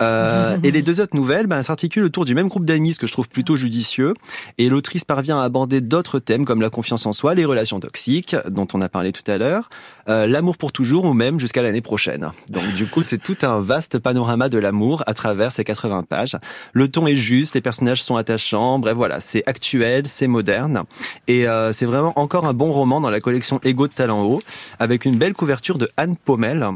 Euh, 0.02 0.58
et 0.62 0.70
les 0.70 0.82
deux 0.82 1.00
autres 1.00 1.16
nouvelles 1.16 1.46
bah, 1.46 1.62
s'articulent 1.62 2.04
autour 2.04 2.26
du 2.26 2.34
même 2.34 2.48
groupe 2.48 2.66
d'amis, 2.66 2.92
ce 2.92 2.98
que 2.98 3.06
je 3.06 3.12
trouve 3.12 3.28
plutôt 3.28 3.56
judicieux. 3.56 4.12
Et 4.58 4.68
l'autrice 4.68 5.04
parvient 5.04 5.40
à 5.40 5.44
aborder 5.44 5.80
d'autres 5.80 6.18
thèmes 6.18 6.44
comme 6.44 6.60
la 6.60 6.68
confiance 6.68 7.06
en 7.06 7.14
soi, 7.14 7.34
les 7.34 7.46
relations 7.46 7.78
toxiques, 7.86 8.34
dont 8.48 8.66
on 8.74 8.80
a 8.80 8.88
parlé 8.88 9.12
tout 9.12 9.30
à 9.30 9.38
l'heure, 9.38 9.70
euh, 10.08 10.26
l'amour 10.26 10.56
pour 10.56 10.72
toujours 10.72 11.04
ou 11.04 11.14
même 11.14 11.38
jusqu'à 11.38 11.62
l'année 11.62 11.80
prochaine. 11.80 12.32
Donc 12.50 12.64
du 12.74 12.86
coup, 12.86 13.02
c'est 13.02 13.18
tout 13.18 13.36
un 13.42 13.60
vaste 13.60 14.00
panorama 14.00 14.48
de 14.48 14.58
l'amour 14.58 15.04
à 15.06 15.14
travers 15.14 15.52
ces 15.52 15.62
80 15.62 16.02
pages. 16.02 16.36
Le 16.72 16.88
ton 16.88 17.06
est 17.06 17.14
juste, 17.14 17.54
les 17.54 17.60
personnages 17.60 18.02
sont 18.02 18.16
attachants, 18.16 18.80
bref 18.80 18.94
voilà, 18.94 19.20
c'est 19.20 19.44
actuel, 19.46 20.08
c'est 20.08 20.26
moderne. 20.26 20.82
Et 21.28 21.46
euh, 21.46 21.70
c'est 21.70 21.86
vraiment 21.86 22.12
encore 22.18 22.46
un 22.46 22.54
bon 22.54 22.72
roman 22.72 23.00
dans 23.00 23.10
la 23.10 23.20
collection 23.20 23.60
Ego 23.62 23.86
de 23.86 23.92
Talent 23.92 24.24
Haut, 24.24 24.42
avec 24.80 25.04
une 25.04 25.16
belle 25.16 25.34
couverture 25.34 25.78
de 25.78 25.88
Anne 25.96 26.16
Pommel. 26.16 26.66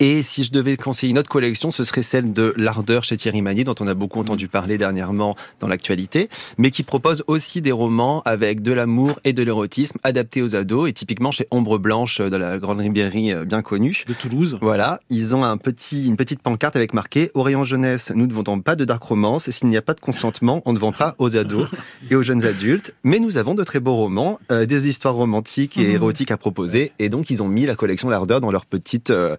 Et 0.00 0.22
si 0.22 0.44
je 0.44 0.52
devais 0.52 0.76
conseiller 0.76 1.10
une 1.10 1.18
autre 1.18 1.28
collection, 1.28 1.70
ce 1.70 1.84
serait 1.84 2.02
celle 2.02 2.32
de 2.32 2.52
L'Ardeur 2.56 3.04
chez 3.04 3.16
Thierry 3.16 3.42
Magny, 3.42 3.64
dont 3.64 3.74
on 3.80 3.86
a 3.86 3.94
beaucoup 3.94 4.18
entendu 4.20 4.48
parler 4.48 4.78
dernièrement 4.78 5.36
dans 5.60 5.68
l'actualité, 5.68 6.28
mais 6.58 6.70
qui 6.70 6.82
propose 6.82 7.22
aussi 7.26 7.60
des 7.60 7.72
romans 7.72 8.22
avec 8.24 8.62
de 8.62 8.72
l'amour 8.72 9.18
et 9.24 9.32
de 9.32 9.42
l'érotisme 9.42 9.98
adaptés 10.02 10.42
aux 10.42 10.56
ados, 10.56 10.88
et 10.88 10.92
typiquement 10.92 11.30
chez 11.30 11.46
Ombre 11.50 11.78
Blanche 11.78 12.20
de 12.20 12.36
la 12.36 12.58
grande 12.58 12.80
librairie 12.80 13.32
euh, 13.32 13.44
bien 13.44 13.62
connue. 13.62 14.04
De 14.06 14.14
Toulouse. 14.14 14.58
Voilà, 14.60 15.00
ils 15.10 15.36
ont 15.36 15.44
un 15.44 15.56
petit, 15.56 16.06
une 16.06 16.16
petite 16.16 16.40
pancarte 16.42 16.76
avec 16.76 16.94
marqué 16.94 17.30
«Au 17.34 17.42
rayon 17.42 17.64
jeunesse, 17.64 18.12
nous 18.14 18.26
ne 18.26 18.32
vendons 18.32 18.60
pas 18.60 18.76
de 18.76 18.84
dark 18.84 19.02
romance, 19.02 19.48
et 19.48 19.52
s'il 19.52 19.68
n'y 19.68 19.76
a 19.76 19.82
pas 19.82 19.94
de 19.94 20.00
consentement, 20.00 20.62
on 20.64 20.72
ne 20.72 20.78
vend 20.78 20.92
pas 20.92 21.14
aux 21.18 21.36
ados 21.36 21.70
et 22.10 22.14
aux 22.16 22.22
jeunes 22.22 22.44
adultes. 22.44 22.94
Mais 23.04 23.18
nous 23.18 23.36
avons 23.38 23.54
de 23.54 23.64
très 23.64 23.80
beaux 23.80 23.94
romans, 23.96 24.38
euh, 24.50 24.66
des 24.66 24.88
histoires 24.88 25.14
romantiques 25.14 25.76
et 25.76 25.88
Mhm. 25.88 25.94
érotiques 25.94 26.30
à 26.30 26.36
proposer, 26.36 26.92
et 26.98 27.08
donc 27.08 27.30
ils 27.30 27.42
ont 27.42 27.48
mis 27.48 27.66
la 27.66 27.76
collection 27.76 28.08
L'Ardeur 28.08 28.40
dans 28.40 28.50
leur 28.50 28.66
petite... 28.66 29.10
euh, 29.10 29.36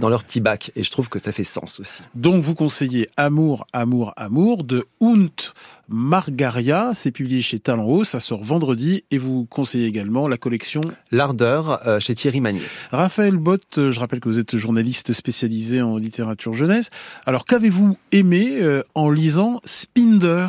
dans 0.00 0.08
leur 0.08 0.24
petit 0.24 0.40
bac. 0.40 0.70
Et 0.76 0.82
je 0.82 0.90
trouve 0.90 1.08
que 1.08 1.18
ça 1.18 1.32
fait 1.32 1.44
sens 1.44 1.80
aussi. 1.80 2.02
Donc 2.14 2.44
vous 2.44 2.54
conseillez 2.54 3.08
Amour, 3.16 3.66
Amour, 3.72 4.12
Amour 4.16 4.64
de 4.64 4.86
Hunt 5.00 5.52
Margaria. 5.88 6.92
C'est 6.94 7.10
publié 7.10 7.42
chez 7.42 7.58
Talent 7.58 7.84
Haut, 7.84 8.04
ça 8.04 8.20
sort 8.20 8.42
vendredi. 8.44 9.04
Et 9.10 9.18
vous 9.18 9.46
conseillez 9.46 9.86
également 9.86 10.28
la 10.28 10.36
collection 10.36 10.80
L'Ardeur 11.12 11.86
euh, 11.86 12.00
chez 12.00 12.14
Thierry 12.14 12.40
Magnier. 12.40 12.62
Raphaël 12.90 13.36
Bott, 13.36 13.62
euh, 13.78 13.90
je 13.92 14.00
rappelle 14.00 14.20
que 14.20 14.28
vous 14.28 14.38
êtes 14.38 14.56
journaliste 14.56 15.12
spécialisé 15.12 15.80
en 15.82 15.96
littérature 15.96 16.54
jeunesse. 16.54 16.90
Alors 17.26 17.44
qu'avez-vous 17.46 17.96
aimé 18.12 18.58
euh, 18.60 18.82
en 18.94 19.10
lisant 19.10 19.60
Spinder? 19.64 20.46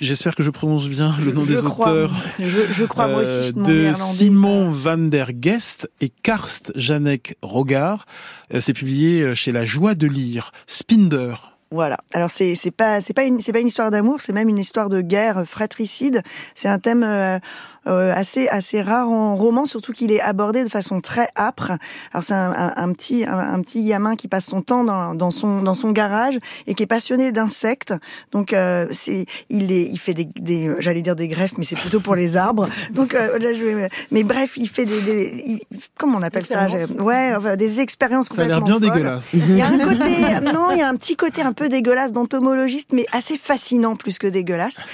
J'espère 0.00 0.34
que 0.34 0.42
je 0.42 0.50
prononce 0.50 0.88
bien 0.88 1.14
le 1.24 1.32
nom 1.32 1.42
Je 1.44 1.54
des 1.54 1.62
crois. 1.62 1.90
auteurs. 1.92 2.12
Je- 2.38 2.72
je 2.72 2.84
crois, 2.84 3.08
moi 3.08 3.20
aussi, 3.20 3.52
mon 3.56 3.68
de. 3.68 3.92
Simon 3.94 4.70
van 4.70 4.98
der 4.98 5.30
Gest 5.40 5.90
et 6.00 6.10
Karst 6.22 6.72
Janek 6.74 7.36
Rogar. 7.42 8.06
Euh, 8.54 8.60
C'est 8.60 8.72
publié 8.74 9.22
euh, 9.22 9.34
chez 9.34 9.52
La 9.52 9.64
Joie 9.64 9.94
de 9.94 10.06
lire. 10.06 10.52
Spinder. 10.66 11.34
Voilà. 11.72 11.98
Alors 12.12 12.30
c'est 12.30 12.54
c'est 12.54 12.70
pas 12.70 13.00
c'est 13.00 13.12
pas 13.12 13.24
une 13.24 13.40
c'est 13.40 13.52
pas 13.52 13.58
une 13.58 13.66
histoire 13.66 13.90
d'amour, 13.90 14.20
c'est 14.20 14.32
même 14.32 14.48
une 14.48 14.58
histoire 14.58 14.88
de 14.88 15.00
guerre 15.00 15.44
fratricide. 15.46 16.22
C'est 16.54 16.68
un 16.68 16.78
thème 16.78 17.02
euh, 17.02 17.38
euh, 17.86 18.12
assez 18.14 18.48
assez 18.48 18.82
rare 18.82 19.08
en 19.10 19.36
roman, 19.36 19.64
surtout 19.64 19.92
qu'il 19.92 20.12
est 20.12 20.20
abordé 20.20 20.64
de 20.64 20.68
façon 20.68 21.00
très 21.00 21.28
âpre. 21.36 21.72
Alors 22.12 22.22
c'est 22.24 22.34
un, 22.34 22.52
un- 22.52 22.72
un 22.76 22.92
petit 22.92 23.24
un, 23.24 23.38
un 23.38 23.60
petit 23.60 23.84
gamin 23.84 24.16
qui 24.16 24.28
passe 24.28 24.46
son 24.46 24.62
temps 24.62 24.84
dans, 24.84 25.14
dans 25.14 25.30
son 25.30 25.62
dans 25.62 25.74
son 25.74 25.90
garage 25.92 26.38
et 26.66 26.74
qui 26.74 26.82
est 26.82 26.86
passionné 26.86 27.32
d'insectes. 27.32 27.94
Donc 28.32 28.52
euh, 28.52 28.86
c'est 28.92 29.26
il 29.48 29.72
est 29.72 29.84
il 29.84 29.98
fait 29.98 30.14
des, 30.14 30.24
des 30.38 30.70
j'allais 30.78 31.02
dire 31.02 31.16
des 31.16 31.28
greffes, 31.28 31.54
mais 31.58 31.64
c'est 31.64 31.76
plutôt 31.78 32.00
pour 32.00 32.14
les 32.14 32.36
arbres. 32.36 32.68
Donc 32.92 33.14
euh, 33.14 33.38
là 33.38 33.52
je 33.52 33.62
vais 33.62 33.88
mais 34.10 34.24
bref 34.24 34.56
il 34.56 34.68
fait 34.68 34.84
des, 34.84 35.00
des 35.02 35.42
il- 35.46 35.60
comment 35.98 36.18
on 36.18 36.22
appelle 36.22 36.46
ça? 36.46 36.66
Ouais 36.98 37.32
enfin, 37.36 37.56
des 37.56 37.80
expériences 37.80 38.28
Ça 38.28 38.42
a 38.42 38.44
l'air 38.46 38.58
complètement 38.60 38.78
bien 38.80 38.88
folles. 38.88 38.98
dégueulasse. 39.02 39.32
Il 39.34 39.56
y 39.56 39.60
a 39.62 39.66
un 39.68 39.78
côté, 39.78 40.52
non, 40.52 40.70
il 40.72 40.78
y 40.78 40.82
a 40.82 40.88
un 40.88 40.96
petit 40.96 41.16
côté 41.16 41.42
un 41.42 41.52
peu 41.52 41.68
dégueulasse 41.68 42.12
d'entomologiste, 42.12 42.90
mais 42.92 43.06
assez 43.12 43.38
fascinant 43.38 43.96
plus 43.96 44.18
que 44.18 44.26
dégueulasse. 44.26 44.84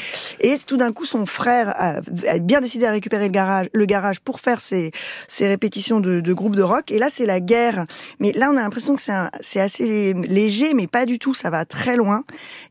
Et 0.41 0.57
tout 0.67 0.77
d'un 0.77 0.93
coup, 0.93 1.05
son 1.05 1.27
frère 1.27 1.73
a, 1.77 2.01
a 2.29 2.39
bien 2.39 2.61
décidé 2.61 2.82
à 2.87 2.91
récupérer 2.91 3.27
le 3.27 3.33
garage, 3.33 3.69
le 3.73 3.85
garage 3.87 4.21
pour 4.21 4.41
faire 4.41 4.61
ses, 4.61 4.93
répétitions 5.41 6.01
de, 6.01 6.21
de 6.21 6.33
groupe 6.33 6.57
de 6.57 6.63
rock. 6.63 6.91
Et 6.91 6.99
là, 6.99 7.09
c'est 7.13 7.27
la 7.27 7.41
guerre. 7.41 7.87
Mais 8.21 8.33
là, 8.33 8.51
on 8.53 8.57
a 8.57 8.63
l'impression 8.63 8.95
que 8.97 9.03
c'est 9.41 9.61
assez 9.61 10.15
léger, 10.15 10.75
mais 10.75 10.87
pas 10.87 11.07
du 11.07 11.19
tout. 11.19 11.35
Ça 11.35 11.51
va 11.51 11.65
très 11.65 11.97
loin. 11.97 12.25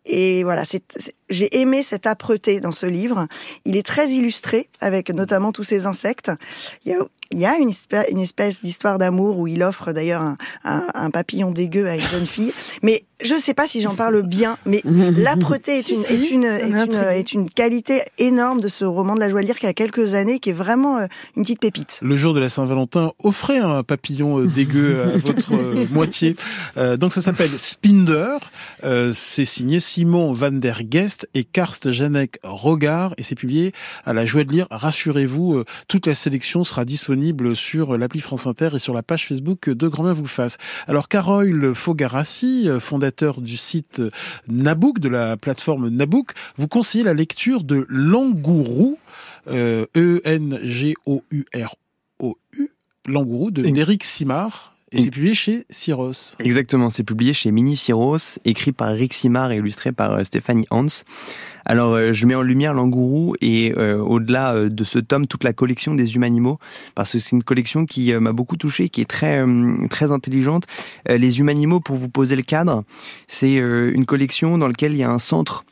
Et 0.06 0.44
voilà, 0.44 0.66
c'est- 0.66 0.84
j'ai 1.32 1.60
aimé 1.60 1.82
cette 1.82 2.06
âpreté 2.06 2.60
dans 2.60 2.72
ce 2.72 2.86
livre. 2.86 3.28
Il 3.66 3.76
est 3.76 3.86
très 3.86 4.10
illustré 4.10 4.68
avec 4.80 5.10
notamment 5.10 5.52
tous 5.52 5.64
ces 5.64 5.88
insectes. 5.88 6.32
Il 6.86 6.92
y 6.92 6.96
a, 6.96 7.00
il 7.32 7.40
y 7.40 7.46
a 7.46 7.58
une 7.58 7.70
espèce, 7.70 8.06
une 8.12 8.20
espèce 8.20 8.62
d'histoire 8.62 8.98
d'amour 8.98 9.40
où 9.40 9.48
il 9.48 9.64
offre 9.64 9.92
d'ailleurs 9.94 10.22
un, 10.22 10.38
un, 10.64 10.86
un 10.94 11.10
papillon 11.10 11.52
dégueu 11.52 11.88
à 11.88 11.96
une 11.96 12.02
jeune 12.02 12.28
fille. 12.28 12.54
Mais 12.84 13.04
je 13.24 13.36
sais 13.38 13.54
pas 13.54 13.68
si 13.68 13.82
j'en 13.82 13.96
parle 13.96 14.22
bien, 14.24 14.58
mais 14.66 14.82
l'âpreté 14.86 15.80
est 15.80 15.84
Si, 15.84 15.94
une, 15.94 16.04
si, 16.04 16.14
est 16.14 16.30
une, 16.32 16.46
on 16.46 16.56
est 16.56 16.60
est 16.62 16.68
une, 16.68 16.76
intrigué. 16.76 17.20
est 17.20 17.34
une 17.34 17.50
qualité 17.50 18.02
énorme 18.18 18.62
de 18.62 18.68
ce 18.68 18.86
roman 18.86 19.16
de 19.16 19.20
la 19.20 19.30
joie 19.30 19.42
de 19.42 19.46
lire 19.48 19.60
qui 19.60 19.68
a 19.68 19.74
quelques 19.74 20.16
années, 20.16 20.40
qui 20.40 20.50
est 20.50 20.54
vraiment 20.54 20.98
euh, 20.98 21.08
une 21.36 21.44
petite 21.44 21.60
pépite. 21.60 22.00
Le 22.02 22.16
jour 22.16 22.34
de 22.34 22.40
la 22.40 22.50
Saint-Valentin, 22.50 23.14
offrez 23.24 23.58
un 23.60 23.84
papillon 23.84 24.40
euh, 24.40 24.48
dégueu 24.48 25.02
à 25.02 25.18
votre 25.26 25.54
euh, 25.54 25.86
moitié. 25.92 26.36
Euh, 26.78 26.98
donc 26.98 27.14
ça 27.14 27.22
s'appelle 27.22 27.52
Spinder. 27.58 28.38
Euh, 28.84 29.12
c'est 29.14 29.46
signé 29.46 29.80
Simon 29.80 30.34
van 30.34 30.52
der 30.52 30.84
Et 31.34 31.44
Karst 31.44 31.92
Janek 31.92 32.40
Rogar 32.44 33.14
et 33.18 33.24
c'est 33.24 33.36
publié 33.36 33.74
à 34.06 34.14
la 34.14 34.26
Joie 34.26 34.44
de 34.44 34.52
lire. 34.52 34.68
Rassurez-vous, 34.72 35.58
euh, 35.58 35.66
toute 35.88 36.08
la 36.08 36.16
sélection 36.16 36.64
sera 36.64 36.86
disponible 36.86 37.56
sur 37.56 37.98
l'appli 37.98 38.20
France 38.20 38.48
Inter 38.48 38.70
et 38.74 38.80
sur 38.80 38.94
la 38.94 39.04
page 39.04 39.28
Facebook 39.28 39.70
de 39.70 39.88
Grand 39.88 40.04
Main 40.04 40.14
vous 40.14 40.26
fasse. 40.26 40.58
Alors 40.88 41.08
Carole 41.08 41.76
Fogarassi, 41.76 42.68
euh, 42.68 42.80
fondateur 42.80 43.42
du 43.42 43.58
site 43.58 44.02
Nabook, 44.48 45.00
de 45.00 45.10
la 45.10 45.38
plateforme 45.38 45.90
Nabook, 45.90 46.32
vous 46.58 46.68
conseillez 46.68 47.04
la 47.04 47.14
lecture 47.14 47.64
de 47.64 47.86
Langourou, 47.90 48.98
euh, 49.48 49.86
E-N-G-O-U-R-O-U, 49.96 50.62
Langourou, 53.08 53.52
de 53.52 53.64
d'Éric 53.64 54.04
Simard, 54.04 54.76
et 54.92 55.02
c'est 55.02 55.10
publié 55.12 55.34
chez 55.34 55.66
Syros. 55.70 56.36
Exactement, 56.40 56.90
c'est 56.90 57.04
publié 57.04 57.34
chez 57.34 57.52
Mini 57.52 57.78
Syros, 57.78 58.40
écrit 58.44 58.72
par 58.72 58.90
Rick 58.94 59.14
Simard 59.14 59.52
et 59.52 59.58
illustré 59.58 59.92
par 59.92 60.12
euh, 60.14 60.24
Stéphanie 60.24 60.68
Hans. 60.70 60.88
Alors, 61.66 61.94
euh, 61.94 62.12
je 62.12 62.26
mets 62.26 62.36
en 62.36 62.42
lumière 62.42 62.74
Langourou 62.74 63.36
et 63.40 63.74
euh, 63.78 63.98
au-delà 63.98 64.68
de 64.68 64.84
ce 64.84 65.00
tome, 65.00 65.28
toute 65.28 65.44
la 65.44 65.54
collection 65.54 65.96
des 65.96 66.16
humanimaux, 66.16 66.60
parce 66.96 67.14
que 67.14 67.20
c'est 67.20 67.36
une 67.36 67.44
collection 67.44 67.86
qui 67.86 68.12
euh, 68.12 68.20
m'a 68.20 68.34
beaucoup 68.34 68.58
touché, 68.58 68.90
qui 68.90 69.02
est 69.02 69.10
très 69.10 69.40
euh, 69.46 69.88
très 69.90 70.12
intelligente. 70.12 70.66
Les 71.08 71.40
humanimaux, 71.40 71.80
pour 71.80 71.96
vous 71.96 72.10
poser 72.10 72.36
le 72.36 72.42
cadre, 72.42 72.84
c'est 73.28 73.54
une 73.54 74.06
collection 74.06 74.58
dans 74.58 74.68
laquelle 74.68 74.94
il 74.94 74.98
y 74.98 75.04
a 75.04 75.10
un 75.10 75.20
centre 75.20 75.64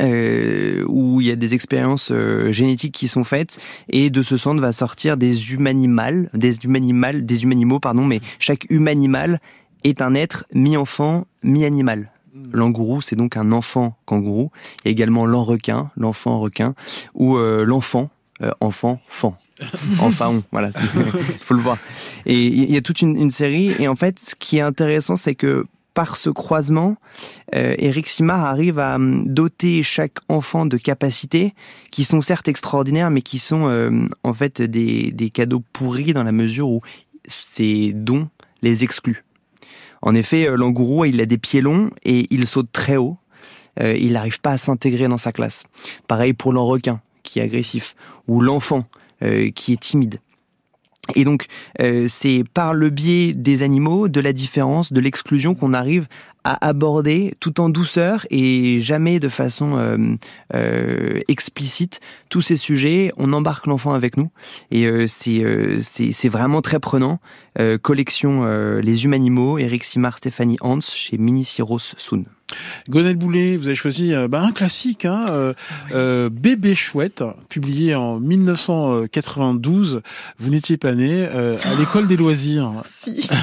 euh, 0.00 0.84
où 0.88 1.20
il 1.20 1.26
y 1.26 1.30
a 1.30 1.36
des 1.36 1.54
expériences 1.54 2.10
euh, 2.12 2.52
génétiques 2.52 2.94
qui 2.94 3.08
sont 3.08 3.24
faites 3.24 3.58
et 3.88 4.10
de 4.10 4.22
ce 4.22 4.36
centre 4.36 4.60
va 4.60 4.72
sortir 4.72 5.16
des 5.16 5.52
humanimals, 5.52 6.30
des 6.34 6.56
humanimals, 6.64 7.24
des 7.24 7.42
humanimaux 7.42 7.80
pardon, 7.80 8.04
mais 8.04 8.20
chaque 8.38 8.66
humanimal 8.70 9.40
est 9.84 10.02
un 10.02 10.14
être 10.14 10.44
mi-enfant, 10.52 11.26
mi-animal. 11.42 12.10
Langourou, 12.52 13.00
c'est 13.00 13.16
donc 13.16 13.36
un 13.36 13.50
enfant 13.52 13.96
kangourou. 14.04 14.50
Il 14.84 14.88
y 14.88 14.90
a 14.90 14.92
également 14.92 15.24
l'enrequin, 15.24 15.90
l'enfant 15.96 16.38
requin, 16.38 16.74
ou 17.14 17.36
euh, 17.36 17.64
l'enfant, 17.64 18.10
enfant, 18.60 19.00
fan. 19.08 19.32
Enfin, 20.00 20.28
on, 20.28 20.42
voilà, 20.52 20.70
il 20.96 21.38
faut 21.38 21.54
le 21.54 21.62
voir. 21.62 21.78
Et 22.26 22.46
il 22.46 22.70
y 22.70 22.76
a 22.76 22.82
toute 22.82 23.00
une, 23.00 23.16
une 23.16 23.30
série. 23.30 23.72
Et 23.78 23.88
en 23.88 23.96
fait, 23.96 24.18
ce 24.18 24.34
qui 24.34 24.58
est 24.58 24.62
intéressant, 24.62 25.16
c'est 25.16 25.34
que 25.34 25.66
par 25.96 26.18
ce 26.18 26.28
croisement, 26.28 26.96
euh, 27.54 27.74
Eric 27.78 28.06
Simard 28.06 28.44
arrive 28.44 28.78
à 28.78 28.96
hum, 28.96 29.26
doter 29.26 29.82
chaque 29.82 30.18
enfant 30.28 30.66
de 30.66 30.76
capacités 30.76 31.54
qui 31.90 32.04
sont 32.04 32.20
certes 32.20 32.48
extraordinaires, 32.48 33.10
mais 33.10 33.22
qui 33.22 33.38
sont 33.38 33.66
euh, 33.66 34.06
en 34.22 34.34
fait 34.34 34.60
des, 34.60 35.30
cadeaux 35.32 35.62
pourris 35.72 36.12
dans 36.12 36.22
la 36.22 36.32
mesure 36.32 36.68
où 36.68 36.82
ces 37.26 37.92
dons 37.94 38.28
les 38.60 38.84
excluent. 38.84 39.24
En 40.02 40.14
effet, 40.14 40.46
euh, 40.46 40.56
l'angourou, 40.56 41.06
il 41.06 41.18
a 41.22 41.26
des 41.26 41.38
pieds 41.38 41.62
longs 41.62 41.88
et 42.04 42.26
il 42.30 42.46
saute 42.46 42.70
très 42.70 42.96
haut. 42.96 43.16
Il 43.78 44.14
n'arrive 44.14 44.40
pas 44.40 44.52
à 44.52 44.58
s'intégrer 44.58 45.06
dans 45.06 45.18
sa 45.18 45.32
classe. 45.32 45.64
Pareil 46.08 46.32
pour 46.32 46.54
l'enrequin, 46.54 47.02
qui 47.22 47.40
est 47.40 47.42
agressif, 47.42 47.94
ou 48.26 48.40
l'enfant, 48.40 48.86
qui 49.20 49.74
est 49.74 49.80
timide. 49.80 50.18
Et 51.14 51.24
donc, 51.24 51.46
euh, 51.80 52.06
c'est 52.08 52.44
par 52.52 52.74
le 52.74 52.90
biais 52.90 53.32
des 53.32 53.62
animaux, 53.62 54.08
de 54.08 54.20
la 54.20 54.32
différence, 54.32 54.92
de 54.92 55.00
l'exclusion 55.00 55.54
qu'on 55.54 55.72
arrive 55.72 56.08
à 56.46 56.68
aborder 56.68 57.34
tout 57.40 57.60
en 57.60 57.68
douceur 57.68 58.24
et 58.30 58.78
jamais 58.78 59.18
de 59.18 59.28
façon 59.28 59.76
euh, 59.76 59.96
euh, 60.54 61.20
explicite 61.26 61.98
tous 62.28 62.40
ces 62.40 62.56
sujets. 62.56 63.10
On 63.16 63.32
embarque 63.32 63.66
l'enfant 63.66 63.94
avec 63.94 64.16
nous 64.16 64.30
et 64.70 64.86
euh, 64.86 65.06
c'est 65.08 66.28
vraiment 66.28 66.62
très 66.62 66.78
prenant. 66.78 67.18
Collection 67.82 68.44
Les 68.80 69.04
Humanimaux, 69.06 69.56
Eric 69.56 69.82
Simard, 69.82 70.18
Stéphanie 70.18 70.58
Hans 70.60 70.80
chez 70.82 71.16
Mini 71.16 71.42
Syros 71.42 71.78
Soon. 71.96 72.26
Gonel 72.88 73.16
Boulet, 73.16 73.56
vous 73.56 73.66
avez 73.66 73.74
choisi 73.74 74.14
euh, 74.14 74.28
bah, 74.28 74.40
un 74.40 74.52
classique, 74.52 75.04
hein, 75.04 75.26
euh, 75.28 75.54
euh, 75.92 76.30
Bébé 76.30 76.76
chouette, 76.76 77.24
publié 77.48 77.96
en 77.96 78.20
1992. 78.20 80.02
Vous 80.38 80.50
n'étiez 80.50 80.76
pas 80.76 80.94
né 80.94 81.26
euh, 81.28 81.56
à 81.64 81.74
l'école 81.74 82.06
des 82.06 82.16
loisirs. 82.16 82.72
Si. 82.84 83.28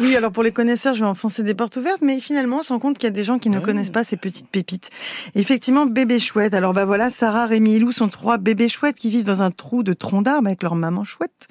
Oui, 0.00 0.16
alors 0.16 0.32
pour 0.32 0.42
les 0.42 0.52
connaisseurs, 0.52 0.94
je 0.94 1.00
vais 1.00 1.06
enfoncer 1.06 1.42
des 1.42 1.54
portes 1.54 1.76
ouvertes, 1.76 2.00
mais 2.00 2.20
finalement, 2.20 2.58
on 2.60 2.62
se 2.62 2.72
rend 2.72 2.78
compte 2.78 2.96
qu'il 2.96 3.04
y 3.04 3.12
a 3.12 3.14
des 3.14 3.24
gens 3.24 3.38
qui 3.38 3.50
ne 3.50 3.60
connaissent 3.60 3.90
pas 3.90 4.04
ces 4.04 4.16
petites 4.16 4.48
pépites. 4.48 4.90
Effectivement, 5.34 5.86
bébé 5.86 6.18
chouette. 6.18 6.54
Alors 6.54 6.72
bah 6.72 6.84
voilà, 6.84 7.10
Sarah, 7.10 7.46
Rémi 7.46 7.74
et 7.74 7.78
Lou 7.78 7.92
sont 7.92 8.08
trois 8.08 8.38
bébés 8.38 8.68
chouettes 8.68 8.96
qui 8.96 9.10
vivent 9.10 9.26
dans 9.26 9.42
un 9.42 9.50
trou 9.50 9.82
de 9.82 9.92
tronc 9.92 10.22
d'arbre 10.22 10.46
avec 10.46 10.62
leur 10.62 10.76
maman 10.76 11.04
chouette. 11.04 11.48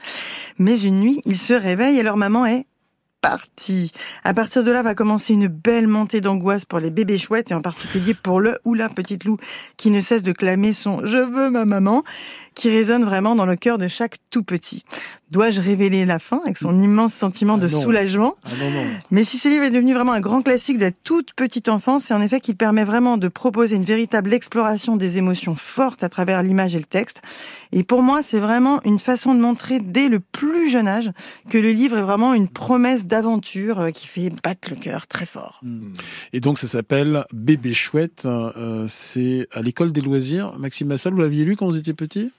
Mais 0.58 0.80
une 0.80 1.02
nuit, 1.02 1.22
ils 1.26 1.38
se 1.38 1.54
réveillent 1.54 2.00
et 2.00 2.04
leur 2.04 2.18
maman 2.18 2.46
est 2.46 2.66
partie. 3.22 3.92
À 4.24 4.34
partir 4.34 4.64
de 4.64 4.72
là 4.72 4.82
va 4.82 4.96
commencer 4.96 5.34
une 5.34 5.48
belle 5.48 5.88
montée 5.88 6.22
d'angoisse 6.22 6.66
pour 6.66 6.80
les 6.80 6.90
bébés 6.90 7.20
chouettes 7.20 7.52
et 7.52 7.54
en 7.54 7.62
particulier 7.62 8.14
pour 8.14 8.40
le 8.40 8.56
ou 8.66 8.74
la 8.74 8.90
petite 8.90 9.24
Lou 9.24 9.38
qui 9.78 9.92
ne 9.92 10.02
cesse 10.02 10.24
de 10.24 10.32
clamer 10.32 10.74
son 10.74 11.06
je 11.06 11.18
veux 11.18 11.50
ma 11.50 11.66
maman 11.66 12.04
qui 12.56 12.70
résonne 12.70 13.04
vraiment 13.06 13.36
dans 13.36 13.46
le 13.46 13.56
cœur 13.56 13.78
de 13.78 13.88
chaque 13.88 14.18
tout 14.30 14.44
petit. 14.44 14.84
Dois-je 15.32 15.62
révéler 15.62 16.06
la 16.06 16.20
fin 16.20 16.42
avec 16.44 16.58
son 16.58 16.78
immense 16.80 17.14
sentiment 17.14 17.58
de 17.58 17.66
Ah 17.68 17.72
non. 17.72 17.82
soulagement 17.82 18.36
Ah 18.44 18.50
non, 18.60 18.70
non. 18.70 18.84
mais 19.12 19.24
si 19.24 19.38
ce 19.38 19.48
livre 19.48 19.64
est 19.64 19.70
devenu 19.70 19.94
vraiment 19.94 20.12
un 20.12 20.20
grand 20.20 20.42
classique 20.42 20.78
de 20.78 20.84
la 20.84 20.92
toute 20.92 21.34
petite 21.34 21.70
enfance, 21.70 22.04
c'est 22.04 22.14
en 22.14 22.22
effet 22.22 22.42
qu'il 22.42 22.58
permet 22.58 22.84
vraiment 22.84 23.18
de 23.18 23.30
proposer 23.30 23.78
une 23.78 23.86
véritable 23.86 24.34
exploration 24.34 24.98
des 24.98 25.18
émotions 25.18 25.56
fortes 25.56 26.04
à 26.04 26.10
travers 26.10 26.44
l'image 26.44 26.76
et 26.76 26.80
le 26.80 26.84
texte. 26.84 27.22
Et 27.72 27.84
pour 27.84 28.04
moi, 28.04 28.22
c'est 28.22 28.40
vraiment 28.42 28.82
une 28.84 29.00
façon 29.00 29.34
de 29.34 29.40
montrer 29.40 29.80
dès 29.80 30.10
le 30.10 30.20
plus 30.20 30.70
jeune 30.70 30.90
âge 30.90 31.12
que 31.50 31.58
le 31.58 31.72
livre 31.72 31.98
est 31.98 32.02
vraiment 32.02 32.34
une 32.34 32.50
promesse 32.50 33.06
d'aventure 33.06 33.80
euh, 33.80 33.92
qui 33.92 34.08
fait 34.08 34.30
battre 34.44 34.70
le 34.72 34.76
cœur 34.76 35.08
très 35.08 35.26
fort. 35.26 35.62
Et 36.34 36.42
donc 36.42 36.60
ça 36.60 36.68
s'appelle 36.68 37.24
Bébé 37.32 37.74
chouette. 37.74 38.24
Euh, 38.26 38.86
c'est 38.90 39.48
à 39.54 39.62
l'école 39.62 39.94
des 39.94 40.02
loisirs. 40.02 40.54
Maxime 40.60 40.88
Massol, 40.90 41.14
vous 41.14 41.22
l'aviez 41.22 41.46
lu 41.46 41.56
quand 41.56 41.68
vous 41.68 41.78
étiez 41.78 41.94
petit? 41.94 42.32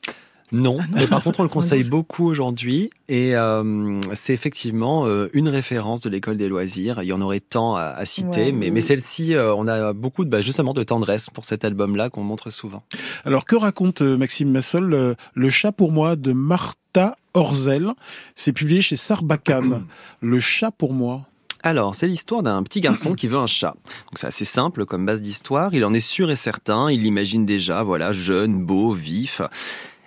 Non, 0.52 0.78
mais 0.94 1.06
par 1.06 1.22
contre 1.22 1.40
on 1.40 1.44
le 1.44 1.48
conseille 1.48 1.82
beaucoup 1.84 2.26
aujourd'hui 2.26 2.90
et 3.08 3.34
euh, 3.36 4.00
c'est 4.14 4.34
effectivement 4.34 5.06
euh, 5.06 5.28
une 5.32 5.48
référence 5.48 6.00
de 6.02 6.10
l'école 6.10 6.36
des 6.36 6.46
loisirs. 6.48 7.02
Il 7.02 7.06
y 7.06 7.12
en 7.12 7.20
aurait 7.22 7.40
tant 7.40 7.74
à, 7.74 7.82
à 7.84 8.04
citer, 8.04 8.46
Ouais. 8.46 8.52
mais, 8.52 8.70
mais 8.70 8.80
celle-ci, 8.82 9.34
euh, 9.34 9.54
on 9.54 9.66
a 9.66 9.92
beaucoup 9.92 10.24
de, 10.24 10.30
bah, 10.30 10.40
justement 10.42 10.74
de 10.74 10.82
tendresse 10.82 11.30
pour 11.30 11.44
cet 11.44 11.64
album-là 11.64 12.10
qu'on 12.10 12.22
montre 12.22 12.50
souvent. 12.50 12.82
Alors 13.24 13.44
que 13.46 13.56
raconte 13.56 14.02
euh, 14.02 14.16
Maxime 14.16 14.50
Massol 14.50 14.92
euh, 14.94 15.14
Le 15.34 15.48
chat 15.50 15.72
pour 15.72 15.90
moi 15.92 16.16
de 16.16 16.32
Martha 16.32 17.16
Orzel 17.34 17.92
C'est 18.34 18.52
publié 18.52 18.80
chez 18.82 18.96
Sarbacane. 18.96 19.84
le 20.20 20.38
chat 20.40 20.70
pour 20.70 20.92
moi. 20.92 21.22
Alors, 21.64 21.94
c'est 21.94 22.08
l'histoire 22.08 22.42
d'un 22.42 22.60
petit 22.64 22.80
garçon 22.80 23.14
qui 23.14 23.28
veut 23.28 23.38
un 23.38 23.46
chat. 23.46 23.74
Donc 23.84 24.16
c'est 24.18 24.26
assez 24.26 24.44
simple 24.44 24.84
comme 24.84 25.06
base 25.06 25.22
d'histoire. 25.22 25.72
Il 25.74 25.84
en 25.84 25.94
est 25.94 26.00
sûr 26.00 26.28
et 26.30 26.34
certain. 26.36 26.90
Il 26.90 27.02
l'imagine 27.02 27.46
déjà, 27.46 27.84
voilà, 27.84 28.12
jeune, 28.12 28.64
beau, 28.64 28.92
vif. 28.92 29.40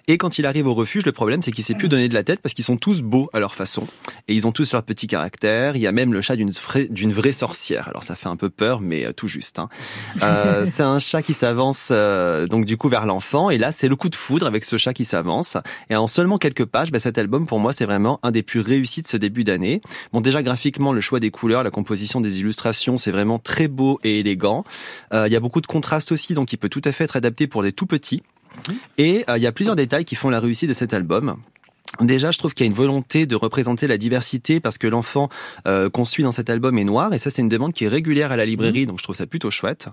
Et 0.07 0.17
quand 0.17 0.37
il 0.37 0.45
arrive 0.45 0.67
au 0.67 0.73
refuge, 0.73 1.05
le 1.05 1.11
problème, 1.11 1.41
c'est 1.41 1.51
qu'il 1.51 1.63
sait 1.63 1.73
plus 1.73 1.89
donner 1.89 2.07
de 2.07 2.13
la 2.13 2.23
tête 2.23 2.39
parce 2.39 2.53
qu'ils 2.53 2.65
sont 2.65 2.77
tous 2.77 3.01
beaux 3.01 3.29
à 3.33 3.39
leur 3.39 3.55
façon. 3.55 3.87
Et 4.27 4.35
ils 4.35 4.45
ont 4.45 4.51
tous 4.51 4.71
leur 4.71 4.83
petit 4.83 5.07
caractère. 5.07 5.75
Il 5.75 5.81
y 5.81 5.87
a 5.87 5.91
même 5.91 6.13
le 6.13 6.21
chat 6.21 6.35
d'une 6.35 6.51
vraie, 6.51 6.87
d'une 6.89 7.11
vraie 7.11 7.31
sorcière. 7.31 7.87
Alors 7.89 8.03
ça 8.03 8.15
fait 8.15 8.27
un 8.27 8.35
peu 8.35 8.49
peur, 8.49 8.81
mais 8.81 9.05
euh, 9.05 9.13
tout 9.13 9.27
juste. 9.27 9.57
Hein. 9.57 9.69
Euh, 10.21 10.65
c'est 10.71 10.83
un 10.83 10.99
chat 10.99 11.23
qui 11.23 11.33
s'avance 11.33 11.89
euh, 11.91 12.45
donc 12.47 12.65
du 12.65 12.77
coup 12.77 12.89
vers 12.89 13.05
l'enfant. 13.05 13.49
Et 13.49 13.57
là, 13.57 13.71
c'est 13.71 13.87
le 13.87 13.95
coup 13.95 14.09
de 14.09 14.15
foudre 14.15 14.45
avec 14.45 14.63
ce 14.63 14.77
chat 14.77 14.93
qui 14.93 15.05
s'avance. 15.05 15.57
Et 15.89 15.95
en 15.95 16.07
seulement 16.07 16.37
quelques 16.37 16.65
pages, 16.65 16.91
bah, 16.91 16.99
cet 16.99 17.17
album, 17.17 17.47
pour 17.47 17.59
moi, 17.59 17.73
c'est 17.73 17.85
vraiment 17.85 18.19
un 18.23 18.31
des 18.31 18.43
plus 18.43 18.59
réussis 18.59 19.01
de 19.01 19.07
ce 19.07 19.17
début 19.17 19.43
d'année. 19.43 19.81
Bon, 20.13 20.21
déjà 20.21 20.43
graphiquement, 20.43 20.93
le 20.93 21.01
choix 21.01 21.19
des 21.19 21.31
couleurs, 21.31 21.63
la 21.63 21.71
composition 21.71 22.21
des 22.21 22.39
illustrations, 22.39 22.97
c'est 22.97 23.11
vraiment 23.11 23.39
très 23.39 23.67
beau 23.67 23.99
et 24.03 24.19
élégant. 24.19 24.63
Euh, 25.13 25.27
Il 25.27 25.33
y 25.33 25.35
a 25.35 25.39
beaucoup 25.39 25.61
de 25.61 25.67
contrastes 25.67 26.11
aussi, 26.11 26.33
donc 26.33 26.53
il 26.53 26.57
peut 26.57 26.69
tout 26.69 26.81
à 26.83 26.91
fait 26.91 27.05
être 27.05 27.15
adapté 27.15 27.47
pour 27.47 27.63
des 27.63 27.71
tout 27.71 27.85
petits. 27.87 28.21
Et 28.97 29.25
euh, 29.29 29.37
il 29.37 29.43
y 29.43 29.47
a 29.47 29.51
plusieurs 29.51 29.75
détails 29.75 30.05
qui 30.05 30.15
font 30.15 30.29
la 30.29 30.39
réussite 30.39 30.69
de 30.69 30.73
cet 30.73 30.93
album. 30.93 31.37
Déjà, 32.01 32.31
je 32.31 32.37
trouve 32.37 32.53
qu'il 32.53 32.65
y 32.65 32.67
a 32.67 32.71
une 32.71 32.75
volonté 32.75 33.25
de 33.25 33.35
représenter 33.35 33.87
la 33.87 33.97
diversité 33.97 34.59
parce 34.59 34.77
que 34.77 34.87
l'enfant 34.87 35.29
euh, 35.67 35.89
qu'on 35.89 36.03
suit 36.03 36.23
dans 36.23 36.31
cet 36.31 36.49
album 36.49 36.77
est 36.77 36.83
noir 36.83 37.13
et 37.13 37.17
ça 37.17 37.29
c'est 37.29 37.41
une 37.41 37.49
demande 37.49 37.73
qui 37.73 37.85
est 37.85 37.87
régulière 37.87 38.31
à 38.31 38.35
la 38.35 38.45
librairie 38.45 38.85
donc 38.85 38.97
je 38.99 39.03
trouve 39.03 39.15
ça 39.15 39.25
plutôt 39.25 39.51
chouette. 39.51 39.87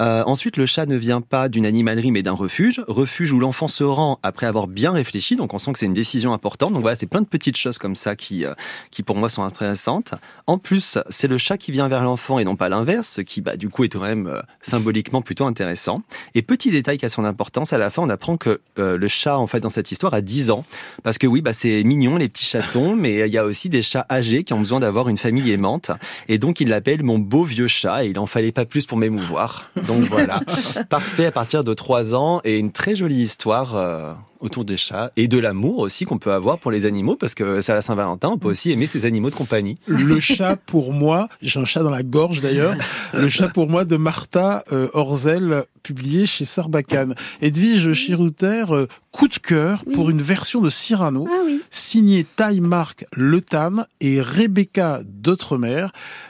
Euh, 0.00 0.24
ensuite, 0.26 0.56
le 0.56 0.66
chat 0.66 0.86
ne 0.86 0.96
vient 0.96 1.20
pas 1.20 1.48
d'une 1.48 1.66
animalerie 1.66 2.10
mais 2.10 2.22
d'un 2.22 2.32
refuge, 2.32 2.82
refuge 2.88 3.30
où 3.32 3.38
l'enfant 3.38 3.68
se 3.68 3.84
rend 3.84 4.18
après 4.24 4.46
avoir 4.46 4.66
bien 4.66 4.90
réfléchi 4.90 5.36
donc 5.36 5.54
on 5.54 5.58
sent 5.58 5.72
que 5.72 5.78
c'est 5.78 5.86
une 5.86 5.92
décision 5.92 6.32
importante. 6.32 6.72
Donc 6.72 6.82
voilà, 6.82 6.96
c'est 6.96 7.06
plein 7.06 7.20
de 7.20 7.26
petites 7.26 7.56
choses 7.56 7.78
comme 7.78 7.94
ça 7.94 8.16
qui 8.16 8.44
euh, 8.44 8.54
qui 8.90 9.04
pour 9.04 9.16
moi 9.16 9.28
sont 9.28 9.44
intéressantes. 9.44 10.14
En 10.48 10.58
plus, 10.58 10.98
c'est 11.10 11.28
le 11.28 11.38
chat 11.38 11.58
qui 11.58 11.70
vient 11.70 11.86
vers 11.86 12.02
l'enfant 12.02 12.40
et 12.40 12.44
non 12.44 12.56
pas 12.56 12.68
l'inverse, 12.68 13.08
ce 13.08 13.20
qui 13.20 13.40
bah 13.40 13.56
du 13.56 13.68
coup 13.68 13.84
est 13.84 13.88
quand 13.88 14.00
même 14.00 14.26
euh, 14.26 14.40
symboliquement 14.62 15.22
plutôt 15.22 15.46
intéressant. 15.46 16.02
Et 16.34 16.42
petit 16.42 16.72
détail 16.72 16.98
qui 16.98 17.06
a 17.06 17.08
son 17.08 17.24
importance, 17.24 17.72
à 17.72 17.78
la 17.78 17.90
fin 17.90 18.02
on 18.02 18.10
apprend 18.10 18.36
que 18.36 18.60
le 18.76 19.08
chat 19.08 19.38
en 19.38 19.46
fait 19.46 19.60
dans 19.60 19.68
cette 19.68 19.92
histoire 19.92 20.14
a 20.14 20.20
10 20.20 20.50
ans 20.50 20.64
parce 21.02 21.18
que 21.18 21.26
oui, 21.26 21.40
bah 21.40 21.52
c'est 21.52 21.84
mignon 21.84 22.16
les 22.16 22.28
petits 22.28 22.44
chatons, 22.44 22.96
mais 23.04 23.28
il 23.28 23.32
y 23.32 23.38
a 23.38 23.44
aussi 23.44 23.68
des 23.68 23.82
chats 23.82 24.06
âgés 24.10 24.42
qui 24.42 24.52
ont 24.52 24.58
besoin 24.58 24.80
d'avoir 24.80 25.08
une 25.08 25.18
famille 25.18 25.50
aimante. 25.52 25.92
Et 26.28 26.38
donc 26.38 26.60
il 26.60 26.68
l'appelle 26.68 27.02
mon 27.04 27.18
beau 27.18 27.44
vieux 27.44 27.68
chat 27.68 28.04
et 28.04 28.08
il 28.08 28.18
en 28.18 28.26
fallait 28.26 28.52
pas 28.52 28.64
plus 28.64 28.86
pour 28.86 28.98
m'émouvoir. 28.98 29.70
Donc 29.86 30.02
voilà, 30.04 30.40
parfait 30.88 31.26
à 31.26 31.32
partir 31.32 31.64
de 31.64 31.74
3 31.74 32.14
ans 32.14 32.40
et 32.44 32.58
une 32.58 32.72
très 32.72 32.94
jolie 32.94 33.20
histoire 33.20 33.76
euh, 33.76 34.12
autour 34.44 34.64
des 34.64 34.76
chats 34.76 35.10
et 35.16 35.26
de 35.26 35.38
l'amour 35.38 35.78
aussi 35.78 36.04
qu'on 36.04 36.18
peut 36.18 36.32
avoir 36.32 36.58
pour 36.58 36.70
les 36.70 36.86
animaux 36.86 37.16
parce 37.16 37.34
que 37.34 37.60
c'est 37.60 37.72
à 37.72 37.74
la 37.74 37.82
Saint-Valentin, 37.82 38.28
on 38.28 38.38
peut 38.38 38.48
aussi 38.48 38.70
aimer 38.70 38.86
ses 38.86 39.04
animaux 39.06 39.30
de 39.30 39.34
compagnie. 39.34 39.78
Le 39.86 40.20
chat 40.20 40.56
pour 40.56 40.92
moi, 40.92 41.28
j'ai 41.42 41.58
un 41.58 41.64
chat 41.64 41.82
dans 41.82 41.90
la 41.90 42.02
gorge 42.02 42.40
d'ailleurs, 42.40 42.74
le 43.14 43.28
chat 43.28 43.48
pour 43.48 43.68
moi 43.68 43.84
de 43.84 43.96
Martha 43.96 44.62
euh, 44.72 44.88
Orzel, 44.92 45.64
publié 45.82 46.26
chez 46.26 46.44
Sarbacane. 46.44 47.14
Edwige 47.42 47.92
Chirouter, 47.94 48.64
euh, 48.70 48.86
coup 49.12 49.28
de 49.28 49.34
cœur 49.38 49.84
pour 49.94 50.10
une 50.10 50.20
version 50.22 50.60
de 50.60 50.68
Cyrano, 50.70 51.26
signée 51.70 52.24
Taille 52.36 52.60
Marc 52.60 53.04
Le 53.12 53.40
Tan 53.40 53.84
et 54.00 54.20
Rebecca 54.20 55.00
D'Outremer. 55.04 55.86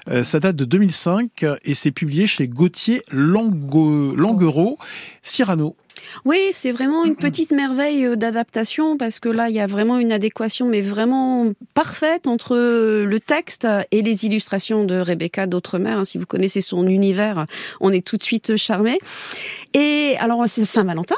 Euh, 0.09 0.23
ça 0.23 0.39
date 0.41 0.57
de 0.57 0.65
2005 0.65 1.43
euh, 1.45 1.57
et 1.65 1.75
c'est 1.75 1.93
publié 1.93 2.27
chez 2.27 2.47
Gauthier 2.49 3.03
Lango- 3.11 4.15
Languereau. 4.17 4.79
Cyrano. 5.23 5.77
Oui, 6.25 6.39
c'est 6.53 6.73
vraiment 6.73 7.05
une 7.05 7.17
petite 7.17 7.51
merveille 7.51 8.05
euh, 8.07 8.17
d'adaptation 8.17 8.97
parce 8.97 9.21
que 9.21 9.29
là, 9.29 9.49
il 9.49 9.55
y 9.55 9.61
a 9.61 9.67
vraiment 9.67 9.99
une 9.99 10.13
adéquation, 10.13 10.67
mais 10.69 10.81
vraiment 10.81 11.53
parfaite 11.75 12.27
entre 12.27 12.57
le 12.57 13.21
texte 13.21 13.67
et 13.91 14.03
les 14.03 14.27
illustrations 14.27 14.85
de 14.85 14.97
Rebecca 14.97 15.47
d'Outremer. 15.47 15.91
hein. 15.91 16.05
Si 16.05 16.19
vous 16.19 16.27
connaissez 16.27 16.61
son 16.61 16.87
univers, 16.87 17.47
on 17.81 17.93
est 17.93 18.07
tout 18.07 18.17
de 18.17 18.23
suite 18.23 18.57
charmé. 18.57 18.99
Et 19.75 20.17
alors, 20.19 20.45
c'est 20.47 20.65
Saint-Valentin. 20.65 21.17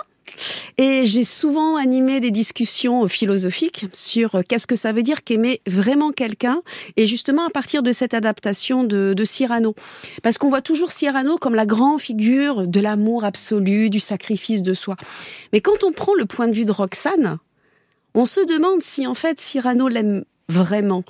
Et 0.78 1.04
j'ai 1.04 1.24
souvent 1.24 1.76
animé 1.76 2.20
des 2.20 2.30
discussions 2.30 3.06
philosophiques 3.08 3.86
sur 3.92 4.36
euh, 4.36 4.42
qu'est-ce 4.48 4.66
que 4.66 4.76
ça 4.76 4.92
veut 4.92 5.02
dire 5.02 5.24
qu'aimer 5.24 5.60
vraiment 5.66 6.10
quelqu'un, 6.10 6.62
et 6.96 7.06
justement 7.06 7.46
à 7.46 7.50
partir 7.50 7.82
de 7.82 7.92
cette 7.92 8.14
adaptation 8.14 8.84
de, 8.84 9.14
Cyrano. 9.24 9.74
Parce 10.22 10.38
qu'on 10.38 10.48
voit 10.48 10.62
toujours 10.62 10.92
Cyrano 10.92 11.36
comme 11.36 11.54
la 11.54 11.66
grande 11.66 12.00
figure 12.00 12.66
de 12.66 12.80
l'amour 12.80 13.24
absolu, 13.24 13.90
du 13.90 13.98
sacrifice 13.98 14.62
de 14.62 14.72
soi. 14.72 14.96
Mais 15.52 15.60
quand 15.60 15.84
on 15.84 15.92
prend 15.92 16.14
le 16.14 16.26
point 16.26 16.48
de 16.48 16.54
vue 16.54 16.64
de 16.64 16.72
Roxane, 16.72 17.38
on 18.14 18.24
se 18.24 18.40
demande 18.46 18.82
si 18.82 19.06
en 19.06 19.14
fait 19.14 19.40
Cyrano 19.40 19.88
l'aime 19.88 20.24
vraiment. 20.48 21.02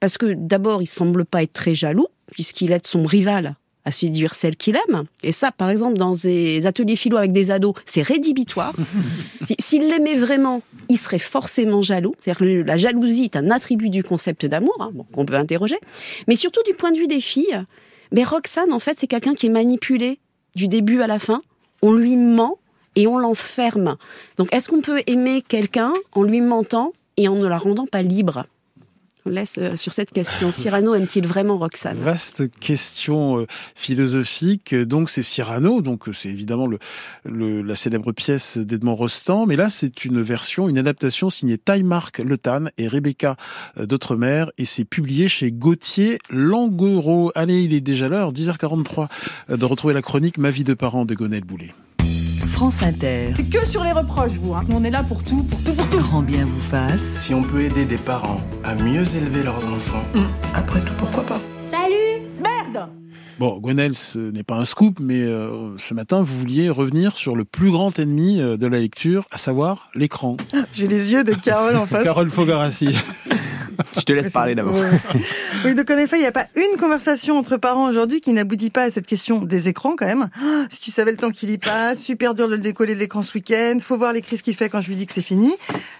Parce 0.00 0.18
que 0.18 0.34
d'abord, 0.34 0.82
il 0.82 0.86
semble 0.86 1.24
pas 1.24 1.42
être 1.42 1.52
très 1.52 1.74
jaloux, 1.74 2.08
puisqu'il 2.32 2.72
aide 2.72 2.86
son 2.86 3.04
rival 3.04 3.56
à 3.84 3.90
séduire 3.90 4.34
celle 4.34 4.56
qu'il 4.56 4.76
aime. 4.88 5.04
Et 5.22 5.32
ça, 5.32 5.52
par 5.52 5.70
exemple, 5.70 5.96
dans 5.96 6.12
des 6.12 6.66
ateliers 6.66 6.96
philo 6.96 7.16
avec 7.16 7.32
des 7.32 7.50
ados, 7.50 7.74
c'est 7.86 8.02
rédhibitoire. 8.02 8.74
Si- 9.46 9.56
S'il 9.58 9.88
l'aimait 9.88 10.16
vraiment, 10.16 10.62
il 10.90 10.98
serait 10.98 11.18
forcément 11.18 11.80
jaloux. 11.80 12.12
C'est-à-dire 12.20 12.64
la 12.66 12.76
jalousie 12.76 13.24
est 13.24 13.36
un 13.36 13.50
attribut 13.50 13.88
du 13.88 14.02
concept 14.02 14.44
d'amour, 14.44 14.76
hein, 14.80 14.90
bon, 14.92 15.04
qu'on 15.12 15.24
peut 15.24 15.34
interroger. 15.34 15.76
Mais 16.28 16.36
surtout 16.36 16.62
du 16.66 16.74
point 16.74 16.90
de 16.90 16.98
vue 16.98 17.06
des 17.08 17.20
filles, 17.22 17.62
mais 18.12 18.22
Roxane, 18.24 18.72
en 18.72 18.80
fait, 18.80 18.98
c'est 18.98 19.06
quelqu'un 19.06 19.34
qui 19.34 19.46
est 19.46 19.50
manipulé 19.50 20.18
du 20.56 20.68
début 20.68 21.00
à 21.00 21.06
la 21.06 21.18
fin. 21.18 21.42
On 21.80 21.92
lui 21.92 22.16
ment 22.16 22.58
et 22.96 23.06
on 23.06 23.16
l'enferme. 23.18 23.96
Donc, 24.36 24.52
est-ce 24.54 24.68
qu'on 24.68 24.80
peut 24.82 25.00
aimer 25.06 25.40
quelqu'un 25.40 25.92
en 26.12 26.22
lui 26.22 26.40
mentant 26.42 26.92
et 27.16 27.28
en 27.28 27.36
ne 27.36 27.46
la 27.48 27.56
rendant 27.56 27.86
pas 27.86 28.02
libre? 28.02 28.44
On 29.30 29.32
laisse 29.32 29.58
euh, 29.58 29.76
sur 29.76 29.92
cette 29.92 30.10
question. 30.10 30.50
Cyrano 30.52 30.92
aime-t-il 30.92 31.24
vraiment 31.24 31.56
Roxane? 31.56 31.96
Vaste 31.98 32.50
question 32.58 33.38
euh, 33.38 33.46
philosophique. 33.76 34.74
Donc 34.74 35.08
c'est 35.08 35.22
Cyrano, 35.22 35.82
donc 35.82 36.08
euh, 36.08 36.12
c'est 36.12 36.30
évidemment 36.30 36.66
le, 36.66 36.78
le- 37.24 37.62
la 37.62 37.76
célèbre 37.76 38.10
pièce 38.10 38.58
d'Edmond 38.58 38.96
Rostand, 38.96 39.46
mais 39.46 39.54
là 39.54 39.70
c'est 39.70 40.04
une 40.04 40.20
version, 40.20 40.68
une 40.68 40.78
adaptation 40.78 41.30
signée 41.30 41.58
Taille 41.58 41.84
Marc 41.84 42.18
Le 42.18 42.36
Tan 42.38 42.64
et 42.76 42.88
Rebecca 42.88 43.36
d'Outremer, 43.76 44.46
et 44.58 44.64
c'est 44.64 44.84
publié 44.84 45.28
chez 45.28 45.52
Gauthier 45.52 46.18
Languereau. 46.30 47.30
Allez, 47.36 47.62
il 47.62 47.72
est 47.72 47.80
déjà 47.80 48.08
l'heure, 48.08 48.32
10h43, 48.32 49.06
euh, 49.50 49.56
de 49.56 49.64
retrouver 49.64 49.94
la 49.94 50.02
chronique 50.02 50.38
Ma 50.38 50.50
vie 50.50 50.64
de 50.64 50.74
parent 50.74 51.04
de 51.04 51.14
Gonel 51.14 51.44
Boulet. 51.44 51.72
France 52.60 52.82
Inter. 52.82 53.30
C'est 53.32 53.48
que 53.48 53.64
sur 53.64 53.82
les 53.84 53.92
reproches, 53.92 54.32
vous. 54.32 54.52
Hein. 54.52 54.66
On 54.70 54.84
est 54.84 54.90
là 54.90 55.02
pour 55.02 55.24
tout, 55.24 55.44
pour 55.44 55.64
tout, 55.64 55.72
pour 55.72 55.88
tout. 55.88 55.96
Grand 55.96 56.20
bien 56.20 56.44
vous 56.44 56.60
fasse. 56.60 57.00
Si 57.00 57.32
on 57.32 57.42
peut 57.42 57.62
aider 57.62 57.86
des 57.86 57.96
parents 57.96 58.38
à 58.64 58.74
mieux 58.74 59.16
élever 59.16 59.42
leurs 59.42 59.64
enfants, 59.66 60.04
après 60.54 60.80
tout, 60.82 60.92
pourquoi 60.98 61.24
pas? 61.24 61.40
Salut 61.64 62.20
Merde 62.38 62.90
Bon, 63.38 63.58
Gwenel, 63.60 63.94
ce 63.94 64.18
n'est 64.18 64.42
pas 64.42 64.56
un 64.56 64.66
scoop, 64.66 64.98
mais 65.00 65.22
euh, 65.22 65.70
ce 65.78 65.94
matin, 65.94 66.22
vous 66.22 66.38
vouliez 66.38 66.68
revenir 66.68 67.16
sur 67.16 67.34
le 67.34 67.46
plus 67.46 67.70
grand 67.70 67.98
ennemi 67.98 68.42
euh, 68.42 68.58
de 68.58 68.66
la 68.66 68.78
lecture, 68.78 69.24
à 69.30 69.38
savoir 69.38 69.88
l'écran. 69.94 70.36
J'ai 70.74 70.86
les 70.86 71.12
yeux 71.12 71.24
de 71.24 71.32
Carole 71.32 71.76
en 71.76 71.86
face. 71.86 72.04
Carole 72.04 72.28
Fogarassi. 72.28 72.94
Je 73.96 74.02
te 74.02 74.12
laisse 74.12 74.30
parler 74.30 74.54
d'abord. 74.54 74.74
Oui, 75.64 75.74
donc 75.74 75.90
en 75.90 75.98
effet, 75.98 76.16
il 76.16 76.20
n'y 76.20 76.26
a 76.26 76.32
pas 76.32 76.46
une 76.56 76.78
conversation 76.78 77.36
entre 77.36 77.58
parents 77.58 77.86
aujourd'hui 77.86 78.22
qui 78.22 78.32
n'aboutit 78.32 78.70
pas 78.70 78.84
à 78.84 78.90
cette 78.90 79.06
question 79.06 79.42
des 79.42 79.68
écrans 79.68 79.94
quand 79.94 80.06
même. 80.06 80.30
Ah, 80.42 80.64
si 80.70 80.80
tu 80.80 80.90
savais 80.90 81.10
le 81.10 81.18
temps 81.18 81.30
qu'il 81.30 81.50
y 81.50 81.58
passe, 81.58 82.02
super 82.02 82.32
dur 82.34 82.48
de 82.48 82.54
le 82.54 82.62
décoller 82.62 82.94
de 82.94 82.98
l'écran 82.98 83.22
ce 83.22 83.34
week-end, 83.34 83.76
faut 83.82 83.98
voir 83.98 84.14
les 84.14 84.22
crises 84.22 84.40
qu'il 84.40 84.54
fait 84.54 84.70
quand 84.70 84.80
je 84.80 84.88
lui 84.88 84.96
dis 84.96 85.04
que 85.06 85.12
c'est 85.12 85.20
fini. 85.20 85.54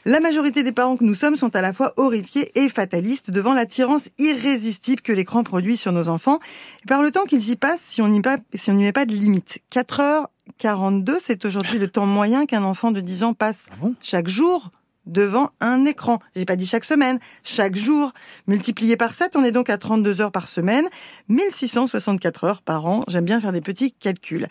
La 0.06 0.20
majorité 0.20 0.62
des 0.62 0.72
parents 0.72 0.96
que 0.96 1.04
nous 1.04 1.14
sommes 1.14 1.36
sont 1.36 1.54
à 1.54 1.60
la 1.60 1.74
fois 1.74 1.92
horrifiés 1.98 2.50
et 2.54 2.70
fatalistes 2.70 3.30
devant 3.30 3.52
l'attirance 3.52 4.08
irrésistible 4.18 5.02
que 5.02 5.12
l'écran 5.12 5.44
produit 5.44 5.76
sur 5.76 5.92
nos 5.92 6.08
enfants 6.08 6.38
et 6.82 6.86
par 6.86 7.02
le 7.02 7.10
temps 7.10 7.24
qu'ils 7.24 7.50
y 7.50 7.56
passent 7.56 7.82
si 7.82 8.00
on 8.00 8.08
n'y 8.08 8.22
si 8.54 8.70
met 8.70 8.92
pas 8.92 9.04
de 9.04 9.12
limite. 9.12 9.58
4 9.70 10.00
heures 10.00 10.30
42, 10.58 11.18
c'est 11.20 11.44
aujourd'hui 11.44 11.78
le 11.78 11.88
temps 11.88 12.06
moyen 12.06 12.46
qu'un 12.46 12.64
enfant 12.64 12.90
de 12.90 13.00
10 13.00 13.22
ans 13.22 13.34
passe 13.34 13.66
chaque 14.00 14.28
jour 14.28 14.70
devant 15.10 15.50
un 15.60 15.84
écran. 15.84 16.20
J'ai 16.36 16.44
pas 16.44 16.56
dit 16.56 16.66
chaque 16.66 16.84
semaine, 16.84 17.18
chaque 17.42 17.76
jour. 17.76 18.12
Multiplié 18.46 18.96
par 18.96 19.14
7, 19.14 19.36
on 19.36 19.44
est 19.44 19.52
donc 19.52 19.70
à 19.70 19.78
32 19.78 20.20
heures 20.20 20.32
par 20.32 20.48
semaine, 20.48 20.86
1664 21.28 22.44
heures 22.44 22.62
par 22.62 22.86
an. 22.86 23.02
J'aime 23.08 23.24
bien 23.24 23.40
faire 23.40 23.52
des 23.52 23.60
petits 23.60 23.92
calculs. 23.92 24.48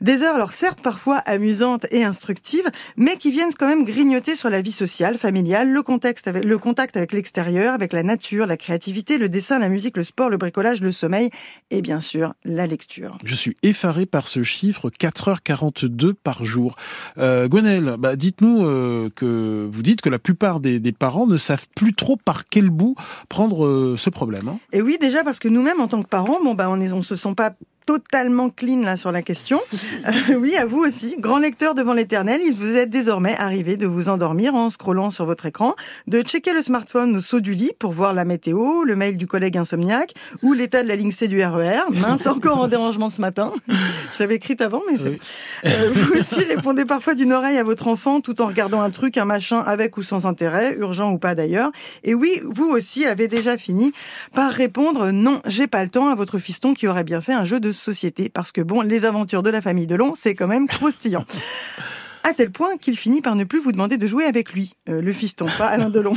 Des 0.00 0.22
heures, 0.22 0.34
alors 0.34 0.52
certes 0.52 0.82
parfois 0.82 1.16
amusantes 1.18 1.86
et 1.90 2.04
instructives, 2.04 2.70
mais 2.96 3.16
qui 3.16 3.30
viennent 3.30 3.54
quand 3.58 3.66
même 3.66 3.84
grignoter 3.84 4.36
sur 4.36 4.50
la 4.50 4.60
vie 4.60 4.72
sociale, 4.72 5.16
familiale, 5.16 5.70
le 5.70 5.82
contexte 5.82 6.28
le 6.44 6.58
contact 6.58 6.96
avec 6.96 7.12
l'extérieur, 7.12 7.74
avec 7.74 7.92
la 7.92 8.02
nature, 8.02 8.46
la 8.46 8.56
créativité, 8.56 9.18
le 9.18 9.28
dessin, 9.28 9.58
la 9.58 9.68
musique, 9.68 9.96
le 9.96 10.04
sport, 10.04 10.28
le 10.28 10.36
bricolage, 10.36 10.80
le 10.80 10.92
sommeil 10.92 11.30
et 11.70 11.82
bien 11.82 12.00
sûr 12.00 12.34
la 12.44 12.66
lecture. 12.66 13.18
Je 13.24 13.34
suis 13.34 13.56
effaré 13.62 14.06
par 14.06 14.28
ce 14.28 14.42
chiffre, 14.42 14.90
4h42 14.90 16.14
par 16.14 16.44
jour. 16.44 16.76
Euh, 17.18 17.48
Gwenelle, 17.48 17.96
bah, 17.98 18.16
dites-nous 18.16 18.66
euh, 18.66 19.10
que 19.14 19.68
vous 19.70 19.82
dites 19.82 19.93
que 20.00 20.08
la 20.08 20.18
plupart 20.18 20.60
des, 20.60 20.80
parents 20.92 21.26
ne 21.26 21.36
savent 21.36 21.66
plus 21.74 21.94
trop 21.94 22.16
par 22.16 22.48
quel 22.48 22.70
bout 22.70 22.94
prendre 23.28 23.66
euh, 23.66 23.96
ce 23.96 24.10
problème. 24.10 24.48
Hein. 24.48 24.58
Et 24.72 24.82
oui, 24.82 24.98
déjà 25.00 25.24
parce 25.24 25.38
que 25.38 25.48
nous-mêmes, 25.48 25.80
en 25.80 25.88
tant 25.88 26.02
que 26.02 26.08
parents, 26.08 26.42
bon, 26.42 26.54
bah, 26.54 26.70
on 26.70 26.76
ne 26.76 27.02
se 27.02 27.16
sent 27.16 27.34
pas 27.34 27.54
totalement 27.86 28.50
clean 28.50 28.82
là 28.82 28.96
sur 28.96 29.12
la 29.12 29.22
question. 29.22 29.60
Euh, 30.06 30.34
oui, 30.34 30.54
à 30.56 30.66
vous 30.66 30.80
aussi, 30.80 31.16
grand 31.18 31.38
lecteur 31.38 31.74
devant 31.74 31.94
l'éternel, 31.94 32.40
il 32.44 32.52
vous 32.52 32.76
est 32.76 32.86
désormais 32.86 33.34
arrivé 33.36 33.76
de 33.78 33.86
vous 33.86 34.10
endormir 34.10 34.54
en 34.54 34.68
scrollant 34.68 35.10
sur 35.10 35.24
votre 35.24 35.46
écran, 35.46 35.74
de 36.08 36.20
checker 36.20 36.52
le 36.52 36.62
smartphone 36.62 37.16
au 37.16 37.20
saut 37.20 37.40
du 37.40 37.54
lit 37.54 37.72
pour 37.78 37.92
voir 37.92 38.12
la 38.12 38.24
météo, 38.24 38.84
le 38.84 38.96
mail 38.96 39.16
du 39.16 39.26
collègue 39.26 39.56
insomniaque 39.56 40.12
ou 40.42 40.52
l'état 40.52 40.82
de 40.82 40.88
la 40.88 40.96
ligne 40.96 41.10
C 41.10 41.26
du 41.26 41.42
RER. 41.42 41.84
Mince, 41.92 42.26
encore 42.26 42.58
en 42.58 42.68
dérangement 42.68 43.08
ce 43.08 43.20
matin. 43.20 43.52
Je 43.68 44.18
l'avais 44.18 44.34
écrite 44.34 44.60
avant, 44.60 44.82
mais 44.90 44.98
c'est... 44.98 45.18
Euh, 45.64 45.90
vous 45.92 46.18
aussi 46.18 46.44
répondez 46.44 46.84
parfois 46.84 47.14
d'une 47.14 47.32
oreille 47.32 47.56
à 47.56 47.64
votre 47.64 47.88
enfant 47.88 48.20
tout 48.20 48.42
en 48.42 48.46
regardant 48.46 48.82
un 48.82 48.90
truc, 48.90 49.16
un 49.16 49.24
machin 49.24 49.60
avec 49.60 49.96
ou 49.96 50.02
sans 50.02 50.26
intérêt, 50.26 50.76
urgent 50.78 51.12
ou 51.12 51.18
pas 51.18 51.34
d'ailleurs. 51.34 51.70
Et 52.02 52.14
oui, 52.14 52.40
vous 52.44 52.68
aussi 52.68 53.06
avez 53.06 53.28
déjà 53.28 53.56
fini 53.56 53.92
par 54.34 54.52
répondre 54.52 55.10
non, 55.12 55.40
j'ai 55.46 55.66
pas 55.66 55.82
le 55.82 55.90
temps 55.90 56.08
à 56.08 56.14
votre 56.14 56.38
fiston 56.38 56.74
qui 56.74 56.88
aurait 56.88 57.04
bien 57.04 57.20
fait 57.20 57.32
un 57.32 57.44
jeu 57.44 57.60
de 57.60 57.72
société, 57.78 58.28
parce 58.28 58.52
que 58.52 58.60
bon, 58.60 58.80
les 58.80 59.04
aventures 59.04 59.42
de 59.42 59.50
la 59.50 59.60
famille 59.60 59.86
Delon, 59.86 60.14
c'est 60.16 60.34
quand 60.34 60.48
même 60.48 60.66
croustillant. 60.68 61.24
à 62.24 62.32
tel 62.32 62.50
point 62.50 62.78
qu'il 62.78 62.96
finit 62.96 63.20
par 63.20 63.36
ne 63.36 63.44
plus 63.44 63.60
vous 63.60 63.70
demander 63.70 63.98
de 63.98 64.06
jouer 64.06 64.24
avec 64.24 64.54
lui, 64.54 64.72
euh, 64.88 65.02
le 65.02 65.12
fiston, 65.12 65.46
pas 65.58 65.66
Alain 65.66 65.90
Delon. 65.90 66.14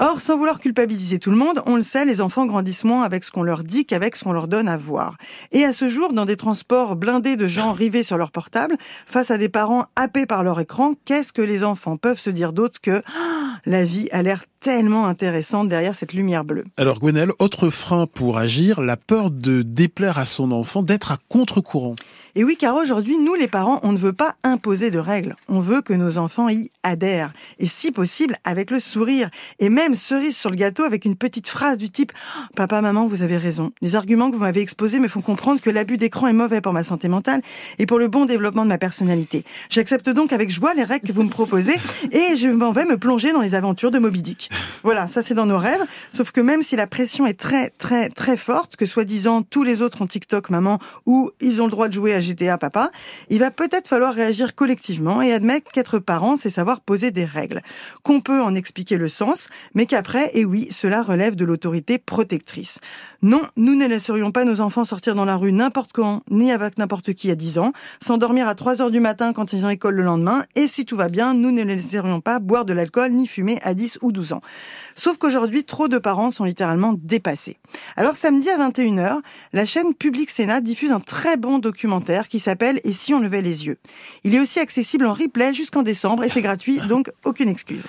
Or, 0.00 0.20
sans 0.20 0.36
vouloir 0.36 0.58
culpabiliser 0.58 1.20
tout 1.20 1.30
le 1.30 1.36
monde, 1.36 1.62
on 1.66 1.76
le 1.76 1.82
sait, 1.82 2.04
les 2.04 2.20
enfants 2.20 2.46
grandissent 2.46 2.84
moins 2.84 3.04
avec 3.04 3.22
ce 3.22 3.30
qu'on 3.30 3.44
leur 3.44 3.62
dit 3.62 3.86
qu'avec 3.86 4.16
ce 4.16 4.24
qu'on 4.24 4.32
leur 4.32 4.48
donne 4.48 4.68
à 4.68 4.76
voir. 4.76 5.16
Et 5.52 5.64
à 5.64 5.72
ce 5.72 5.88
jour, 5.88 6.12
dans 6.12 6.24
des 6.24 6.36
transports 6.36 6.96
blindés 6.96 7.36
de 7.36 7.46
gens 7.46 7.72
rivés 7.72 8.02
sur 8.02 8.18
leur 8.18 8.32
portable, 8.32 8.76
face 9.06 9.30
à 9.30 9.38
des 9.38 9.48
parents 9.48 9.86
happés 9.94 10.26
par 10.26 10.42
leur 10.42 10.58
écran, 10.58 10.94
qu'est-ce 11.04 11.32
que 11.32 11.42
les 11.42 11.62
enfants 11.62 11.96
peuvent 11.96 12.18
se 12.18 12.30
dire 12.30 12.52
d'autre 12.52 12.80
que 12.80 13.02
ah, 13.06 13.60
la 13.64 13.84
vie 13.84 14.08
a 14.10 14.22
l'air 14.22 14.44
tellement 14.60 15.06
intéressante 15.06 15.68
derrière 15.68 15.94
cette 15.94 16.12
lumière 16.12 16.44
bleue. 16.44 16.64
Alors 16.76 16.98
Gwenelle, 16.98 17.32
autre 17.38 17.70
frein 17.70 18.06
pour 18.06 18.38
agir, 18.38 18.80
la 18.80 18.96
peur 18.96 19.30
de 19.30 19.62
déplaire 19.62 20.18
à 20.18 20.26
son 20.26 20.52
enfant, 20.52 20.82
d'être 20.82 21.12
à 21.12 21.18
contre-courant. 21.28 21.94
Et 22.38 22.44
oui, 22.44 22.58
car 22.58 22.76
aujourd'hui, 22.76 23.16
nous 23.16 23.34
les 23.34 23.48
parents, 23.48 23.80
on 23.82 23.92
ne 23.92 23.96
veut 23.96 24.12
pas 24.12 24.34
imposer 24.42 24.90
de 24.90 24.98
règles. 24.98 25.36
On 25.48 25.60
veut 25.60 25.80
que 25.80 25.94
nos 25.94 26.18
enfants 26.18 26.50
y 26.50 26.70
adhèrent. 26.82 27.32
Et 27.58 27.66
si 27.66 27.92
possible, 27.92 28.36
avec 28.44 28.70
le 28.70 28.78
sourire. 28.78 29.30
Et 29.58 29.70
même 29.70 29.94
cerise 29.94 30.36
sur 30.36 30.50
le 30.50 30.56
gâteau 30.56 30.84
avec 30.84 31.06
une 31.06 31.16
petite 31.16 31.48
phrase 31.48 31.78
du 31.78 31.88
type 31.88 32.12
«Papa, 32.54 32.82
maman, 32.82 33.06
vous 33.06 33.22
avez 33.22 33.38
raison. 33.38 33.72
Les 33.80 33.94
arguments 33.94 34.30
que 34.30 34.36
vous 34.36 34.42
m'avez 34.42 34.60
exposés 34.60 34.98
me 34.98 35.08
font 35.08 35.22
comprendre 35.22 35.62
que 35.62 35.70
l'abus 35.70 35.96
d'écran 35.96 36.26
est 36.26 36.34
mauvais 36.34 36.60
pour 36.60 36.74
ma 36.74 36.82
santé 36.82 37.08
mentale 37.08 37.40
et 37.78 37.86
pour 37.86 37.98
le 37.98 38.08
bon 38.08 38.26
développement 38.26 38.64
de 38.64 38.68
ma 38.68 38.76
personnalité. 38.76 39.46
J'accepte 39.70 40.10
donc 40.10 40.34
avec 40.34 40.50
joie 40.50 40.74
les 40.74 40.84
règles 40.84 41.08
que 41.08 41.12
vous 41.14 41.22
me 41.22 41.30
proposez 41.30 41.76
et 42.12 42.36
je 42.36 42.48
m'en 42.48 42.70
vais 42.70 42.84
me 42.84 42.98
plonger 42.98 43.32
dans 43.32 43.40
les 43.40 43.54
aventures 43.54 43.90
de 43.90 43.98
Moby 43.98 44.20
Dick.» 44.20 44.50
Voilà, 44.82 45.08
ça 45.08 45.22
c'est 45.22 45.34
dans 45.34 45.46
nos 45.46 45.58
rêves. 45.58 45.84
Sauf 46.12 46.30
que 46.30 46.40
même 46.40 46.62
si 46.62 46.76
la 46.76 46.86
pression 46.86 47.26
est 47.26 47.38
très, 47.38 47.70
très, 47.70 48.08
très 48.08 48.36
forte, 48.36 48.76
que 48.76 48.86
soi-disant 48.86 49.42
tous 49.42 49.64
les 49.64 49.82
autres 49.82 50.02
ont 50.02 50.06
TikTok, 50.06 50.48
maman, 50.50 50.78
ou 51.06 51.30
ils 51.40 51.60
ont 51.60 51.64
le 51.64 51.70
droit 51.70 51.88
de 51.88 51.92
jouer 51.92 52.14
à 52.14 52.20
GTA, 52.20 52.56
papa, 52.56 52.90
il 53.28 53.40
va 53.40 53.50
peut-être 53.50 53.88
falloir 53.88 54.14
réagir 54.14 54.54
collectivement 54.54 55.22
et 55.22 55.32
admettre 55.32 55.72
qu'être 55.72 55.98
parent, 55.98 56.36
c'est 56.36 56.50
savoir 56.50 56.80
poser 56.80 57.10
des 57.10 57.24
règles. 57.24 57.62
Qu'on 58.02 58.20
peut 58.20 58.40
en 58.40 58.54
expliquer 58.54 58.96
le 58.96 59.08
sens, 59.08 59.48
mais 59.74 59.86
qu'après, 59.86 60.30
et 60.34 60.44
oui, 60.44 60.68
cela 60.70 61.02
relève 61.02 61.34
de 61.34 61.44
l'autorité 61.44 61.98
protectrice. 61.98 62.78
Non, 63.22 63.42
nous 63.56 63.74
ne 63.74 63.86
laisserions 63.86 64.30
pas 64.30 64.44
nos 64.44 64.60
enfants 64.60 64.84
sortir 64.84 65.14
dans 65.14 65.24
la 65.24 65.36
rue 65.36 65.52
n'importe 65.52 65.92
quand, 65.92 66.22
ni 66.30 66.52
avec 66.52 66.78
n'importe 66.78 67.12
qui 67.12 67.30
à 67.30 67.34
10 67.34 67.58
ans, 67.58 67.72
s'endormir 68.00 68.46
à 68.46 68.54
3 68.54 68.82
heures 68.82 68.90
du 68.90 69.00
matin 69.00 69.32
quand 69.32 69.52
ils 69.52 69.64
ont 69.64 69.70
école 69.70 69.96
le 69.96 70.04
lendemain, 70.04 70.44
et 70.54 70.68
si 70.68 70.84
tout 70.84 70.96
va 70.96 71.08
bien, 71.08 71.34
nous 71.34 71.50
ne 71.50 71.62
laisserions 71.62 72.20
pas 72.20 72.38
boire 72.38 72.64
de 72.64 72.72
l'alcool 72.72 73.10
ni 73.12 73.26
fumer 73.26 73.58
à 73.62 73.74
10 73.74 73.98
ou 74.02 74.12
12 74.12 74.34
ans. 74.34 74.35
Sauf 74.94 75.18
qu'aujourd'hui, 75.18 75.64
trop 75.64 75.88
de 75.88 75.98
parents 75.98 76.30
sont 76.30 76.44
littéralement 76.44 76.94
dépassés. 76.96 77.58
Alors 77.96 78.16
samedi 78.16 78.48
à 78.50 78.58
21h, 78.58 79.20
la 79.52 79.66
chaîne 79.66 79.94
Public 79.94 80.30
Sénat 80.30 80.60
diffuse 80.60 80.92
un 80.92 81.00
très 81.00 81.36
bon 81.36 81.58
documentaire 81.58 82.28
qui 82.28 82.38
s'appelle 82.38 82.80
Et 82.84 82.92
si 82.92 83.14
on 83.14 83.20
levait 83.20 83.42
les 83.42 83.66
yeux? 83.66 83.78
Il 84.24 84.34
est 84.34 84.40
aussi 84.40 84.58
accessible 84.58 85.06
en 85.06 85.12
replay 85.12 85.54
jusqu'en 85.54 85.82
décembre 85.82 86.24
et 86.24 86.28
c'est 86.28 86.42
gratuit, 86.42 86.78
donc 86.88 87.10
aucune 87.24 87.48
excuse. 87.48 87.84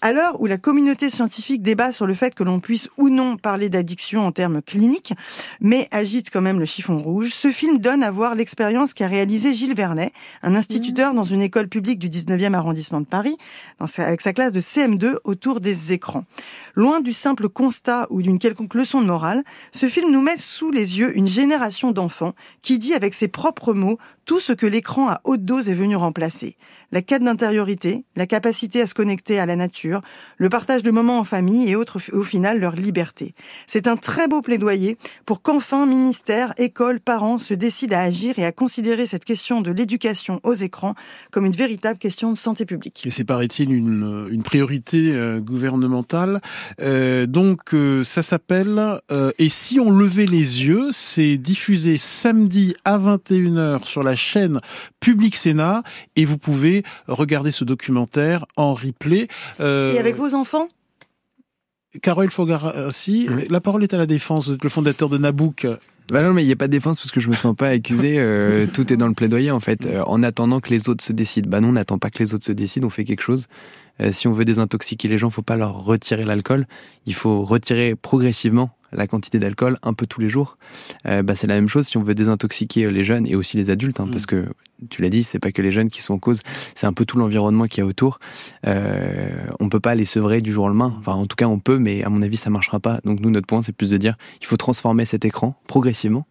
À 0.00 0.12
l'heure 0.12 0.40
où 0.40 0.46
la 0.46 0.58
communauté 0.58 1.10
scientifique 1.10 1.62
débat 1.62 1.92
sur 1.92 2.06
le 2.06 2.14
fait 2.14 2.34
que 2.34 2.42
l'on 2.42 2.60
puisse 2.60 2.88
ou 2.96 3.08
non 3.08 3.36
parler 3.36 3.68
d'addiction 3.68 4.26
en 4.26 4.32
termes 4.32 4.62
cliniques, 4.62 5.12
mais 5.60 5.88
agite 5.90 6.30
quand 6.30 6.40
même 6.40 6.58
le 6.58 6.64
chiffon 6.64 6.98
rouge, 6.98 7.30
ce 7.30 7.50
film 7.50 7.78
donne 7.78 8.02
à 8.02 8.10
voir 8.10 8.34
l'expérience 8.34 8.94
qu'a 8.94 9.06
réalisé 9.06 9.54
Gilles 9.54 9.74
Vernet, 9.74 10.12
un 10.42 10.54
instituteur 10.54 11.14
dans 11.14 11.24
une 11.24 11.42
école 11.42 11.68
publique 11.68 11.98
du 11.98 12.08
19e 12.08 12.54
arrondissement 12.54 13.00
de 13.00 13.06
Paris, 13.06 13.36
avec 13.98 14.20
sa 14.20 14.32
classe 14.32 14.52
de 14.52 14.60
CM2 14.60 15.16
autour 15.24 15.60
des 15.60 15.81
Loin 16.74 17.00
du 17.00 17.12
simple 17.12 17.48
constat 17.48 18.06
ou 18.10 18.22
d'une 18.22 18.38
quelconque 18.38 18.74
leçon 18.74 19.00
de 19.00 19.06
morale, 19.06 19.42
ce 19.72 19.86
film 19.86 20.10
nous 20.10 20.20
met 20.20 20.36
sous 20.38 20.70
les 20.70 20.98
yeux 20.98 21.16
une 21.16 21.28
génération 21.28 21.90
d'enfants 21.90 22.34
qui 22.62 22.78
dit 22.78 22.94
avec 22.94 23.14
ses 23.14 23.28
propres 23.28 23.74
mots 23.74 23.98
tout 24.24 24.40
ce 24.40 24.52
que 24.52 24.66
l'écran 24.66 25.08
à 25.08 25.20
haute 25.24 25.44
dose 25.44 25.68
est 25.68 25.74
venu 25.74 25.96
remplacer. 25.96 26.56
La 26.92 27.02
quête 27.02 27.24
d'intériorité, 27.24 28.04
la 28.16 28.26
capacité 28.26 28.82
à 28.82 28.86
se 28.86 28.94
connecter 28.94 29.38
à 29.38 29.46
la 29.46 29.56
nature, 29.56 30.02
le 30.36 30.48
partage 30.48 30.82
de 30.82 30.90
moments 30.90 31.18
en 31.18 31.24
famille 31.24 31.68
et 31.68 31.76
autres, 31.76 31.98
au 32.12 32.22
final 32.22 32.60
leur 32.60 32.76
liberté. 32.76 33.34
C'est 33.66 33.86
un 33.86 33.96
très 33.96 34.28
beau 34.28 34.42
plaidoyer 34.42 34.98
pour 35.26 35.42
qu'enfin 35.42 35.86
ministère, 35.86 36.52
école, 36.58 37.00
parents 37.00 37.38
se 37.38 37.54
décident 37.54 37.96
à 37.96 38.00
agir 38.00 38.38
et 38.38 38.44
à 38.44 38.52
considérer 38.52 39.06
cette 39.06 39.24
question 39.24 39.60
de 39.60 39.70
l'éducation 39.70 40.40
aux 40.42 40.54
écrans 40.54 40.94
comme 41.30 41.46
une 41.46 41.52
véritable 41.52 41.98
question 41.98 42.30
de 42.30 42.36
santé 42.36 42.66
publique. 42.66 43.02
Et 43.06 43.10
c'est 43.10 43.24
paraît-il 43.24 43.72
une, 43.72 44.28
une 44.30 44.42
priorité 44.42 45.12
euh, 45.14 45.40
gouvernementale. 45.40 46.40
Euh, 46.80 47.26
donc 47.26 47.74
euh, 47.74 48.04
ça 48.04 48.22
s'appelle 48.22 48.98
euh, 49.10 49.30
Et 49.38 49.48
si 49.48 49.80
on 49.80 49.90
levait 49.90 50.26
les 50.26 50.66
yeux, 50.66 50.88
c'est 50.90 51.38
diffusé 51.38 51.96
samedi 51.96 52.74
à 52.84 52.98
21h 52.98 53.84
sur 53.84 54.02
la 54.02 54.16
chaîne 54.16 54.60
Public 55.00 55.36
Sénat 55.36 55.82
et 56.16 56.24
vous 56.24 56.38
pouvez 56.38 56.81
regarder 57.06 57.50
ce 57.50 57.64
documentaire 57.64 58.46
en 58.56 58.74
replay. 58.74 59.28
Et 59.60 59.98
avec 59.98 60.16
vos 60.16 60.34
enfants? 60.34 60.68
Carole 62.00 62.30
Fogarassi, 62.30 63.28
oui. 63.30 63.46
la 63.50 63.60
parole 63.60 63.82
est 63.82 63.92
à 63.92 63.98
la 63.98 64.06
défense. 64.06 64.48
Vous 64.48 64.54
êtes 64.54 64.64
le 64.64 64.70
fondateur 64.70 65.08
de 65.08 65.18
Nabouk. 65.18 65.66
Bah 66.10 66.22
non, 66.22 66.32
mais 66.32 66.42
il 66.42 66.46
n'y 66.46 66.52
a 66.52 66.56
pas 66.56 66.66
de 66.66 66.72
défense 66.72 66.98
parce 66.98 67.10
que 67.10 67.20
je 67.20 67.28
me 67.28 67.36
sens 67.36 67.54
pas 67.54 67.68
accusé. 67.68 68.16
Euh, 68.18 68.66
tout 68.72 68.92
est 68.92 68.96
dans 68.96 69.08
le 69.08 69.14
plaidoyer 69.14 69.50
en 69.50 69.60
fait. 69.60 69.86
Euh, 69.86 70.02
en 70.06 70.22
attendant 70.22 70.60
que 70.60 70.70
les 70.70 70.88
autres 70.88 71.04
se 71.04 71.12
décident. 71.12 71.48
Bah 71.48 71.60
non, 71.60 71.68
on 71.68 71.72
n'attend 71.72 71.98
pas 71.98 72.10
que 72.10 72.18
les 72.18 72.34
autres 72.34 72.44
se 72.44 72.52
décident. 72.52 72.86
On 72.86 72.90
fait 72.90 73.04
quelque 73.04 73.22
chose. 73.22 73.46
Euh, 74.00 74.10
si 74.10 74.26
on 74.26 74.32
veut 74.32 74.44
désintoxiquer 74.44 75.08
les 75.08 75.18
gens, 75.18 75.30
faut 75.30 75.42
pas 75.42 75.56
leur 75.56 75.84
retirer 75.84 76.24
l'alcool. 76.24 76.66
Il 77.06 77.14
faut 77.14 77.44
retirer 77.44 77.94
progressivement 77.94 78.70
la 78.92 79.06
quantité 79.06 79.38
d'alcool 79.38 79.78
un 79.82 79.94
peu 79.94 80.06
tous 80.06 80.20
les 80.20 80.28
jours. 80.28 80.56
Euh, 81.06 81.22
bah, 81.22 81.34
c'est 81.34 81.46
la 81.46 81.54
même 81.54 81.68
chose 81.68 81.86
si 81.86 81.96
on 81.96 82.02
veut 82.02 82.14
désintoxiquer 82.14 82.90
les 82.90 83.04
jeunes 83.04 83.26
et 83.26 83.34
aussi 83.34 83.56
les 83.56 83.70
adultes, 83.70 84.00
hein, 84.00 84.06
mmh. 84.06 84.10
parce 84.10 84.26
que 84.26 84.46
tu 84.90 85.02
l'as 85.02 85.08
dit, 85.08 85.24
c'est 85.24 85.38
pas 85.38 85.52
que 85.52 85.62
les 85.62 85.70
jeunes 85.70 85.90
qui 85.90 86.02
sont 86.02 86.14
en 86.14 86.18
cause, 86.18 86.40
c'est 86.74 86.86
un 86.86 86.92
peu 86.92 87.04
tout 87.04 87.18
l'environnement 87.18 87.66
qui 87.66 87.80
y 87.80 87.82
a 87.82 87.86
autour. 87.86 88.18
Euh, 88.66 89.46
on 89.60 89.68
peut 89.68 89.80
pas 89.80 89.94
les 89.94 90.04
sevrer 90.04 90.40
du 90.40 90.52
jour 90.52 90.64
au 90.64 90.68
lendemain. 90.68 90.94
Enfin, 90.98 91.14
en 91.14 91.26
tout 91.26 91.36
cas, 91.36 91.46
on 91.46 91.58
peut, 91.58 91.78
mais 91.78 92.02
à 92.02 92.08
mon 92.08 92.22
avis, 92.22 92.36
ça 92.36 92.50
marchera 92.50 92.80
pas. 92.80 93.00
Donc 93.04 93.20
nous, 93.20 93.30
notre 93.30 93.46
point, 93.46 93.62
c'est 93.62 93.72
plus 93.72 93.90
de 93.90 93.96
dire, 93.96 94.16
il 94.40 94.46
faut 94.46 94.56
transformer 94.56 95.04
cet 95.04 95.24
écran 95.24 95.60
progressivement. 95.66 96.26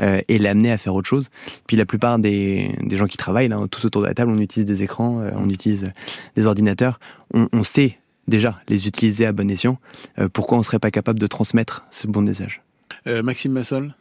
Euh, 0.00 0.20
et 0.28 0.38
l'amener 0.38 0.70
à 0.70 0.78
faire 0.78 0.94
autre 0.94 1.08
chose. 1.08 1.28
Puis 1.66 1.76
la 1.76 1.84
plupart 1.84 2.20
des, 2.20 2.72
des 2.84 2.96
gens 2.96 3.06
qui 3.06 3.16
travaillent, 3.16 3.48
là, 3.48 3.58
tous 3.68 3.84
autour 3.84 4.02
de 4.02 4.06
la 4.06 4.14
table, 4.14 4.30
on 4.30 4.38
utilise 4.38 4.64
des 4.64 4.84
écrans, 4.84 5.20
euh, 5.20 5.30
on 5.34 5.48
utilise 5.50 5.90
des 6.36 6.46
ordinateurs. 6.46 7.00
On, 7.34 7.48
on 7.52 7.64
sait 7.64 7.98
déjà 8.28 8.60
les 8.68 8.86
utiliser 8.86 9.26
à 9.26 9.32
bon 9.32 9.50
escient, 9.50 9.78
euh, 10.18 10.28
pourquoi 10.32 10.58
on 10.58 10.62
serait 10.62 10.78
pas 10.78 10.90
capable 10.92 11.18
de 11.18 11.26
transmettre 11.26 11.84
ce 11.90 12.06
bon 12.06 12.28
usage? 12.28 12.62
Euh, 13.06 13.22
Maxime 13.22 13.52
Massol? 13.52 13.94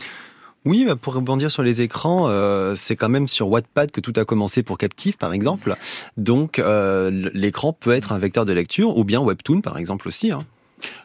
Oui, 0.65 0.83
bah, 0.85 0.95
pour 0.97 1.13
rebondir 1.13 1.49
sur 1.49 1.63
les 1.63 1.81
écrans, 1.81 2.27
euh, 2.27 2.73
c'est 2.75 2.95
quand 2.97 3.07
même 3.09 3.27
sur 3.29 3.47
Wattpad 3.47 3.91
que 3.91 4.01
tout 4.01 4.13
a 4.17 4.25
commencé 4.25 4.63
pour 4.63 4.77
Captive, 4.77 5.15
par 5.17 5.31
exemple. 5.31 5.75
Donc, 6.17 6.59
euh, 6.59 7.29
l'écran 7.33 7.71
peut 7.73 7.91
être 7.91 8.11
un 8.11 8.17
vecteur 8.19 8.45
de 8.45 8.51
lecture, 8.53 8.97
ou 8.97 9.05
bien 9.05 9.21
Webtoon, 9.21 9.61
par 9.61 9.77
exemple 9.77 10.07
aussi. 10.09 10.31
Hein. 10.31 10.45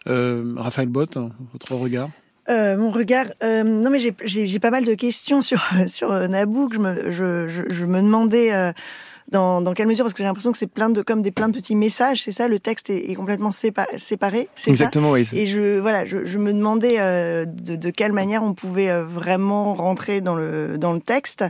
Euh, 0.08 0.54
Raphaël 0.56 0.88
Bott, 0.88 1.16
votre 1.52 1.74
regard? 1.76 2.10
Euh, 2.48 2.76
mon 2.76 2.90
regard, 2.90 3.26
euh, 3.44 3.62
non 3.62 3.88
mais 3.88 4.00
j'ai- 4.00 4.58
pas 4.58 4.72
mal 4.72 4.84
de 4.84 4.94
questions 4.94 5.42
sur 5.42 5.62
sur 5.86 6.10
Nabouk. 6.28 6.74
Je 6.74 6.78
me 6.80 7.10
je, 7.12 7.46
je, 7.48 7.62
je 7.72 7.84
me 7.84 8.02
demandais 8.02 8.52
euh, 8.52 8.72
dans 9.30 9.60
dans 9.60 9.72
quelle 9.74 9.86
mesure? 9.86 10.04
Parce 10.04 10.14
que 10.14 10.18
j'ai 10.18 10.24
l'impression 10.24 10.52
que 10.52 10.58
c'est 10.58 10.66
plein 10.66 10.90
de 10.90 11.02
comme 11.02 11.22
des 11.22 11.30
plein 11.30 11.48
de 11.48 11.54
petits 11.54 11.76
messages. 11.76 12.22
C'est 12.22 12.32
ça, 12.32 12.48
le 12.48 12.58
texte 12.58 12.90
est, 12.90 13.10
est 13.10 13.14
complètement 13.14 13.50
sépa- 13.50 13.86
séparé. 13.96 14.48
c'est 14.56 14.64
ça? 14.66 14.70
Exactement, 14.70 15.12
oui, 15.12 15.24
c'est- 15.24 15.36
Et 15.36 15.46
je 15.46 15.78
voilà, 15.78 16.04
je, 16.04 16.24
je 16.24 16.38
me 16.38 16.52
demandais 16.52 16.96
euh, 16.98 17.44
de, 17.44 17.76
de 17.76 17.90
quelle 17.90 18.12
manière 18.12 18.42
on 18.42 18.54
pouvait 18.54 18.90
euh, 18.90 19.04
vraiment 19.04 19.74
rentrer 19.74 20.20
dans 20.20 20.34
le 20.34 20.76
dans 20.78 20.92
le 20.92 21.00
texte 21.00 21.44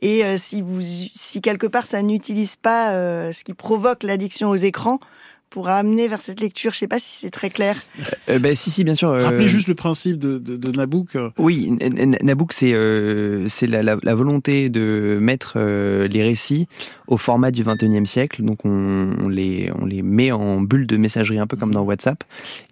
et 0.00 0.24
euh, 0.24 0.36
si 0.38 0.62
vous 0.62 0.80
si 0.80 1.40
quelque 1.40 1.66
part 1.66 1.86
ça 1.86 2.02
n'utilise 2.02 2.56
pas 2.56 2.92
euh, 2.92 3.32
ce 3.32 3.44
qui 3.44 3.54
provoque 3.54 4.02
l'addiction 4.02 4.50
aux 4.50 4.56
écrans 4.56 5.00
pour 5.50 5.68
amener 5.68 6.08
vers 6.08 6.20
cette 6.20 6.40
lecture. 6.40 6.72
Je 6.72 6.78
sais 6.78 6.88
pas 6.88 6.98
si 6.98 7.08
c'est 7.20 7.30
très 7.30 7.50
clair. 7.50 7.76
Euh, 8.28 8.38
bah, 8.38 8.54
si, 8.54 8.70
si, 8.70 8.84
bien 8.84 8.94
sûr. 8.94 9.08
euh, 9.10 9.24
Rappelez 9.24 9.48
juste 9.48 9.68
le 9.68 9.74
principe 9.74 10.18
de, 10.18 10.38
de, 10.38 10.56
de 10.56 10.70
Nabouk. 10.76 11.16
Oui, 11.38 11.74
N- 11.80 11.98
N- 11.98 12.18
Nabook, 12.22 12.52
c'est 12.52 12.72
euh, 12.74 13.46
c'est 13.48 13.66
la, 13.66 13.82
la, 13.82 13.96
la 14.02 14.14
volonté 14.14 14.68
de 14.68 15.18
mettre 15.20 15.54
euh, 15.56 16.06
les 16.08 16.22
récits 16.22 16.68
au 17.06 17.16
format 17.16 17.50
du 17.50 17.64
21e 17.64 18.04
siècle. 18.06 18.42
Donc, 18.42 18.64
on, 18.64 19.14
on 19.20 19.28
les, 19.28 19.70
on 19.80 19.86
les 19.86 20.02
met 20.02 20.30
en 20.32 20.60
bulle 20.60 20.86
de 20.86 20.96
messagerie, 20.98 21.38
un 21.38 21.46
peu 21.46 21.56
comme 21.56 21.72
dans 21.72 21.82
WhatsApp, 21.82 22.22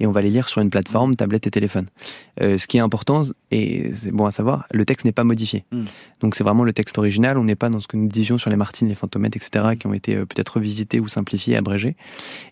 et 0.01 0.07
on 0.07 0.13
va 0.13 0.21
les 0.21 0.31
lire 0.31 0.49
sur 0.49 0.61
une 0.61 0.69
plateforme, 0.71 1.17
tablette 1.17 1.47
et 1.47 1.51
téléphone. 1.51 1.87
Euh, 2.43 2.59
ce 2.59 2.67
qui 2.67 2.77
est 2.77 2.81
important, 2.81 3.23
et 3.51 3.91
c'est 3.97 4.13
bon 4.13 4.27
à 4.27 4.31
savoir, 4.31 4.67
le 4.73 4.85
texte 4.85 5.07
n'est 5.07 5.13
pas 5.13 5.25
modifié. 5.25 5.65
Mm. 5.73 5.85
Donc, 6.21 6.35
c'est 6.35 6.45
vraiment 6.45 6.65
le 6.65 6.73
texte 6.75 6.99
original. 6.99 7.39
On 7.39 7.45
n'est 7.45 7.55
pas 7.57 7.71
dans 7.71 7.81
ce 7.81 7.89
que 7.89 7.97
nous 7.97 8.09
disions 8.09 8.37
sur 8.37 8.51
les 8.51 8.57
Martines, 8.57 8.89
les 8.89 8.95
Fantomètres, 8.95 9.39
etc., 9.39 9.77
qui 9.81 9.87
ont 9.87 9.95
été 9.95 10.15
euh, 10.17 10.27
peut-être 10.27 10.57
revisités 10.57 11.01
ou 11.01 11.09
simplifiés, 11.09 11.57
abrégés. 11.57 11.97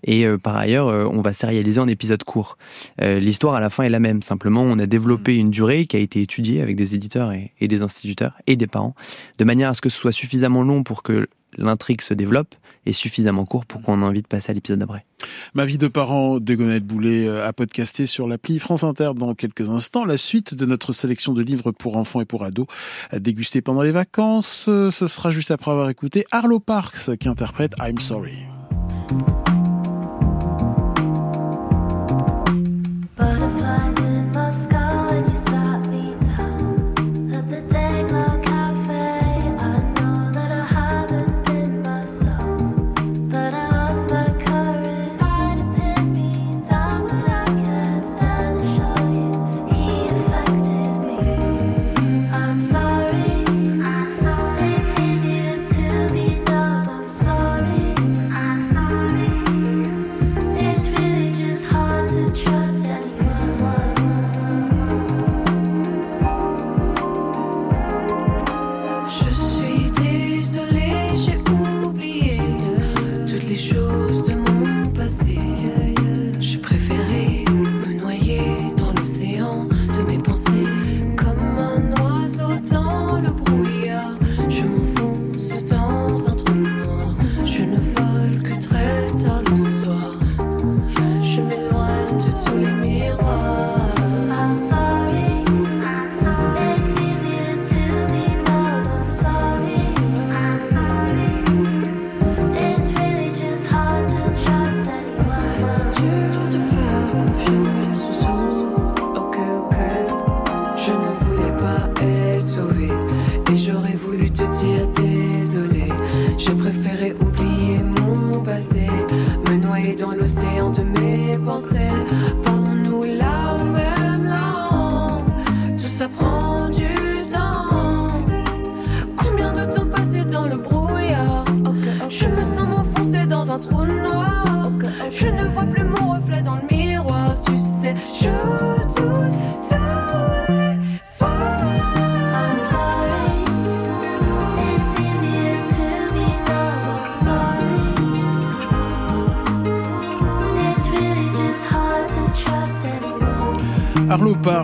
Et 0.04 0.13
euh, 0.22 0.38
par 0.38 0.56
ailleurs, 0.56 0.88
euh, 0.88 1.08
on 1.10 1.20
va 1.20 1.32
sérialiser 1.32 1.80
en 1.80 1.88
épisodes 1.88 2.22
courts. 2.22 2.56
Euh, 3.02 3.18
L'histoire 3.18 3.54
à 3.54 3.60
la 3.60 3.70
fin 3.70 3.84
est 3.84 3.88
la 3.88 4.00
même. 4.00 4.22
Simplement, 4.22 4.62
on 4.62 4.78
a 4.78 4.86
développé 4.86 5.36
une 5.36 5.50
durée 5.50 5.86
qui 5.86 5.96
a 5.96 6.00
été 6.00 6.20
étudiée 6.20 6.60
avec 6.60 6.76
des 6.76 6.94
éditeurs 6.94 7.32
et, 7.32 7.52
et 7.60 7.68
des 7.68 7.82
instituteurs 7.82 8.34
et 8.46 8.56
des 8.56 8.66
parents, 8.66 8.94
de 9.38 9.44
manière 9.44 9.70
à 9.70 9.74
ce 9.74 9.80
que 9.80 9.88
ce 9.88 9.98
soit 9.98 10.12
suffisamment 10.12 10.62
long 10.62 10.82
pour 10.82 11.02
que 11.02 11.26
l'intrigue 11.56 12.00
se 12.00 12.14
développe 12.14 12.54
et 12.86 12.92
suffisamment 12.92 13.46
court 13.46 13.64
pour 13.64 13.80
qu'on 13.80 14.02
ait 14.02 14.04
envie 14.04 14.22
de 14.22 14.26
passer 14.26 14.50
à 14.50 14.54
l'épisode 14.54 14.80
d'après. 14.80 15.06
Ma 15.54 15.64
vie 15.64 15.78
de 15.78 15.88
parent 15.88 16.38
de 16.38 16.54
Gonette 16.54 16.84
Boulet 16.84 17.28
à 17.40 17.52
podcaster 17.52 18.06
sur 18.06 18.26
l'appli 18.26 18.58
France 18.58 18.84
Inter 18.84 19.12
dans 19.16 19.34
quelques 19.34 19.70
instants. 19.70 20.04
La 20.04 20.18
suite 20.18 20.54
de 20.54 20.66
notre 20.66 20.92
sélection 20.92 21.32
de 21.32 21.42
livres 21.42 21.70
pour 21.70 21.96
enfants 21.96 22.20
et 22.20 22.26
pour 22.26 22.44
ados 22.44 22.66
à 23.10 23.20
déguster 23.20 23.62
pendant 23.62 23.82
les 23.82 23.92
vacances. 23.92 24.64
Ce 24.64 25.06
sera 25.06 25.30
juste 25.30 25.50
après 25.50 25.70
avoir 25.70 25.88
écouté 25.88 26.26
Arlo 26.30 26.58
Parks 26.58 27.16
qui 27.16 27.28
interprète 27.28 27.72
I'm 27.80 27.98
Sorry. 27.98 28.38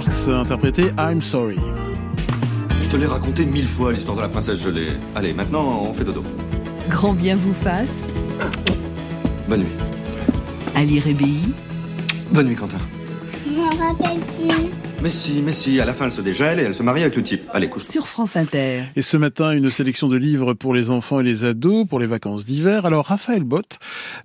Arlo 0.00 0.10
Parks 0.10 0.28
interprété 0.28 0.84
I'm 0.98 1.20
Sorry. 1.20 1.58
Je 2.82 2.88
te 2.88 2.96
l'ai 2.96 3.06
raconté 3.06 3.44
mille 3.44 3.68
fois 3.68 3.92
l'histoire 3.92 4.16
de 4.16 4.22
la 4.22 4.28
princesse 4.28 4.62
gelée. 4.62 4.88
Allez, 5.14 5.32
maintenant 5.32 5.82
on 5.88 5.92
fait 5.92 6.04
dodo. 6.04 6.22
Grand 6.88 7.12
bien 7.12 7.36
vous 7.36 7.52
fasse. 7.54 8.08
Bonne 9.48 9.60
nuit. 9.60 9.72
À 10.74 10.84
l'IRBI, 10.84 11.52
Bonne 12.32 12.46
nuit, 12.46 12.56
Quentin. 12.56 12.78
Je 13.44 13.50
m'en 13.50 13.68
rappelle 13.68 14.20
plus. 14.20 14.79
Mais 15.02 15.08
si, 15.08 15.40
mais 15.42 15.52
si, 15.52 15.80
à 15.80 15.86
la 15.86 15.94
fin 15.94 16.04
elle 16.04 16.12
se 16.12 16.20
dégèle 16.20 16.60
et 16.60 16.62
elle 16.64 16.74
se 16.74 16.82
marie 16.82 17.00
avec 17.00 17.16
le 17.16 17.22
type. 17.22 17.42
Allez, 17.54 17.70
couche. 17.70 17.84
sur 17.84 18.06
France 18.06 18.36
Inter. 18.36 18.82
Et 18.96 19.00
ce 19.00 19.16
matin, 19.16 19.52
une 19.52 19.70
sélection 19.70 20.08
de 20.08 20.16
livres 20.18 20.52
pour 20.52 20.74
les 20.74 20.90
enfants 20.90 21.20
et 21.20 21.22
les 21.22 21.44
ados 21.44 21.86
pour 21.88 22.00
les 22.00 22.06
vacances 22.06 22.44
d'hiver. 22.44 22.84
Alors, 22.84 23.06
Raphaël 23.06 23.42
Bott, 23.42 23.78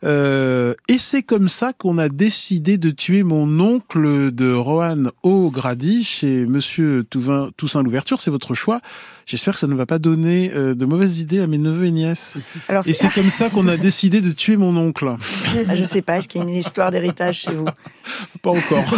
euh, 0.03 0.73
et 0.89 0.97
c'est 0.97 1.23
comme 1.23 1.47
ça 1.47 1.71
qu'on 1.71 1.97
a 1.97 2.09
décidé 2.09 2.77
de 2.77 2.89
tuer 2.89 3.23
mon 3.23 3.61
oncle 3.61 4.33
de 4.33 4.51
Rohan 4.51 5.11
O'Grady 5.23 6.03
chez 6.03 6.45
Monsieur 6.45 7.05
Touvin, 7.09 7.51
Toussaint 7.55 7.81
Louverture. 7.81 8.19
C'est 8.19 8.31
votre 8.31 8.53
choix. 8.53 8.81
J'espère 9.25 9.55
que 9.55 9.59
ça 9.59 9.67
ne 9.67 9.73
va 9.75 9.85
pas 9.85 9.97
donner 9.99 10.51
euh, 10.53 10.75
de 10.75 10.85
mauvaises 10.85 11.19
idées 11.19 11.39
à 11.41 11.47
mes 11.47 11.57
neveux 11.57 11.85
et 11.85 11.91
nièces. 11.91 12.37
Alors, 12.69 12.87
et 12.87 12.93
c'est- 12.93 13.11
comme 13.13 13.29
ça 13.31 13.49
qu'on 13.49 13.67
a 13.67 13.75
décidé 13.77 14.21
de 14.21 14.31
tuer 14.31 14.57
mon 14.57 14.75
oncle. 14.77 15.15
Ah, 15.67 15.75
je 15.75 15.83
sais 15.83 16.01
pas, 16.01 16.17
est-ce 16.17 16.27
qu'il 16.27 16.41
y 16.41 16.43
a 16.43 16.47
une 16.47 16.53
histoire 16.53 16.91
d'héritage 16.91 17.41
chez 17.41 17.51
vous 17.55 17.65
Pas 18.41 18.51
encore. 18.51 18.83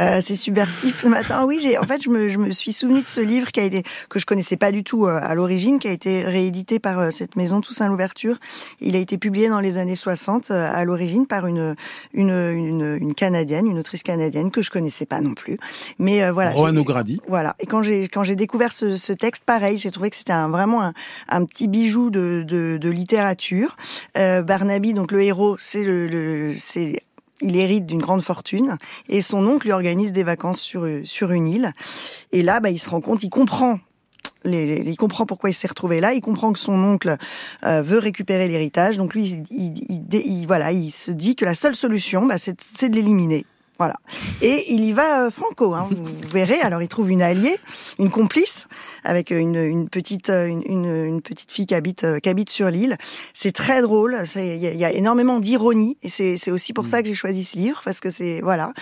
Euh, 0.00 0.20
c'est 0.20 0.34
subversif 0.34 1.00
ce 1.02 1.06
matin. 1.06 1.44
Oui, 1.46 1.60
j'ai 1.62 1.78
en 1.78 1.84
fait 1.84 2.02
je 2.02 2.10
me, 2.10 2.28
je 2.28 2.36
me 2.36 2.50
suis 2.50 2.72
souvenu 2.72 3.00
de 3.02 3.06
ce 3.06 3.20
livre 3.20 3.52
qui 3.52 3.60
a 3.60 3.62
été 3.62 3.84
que 4.08 4.18
je 4.18 4.26
connaissais 4.26 4.56
pas 4.56 4.72
du 4.72 4.82
tout 4.82 5.06
euh, 5.06 5.20
à 5.22 5.36
l'origine, 5.36 5.78
qui 5.78 5.86
a 5.86 5.92
été 5.92 6.24
réédité 6.24 6.80
par 6.80 7.12
cette 7.12 7.36
maison 7.36 7.60
Toussaint 7.60 7.86
l'ouverture. 7.88 8.38
Il 8.80 8.96
a 8.96 8.98
été 8.98 9.18
publié 9.18 9.48
dans 9.48 9.60
les 9.60 9.76
années 9.78 9.94
60 9.94 10.50
euh, 10.50 10.68
à 10.68 10.84
l'origine 10.84 11.28
par 11.28 11.46
une, 11.46 11.76
une 12.12 12.30
une 12.30 12.98
une 13.00 13.14
canadienne, 13.14 13.68
une 13.68 13.78
autrice 13.78 14.02
canadienne 14.02 14.50
que 14.50 14.62
je 14.62 14.70
connaissais 14.72 15.06
pas 15.06 15.20
non 15.20 15.32
plus. 15.34 15.58
Mais 16.00 16.24
euh, 16.24 16.32
voilà. 16.32 16.50
O'Grady. 16.56 17.20
Voilà. 17.28 17.54
Et 17.60 17.66
quand 17.66 17.84
j'ai 17.84 18.08
quand 18.08 18.24
j'ai 18.24 18.34
découvert 18.34 18.72
ce, 18.72 18.93
ce 18.96 19.12
texte, 19.12 19.44
pareil, 19.44 19.78
j'ai 19.78 19.90
trouvé 19.90 20.10
que 20.10 20.16
c'était 20.16 20.32
vraiment 20.48 20.92
un, 21.28 21.44
petit 21.44 21.68
bijou 21.68 22.10
de, 22.10 22.88
littérature. 22.88 23.76
Euh, 24.16 24.42
Barnaby, 24.42 24.94
donc 24.94 25.12
le 25.12 25.22
héros, 25.22 25.56
c'est 25.58 25.84
le, 25.84 26.54
c'est 26.56 27.02
il 27.40 27.56
hérite 27.56 27.84
d'une 27.84 28.00
grande 28.00 28.22
fortune 28.22 28.78
et 29.08 29.20
son 29.20 29.46
oncle 29.46 29.66
lui 29.66 29.72
organise 29.72 30.12
des 30.12 30.22
vacances 30.22 30.60
sur 30.60 31.32
une 31.32 31.48
île. 31.48 31.72
Et 32.32 32.42
là, 32.42 32.60
bah, 32.60 32.70
il 32.70 32.78
se 32.78 32.88
rend 32.88 33.00
compte, 33.00 33.22
il 33.22 33.30
comprend. 33.30 33.78
Il 34.46 34.96
comprend 34.98 35.24
pourquoi 35.24 35.48
il 35.48 35.54
s'est 35.54 35.68
retrouvé 35.68 36.00
là. 36.00 36.12
Il 36.12 36.20
comprend 36.20 36.52
que 36.52 36.58
son 36.58 36.74
oncle 36.74 37.16
euh, 37.64 37.82
veut 37.82 37.98
récupérer 37.98 38.46
l'héritage. 38.46 38.98
Donc 38.98 39.14
lui, 39.14 39.42
il, 39.50 40.92
se 40.92 41.10
dit 41.10 41.34
que 41.34 41.46
la 41.46 41.54
seule 41.54 41.74
solution, 41.74 42.26
bah, 42.26 42.36
c'est 42.38 42.88
de 42.88 42.94
l'éliminer. 42.94 43.46
Voilà. 43.78 43.96
Et 44.40 44.72
il 44.72 44.84
y 44.84 44.92
va 44.92 45.24
euh, 45.24 45.30
franco. 45.30 45.74
Hein, 45.74 45.88
vous 45.90 46.28
verrez. 46.32 46.60
Alors 46.60 46.82
il 46.82 46.88
trouve 46.88 47.10
une 47.10 47.22
alliée, 47.22 47.58
une 47.98 48.10
complice, 48.10 48.68
avec 49.02 49.32
euh, 49.32 49.38
une, 49.38 49.56
une 49.56 49.88
petite 49.88 50.30
euh, 50.30 50.46
une, 50.46 50.62
une, 50.66 51.04
une 51.06 51.22
petite 51.22 51.52
fille 51.52 51.66
qui 51.66 51.74
habite 51.74 52.04
euh, 52.04 52.20
qui 52.20 52.28
habite 52.28 52.50
sur 52.50 52.70
l'île. 52.70 52.96
C'est 53.32 53.52
très 53.52 53.82
drôle. 53.82 54.16
Il 54.36 54.62
y, 54.62 54.76
y 54.76 54.84
a 54.84 54.92
énormément 54.92 55.40
d'ironie 55.40 55.96
et 56.02 56.08
c'est 56.08 56.36
c'est 56.36 56.50
aussi 56.50 56.72
pour 56.72 56.86
ça 56.86 57.02
que 57.02 57.08
j'ai 57.08 57.14
choisi 57.14 57.44
ce 57.44 57.56
livre 57.56 57.80
parce 57.84 58.00
que 58.00 58.10
c'est 58.10 58.40
voilà. 58.40 58.72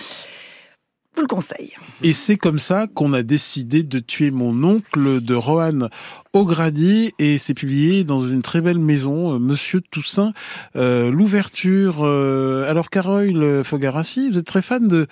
Et 2.01 2.13
c'est 2.13 2.37
comme 2.37 2.59
ça 2.59 2.87
qu'on 2.87 3.13
a 3.13 3.23
décidé 3.23 3.83
de 3.83 3.99
tuer 3.99 4.31
mon 4.31 4.63
oncle 4.63 5.21
de 5.21 5.35
Rohan 5.35 5.89
O'Grady 6.33 7.11
et 7.19 7.37
c'est 7.37 7.53
publié 7.53 8.03
dans 8.03 8.27
une 8.27 8.41
très 8.41 8.61
belle 8.61 8.79
maison, 8.79 9.35
euh, 9.35 9.39
Monsieur 9.39 9.81
Toussaint. 9.81 10.33
Euh, 10.75 11.11
L'ouverture. 11.11 12.03
euh, 12.03 12.69
alors 12.69 12.89
Carole 12.89 13.63
Fogarassi, 13.63 14.29
vous 14.29 14.37
êtes 14.37 14.45
très 14.45 14.61
fan 14.61 14.87
de 14.87 15.07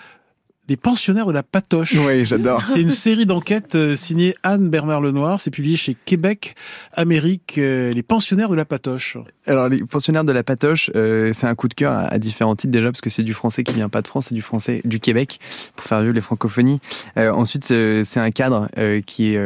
des 0.71 0.77
pensionnaires 0.77 1.25
de 1.25 1.33
la 1.33 1.43
patoche. 1.43 1.95
Oui, 2.07 2.23
j'adore. 2.23 2.63
C'est 2.65 2.79
une 2.81 2.91
série 2.91 3.25
d'enquêtes 3.25 3.75
euh, 3.75 3.97
signée 3.97 4.35
Anne 4.41 4.69
Bernard 4.69 5.01
Lenoir. 5.01 5.41
C'est 5.41 5.51
publié 5.51 5.75
chez 5.75 5.97
Québec 6.05 6.55
Amérique. 6.93 7.57
euh, 7.57 7.91
les 7.91 8.03
pensionnaires 8.03 8.47
de 8.47 8.55
la 8.55 8.63
patoche. 8.63 9.17
Alors, 9.45 9.67
les 9.67 9.83
pensionnaires 9.83 10.23
de 10.23 10.31
la 10.31 10.43
patoche, 10.43 10.89
euh, 10.95 11.31
c'est 11.33 11.45
un 11.45 11.55
coup 11.55 11.67
de 11.67 11.73
cœur 11.73 11.91
à, 11.91 12.03
à 12.03 12.19
différents 12.19 12.55
titres 12.55 12.71
déjà, 12.71 12.89
parce 12.89 13.01
que 13.01 13.09
c'est 13.09 13.23
du 13.23 13.33
français 13.33 13.65
qui 13.65 13.73
vient 13.73 13.89
pas 13.89 14.01
de 14.01 14.07
France, 14.07 14.27
c'est 14.29 14.35
du 14.35 14.41
français 14.41 14.79
du 14.85 15.01
Québec, 15.01 15.41
pour 15.75 15.85
faire 15.85 15.99
vivre 16.01 16.13
les 16.13 16.21
francophonies. 16.21 16.79
Euh, 17.17 17.31
ensuite, 17.31 17.65
c'est 17.65 18.19
un 18.19 18.31
cadre 18.31 18.69
euh, 18.77 19.01
qui 19.01 19.33
est 19.33 19.41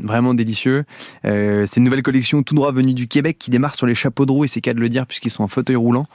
vraiment 0.00 0.32
délicieux. 0.32 0.84
C'est 1.24 1.76
une 1.76 1.84
nouvelle 1.84 2.02
collection 2.02 2.42
tout 2.42 2.54
droit 2.54 2.72
venue 2.72 2.94
du 2.94 3.08
Québec 3.08 3.36
qui 3.38 3.50
démarre 3.50 3.74
sur 3.74 3.86
les 3.86 3.94
chapeaux 3.94 4.24
de 4.24 4.32
roue, 4.32 4.44
et 4.44 4.48
c'est 4.48 4.62
qu'à 4.62 4.72
de 4.72 4.80
le 4.80 4.88
dire, 4.88 5.06
puisqu'ils 5.06 5.30
sont 5.30 5.42
en 5.42 5.48
fauteuil 5.48 5.76
roulant. 5.76 6.06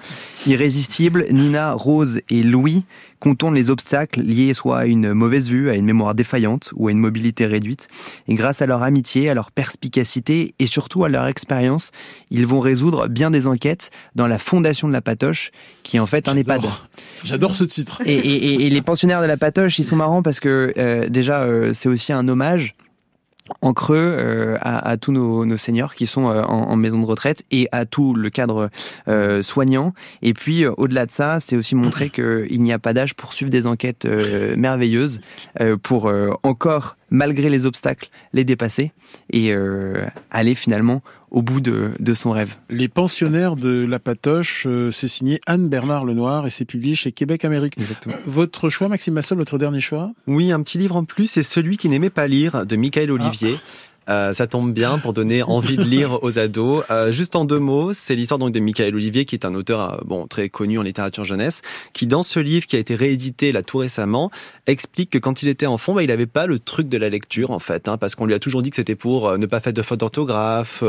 Irrésistible, 0.48 1.28
Nina, 1.30 1.74
Rose 1.74 2.22
et 2.32 2.42
Louis 2.42 2.86
contournent 3.20 3.56
les 3.56 3.70
obstacles 3.70 4.22
liés 4.22 4.47
soit 4.54 4.80
à 4.80 4.86
une 4.86 5.14
mauvaise 5.14 5.50
vue, 5.50 5.70
à 5.70 5.76
une 5.76 5.86
mémoire 5.86 6.16
défaillante 6.16 6.72
ou 6.76 6.88
à 6.88 6.92
une 6.92 6.98
mobilité 7.00 7.46
réduite. 7.46 7.88
Et 8.28 8.34
grâce 8.36 8.62
à 8.62 8.66
leur 8.66 8.84
amitié, 8.84 9.30
à 9.30 9.34
leur 9.34 9.52
perspicacité 9.52 10.54
et 10.60 10.68
surtout 10.68 11.04
à 11.04 11.10
leur 11.10 11.26
expérience, 11.28 11.92
ils 12.32 12.46
vont 12.48 12.60
résoudre 12.60 13.08
bien 13.08 13.32
des 13.32 13.48
enquêtes 13.48 13.90
dans 14.16 14.28
la 14.28 14.40
fondation 14.40 14.88
de 14.88 14.94
la 14.94 15.02
Patoche, 15.02 15.52
qui 15.84 15.98
est 15.98 16.00
en 16.00 16.08
fait 16.08 16.28
un 16.28 16.36
EHPAD. 16.36 16.62
J'adore 17.24 17.56
ce 17.56 17.64
titre. 17.64 18.02
Et, 18.06 18.14
et- 18.16 18.36
et- 18.54 18.68
et 18.68 18.70
les 18.70 18.82
pensionnaires 18.82 19.22
de 19.22 19.28
la 19.28 19.38
Patoche, 19.38 19.80
ils 19.80 19.84
sont 19.86 19.96
marrants 19.96 20.24
parce 20.24 20.40
que 20.40 20.74
euh, 20.78 21.08
déjà, 21.10 21.42
euh, 21.42 21.74
c'est 21.74 21.90
aussi 21.90 22.14
un 22.14 22.28
hommage 22.28 22.76
en 23.62 23.74
creux 23.74 23.98
euh, 23.98 24.58
à, 24.62 24.98
tous 24.98 25.12
nos, 25.12 25.58
seniors 25.58 25.96
qui 25.96 26.08
sont 26.08 26.30
euh, 26.30 26.44
en, 26.44 26.76
maison 26.76 27.00
de 27.00 27.06
retraite 27.06 27.44
et 27.52 27.68
à 27.72 27.86
tout 27.86 28.14
le 28.14 28.30
cadre 28.30 28.70
euh, 29.08 29.42
soignant. 29.42 29.94
Et 30.22 30.34
puis, 30.34 30.66
au-delà 30.66 31.06
de 31.06 31.12
ça, 31.12 31.40
c'est 31.40 31.56
aussi 31.56 31.76
montrer 31.76 32.10
qu'il 32.10 32.62
n'y 32.62 32.74
a 32.74 32.80
pas 32.80 32.94
d'âge 32.94 33.16
pour 33.16 33.34
suivre 33.34 33.50
des 33.52 33.68
enquêtes 33.68 34.06
merveilleuses, 34.56 35.20
pour 35.82 36.12
encore, 36.44 36.98
malgré 37.10 37.50
les 37.50 37.66
obstacles, 37.66 38.10
les 38.34 38.44
dépasser 38.44 38.92
et 39.32 39.52
euh, 39.52 40.06
aller 40.32 40.56
finalement 40.56 41.02
au 41.30 41.42
bout 41.42 41.60
de, 41.60 41.92
de 42.00 42.14
son 42.14 42.32
rêve. 42.32 42.56
Les 42.70 42.88
pensionnaires 42.88 43.56
de 43.56 43.86
la 43.86 44.00
patoche, 44.00 44.66
euh, 44.66 44.92
c'est 44.92 45.08
signé 45.08 45.42
Anne 45.46 45.68
Bernard 45.68 46.06
Lenoir 46.06 46.48
et 46.48 46.50
c'est 46.50 46.66
publié 46.66 46.96
chez 46.96 47.12
Québec 47.12 47.44
Amérique. 47.44 47.78
Exactement. 47.78 48.16
Votre 48.26 48.70
choix, 48.70 48.88
Maxime 48.88 49.14
Massol, 49.14 49.38
votre 49.38 49.58
dernier 49.58 49.82
choix? 49.82 50.12
Oui, 50.26 50.52
un 50.52 50.62
petit 50.62 50.78
livre 50.78 50.96
en 50.96 51.04
plus, 51.04 51.26
c'est 51.28 51.44
Celui 51.44 51.78
qui 51.78 51.90
n'aimait 51.90 52.10
pas 52.10 52.28
lire 52.28 52.66
de 52.66 52.76
Michael 52.76 53.12
Olivier. 53.12 53.58
Euh, 54.10 54.34
ça 54.34 54.48
tombe 54.48 54.74
bien 54.74 55.00
pour 55.00 55.14
donner 55.14 55.44
envie 55.44 55.78
de 55.78 55.84
lire 55.84 56.24
aux 56.24 56.40
ados. 56.40 56.84
Euh, 56.90 57.12
juste 57.12 57.36
en 57.36 57.46
deux 57.46 57.60
mots, 57.60 57.94
c'est 57.94 58.16
l'histoire 58.16 58.40
donc 58.40 58.54
de 58.54 58.60
Michael 58.60 58.96
Olivier, 58.96 59.26
qui 59.26 59.36
est 59.36 59.46
un 59.46 59.54
auteur 59.54 59.94
euh, 59.94 59.98
bon 60.06 60.28
très 60.28 60.50
connu 60.50 60.80
en 60.80 60.82
littérature 60.82 61.26
jeunesse, 61.26 61.62
qui 61.94 62.08
dans 62.08 62.24
ce 62.24 62.40
livre 62.40 62.66
qui 62.66 62.76
a 62.76 62.80
été 62.80 62.96
réédité 62.96 63.52
là 63.52 63.64
tout 63.64 63.80
récemment 63.80 64.32
explique 64.66 65.10
que 65.10 65.18
quand 65.18 65.44
il 65.44 65.50
était 65.50 65.66
enfant, 65.66 65.94
bah, 65.94 66.04
il 66.04 66.08
n'avait 66.08 66.26
pas 66.26 66.46
le 66.46 66.60
truc 66.60 66.88
de 66.90 66.98
la 66.98 67.10
lecture 67.10 67.52
en 67.52 67.60
fait, 67.60 67.88
hein, 67.88 67.98
parce 67.98 68.16
qu'on 68.16 68.26
lui 68.26 68.34
a 68.34 68.40
toujours 68.40 68.62
dit 68.62 68.70
que 68.70 68.76
c'était 68.78 68.96
pour 68.96 69.38
ne 69.38 69.46
pas 69.46 69.60
faire 69.60 69.74
de 69.74 69.82
fautes 69.82 70.00
d'orthographe, 70.00 70.84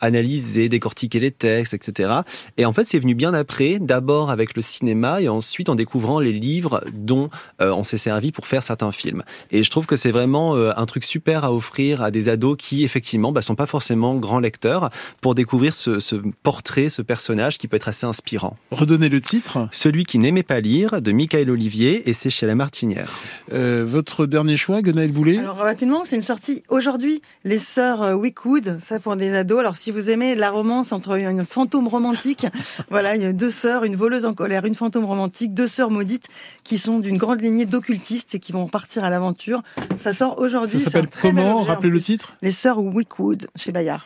analyser, 0.00 0.68
décortiquer 0.68 1.20
les 1.20 1.30
textes, 1.30 1.74
etc. 1.74 2.20
Et 2.56 2.64
en 2.64 2.72
fait, 2.72 2.86
c'est 2.86 2.98
venu 2.98 3.14
bien 3.14 3.34
après, 3.34 3.78
d'abord 3.80 4.30
avec 4.30 4.56
le 4.56 4.62
cinéma 4.62 5.20
et 5.20 5.28
ensuite 5.28 5.68
en 5.68 5.74
découvrant 5.74 6.20
les 6.20 6.32
livres 6.32 6.84
dont 6.92 7.30
on 7.60 7.84
s'est 7.84 7.98
servi 7.98 8.32
pour 8.32 8.46
faire 8.46 8.62
certains 8.62 8.92
films. 8.92 9.22
Et 9.50 9.64
je 9.64 9.70
trouve 9.70 9.86
que 9.86 9.96
c'est 9.96 10.10
vraiment 10.10 10.54
un 10.54 10.86
truc 10.86 11.04
super 11.04 11.44
à 11.44 11.52
offrir 11.52 12.02
à 12.02 12.10
des 12.10 12.28
ados 12.28 12.56
qui 12.56 12.63
effectivement 12.72 13.32
bah, 13.32 13.42
sont 13.42 13.54
pas 13.54 13.66
forcément 13.66 14.16
grands 14.16 14.38
lecteurs 14.38 14.90
pour 15.20 15.34
découvrir 15.34 15.74
ce, 15.74 16.00
ce 16.00 16.16
portrait, 16.42 16.88
ce 16.88 17.02
personnage 17.02 17.58
qui 17.58 17.68
peut 17.68 17.76
être 17.76 17.88
assez 17.88 18.06
inspirant. 18.06 18.56
Redonnez 18.70 19.08
le 19.08 19.20
titre. 19.20 19.68
Celui 19.72 20.04
qui 20.04 20.18
n'aimait 20.18 20.42
pas 20.42 20.60
lire 20.60 21.00
de 21.00 21.12
Michael 21.12 21.50
Olivier 21.50 22.08
et 22.08 22.12
c'est 22.12 22.30
chez 22.30 22.46
la 22.46 22.54
Martinière. 22.54 23.10
Euh, 23.52 23.84
votre 23.86 24.26
dernier 24.26 24.56
choix, 24.56 24.82
Guenaël 24.82 25.12
Boulet? 25.12 25.38
Alors 25.38 25.56
rapidement, 25.56 26.04
c'est 26.04 26.16
une 26.16 26.22
sortie 26.22 26.62
aujourd'hui, 26.68 27.22
les 27.44 27.58
sœurs 27.58 28.18
Wickwood, 28.18 28.78
ça 28.80 29.00
pour 29.00 29.16
des 29.16 29.34
ados. 29.34 29.60
Alors 29.60 29.76
si 29.76 29.90
vous 29.90 30.10
aimez 30.10 30.34
la 30.34 30.50
romance 30.50 30.92
entre 30.92 31.18
une 31.18 31.44
fantôme 31.44 31.88
romantique, 31.88 32.46
voilà, 32.90 33.16
il 33.16 33.22
y 33.22 33.26
a 33.26 33.32
deux 33.32 33.50
sœurs, 33.50 33.84
une 33.84 33.96
voleuse 33.96 34.24
en 34.24 34.34
colère, 34.34 34.64
une 34.64 34.74
fantôme 34.74 35.04
romantique, 35.04 35.54
deux 35.54 35.68
sœurs 35.68 35.90
maudites 35.90 36.28
qui 36.62 36.78
sont 36.78 36.98
d'une 36.98 37.16
grande 37.16 37.40
lignée 37.40 37.66
d'occultistes 37.66 38.34
et 38.34 38.38
qui 38.38 38.52
vont 38.52 38.66
partir 38.68 39.04
à 39.04 39.10
l'aventure. 39.10 39.62
Ça 39.96 40.12
sort 40.12 40.38
aujourd'hui. 40.38 40.78
Ça 40.78 40.90
s'appelle 40.90 41.08
comment? 41.20 41.62
Rappelez 41.62 41.90
le 41.90 42.00
titre 42.00 42.36
Les 42.42 42.52
sœurs 42.54 42.78
Wickwood 42.78 43.48
chez 43.56 43.70
Bayard. 43.72 44.00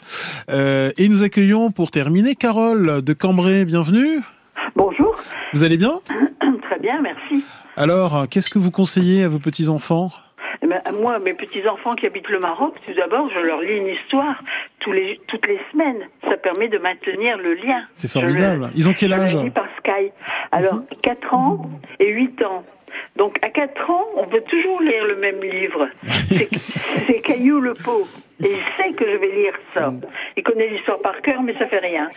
Euh, 0.51 0.91
Et 0.99 1.09
nous 1.09 1.23
accueillons 1.23 1.71
pour 1.71 1.93
terminer 1.93 2.35
Carole 2.35 3.03
de 3.03 3.13
Cambrai. 3.13 3.65
Bienvenue. 3.65 4.21
Bonjour. 4.75 5.15
Vous 5.53 5.63
allez 5.63 5.77
bien? 5.77 6.01
Très 6.63 6.79
bien, 6.81 7.01
merci. 7.01 7.45
Alors, 7.77 8.27
qu'est-ce 8.29 8.51
que 8.51 8.59
vous 8.59 8.71
conseillez 8.73 9.23
à 9.25 9.29
vos 9.29 9.39
petits-enfants? 9.39 10.11
Eh 10.63 10.67
ben, 10.67 10.81
moi, 11.01 11.19
mes 11.21 11.35
petits-enfants 11.35 11.95
qui 11.95 12.07
habitent 12.07 12.29
le 12.29 12.41
Maroc, 12.41 12.75
tout 12.85 12.93
d'abord, 12.95 13.31
je 13.33 13.39
leur 13.47 13.61
lis 13.61 13.77
une 13.77 13.87
histoire 13.87 14.43
tous 14.81 14.91
les, 14.93 15.21
toutes 15.29 15.47
les 15.47 15.61
semaines. 15.71 16.01
Ça 16.25 16.37
permet 16.37 16.69
de 16.69 16.79
maintenir 16.79 17.39
le 17.39 17.55
lien. 17.55 17.83
C'est 17.95 18.09
Je 18.09 18.13
formidable. 18.13 18.63
le- 18.65 18.71
Ils 18.75 18.89
ont 18.89 18.93
quel 18.93 19.11
je 19.13 19.17
le 19.17 19.23
âge? 19.23 19.37
lis 19.37 19.51
par 19.51 19.67
Sky. 19.79 20.11
Alors, 20.51 20.81
4 21.03 21.33
ans 21.35 21.71
et 22.01 22.11
8 22.13 22.43
ans. 22.43 22.65
Donc, 23.19 23.37
à 23.43 23.51
4 23.51 23.91
ans, 23.91 24.07
on 24.17 24.27
peut 24.29 24.43
toujours 24.43 24.81
lire 24.81 25.05
le 25.05 25.17
même 25.17 25.43
livre. 25.43 25.89
C'est 27.07 27.21
Caillou 27.21 27.61
le 27.61 27.75
pot. 27.75 28.07
Et 28.41 28.53
il 28.53 28.63
sait 28.77 28.93
que 28.93 29.05
je 29.05 29.17
vais 29.17 29.33
lire 29.33 29.55
ça. 29.75 29.93
Il 30.37 30.45
connaît 30.45 30.69
l'histoire 30.69 31.01
par 31.01 31.21
cœur, 31.21 31.43
mais 31.43 31.55
ça 31.59 31.67
fait 31.67 31.81
rien. 31.81 32.09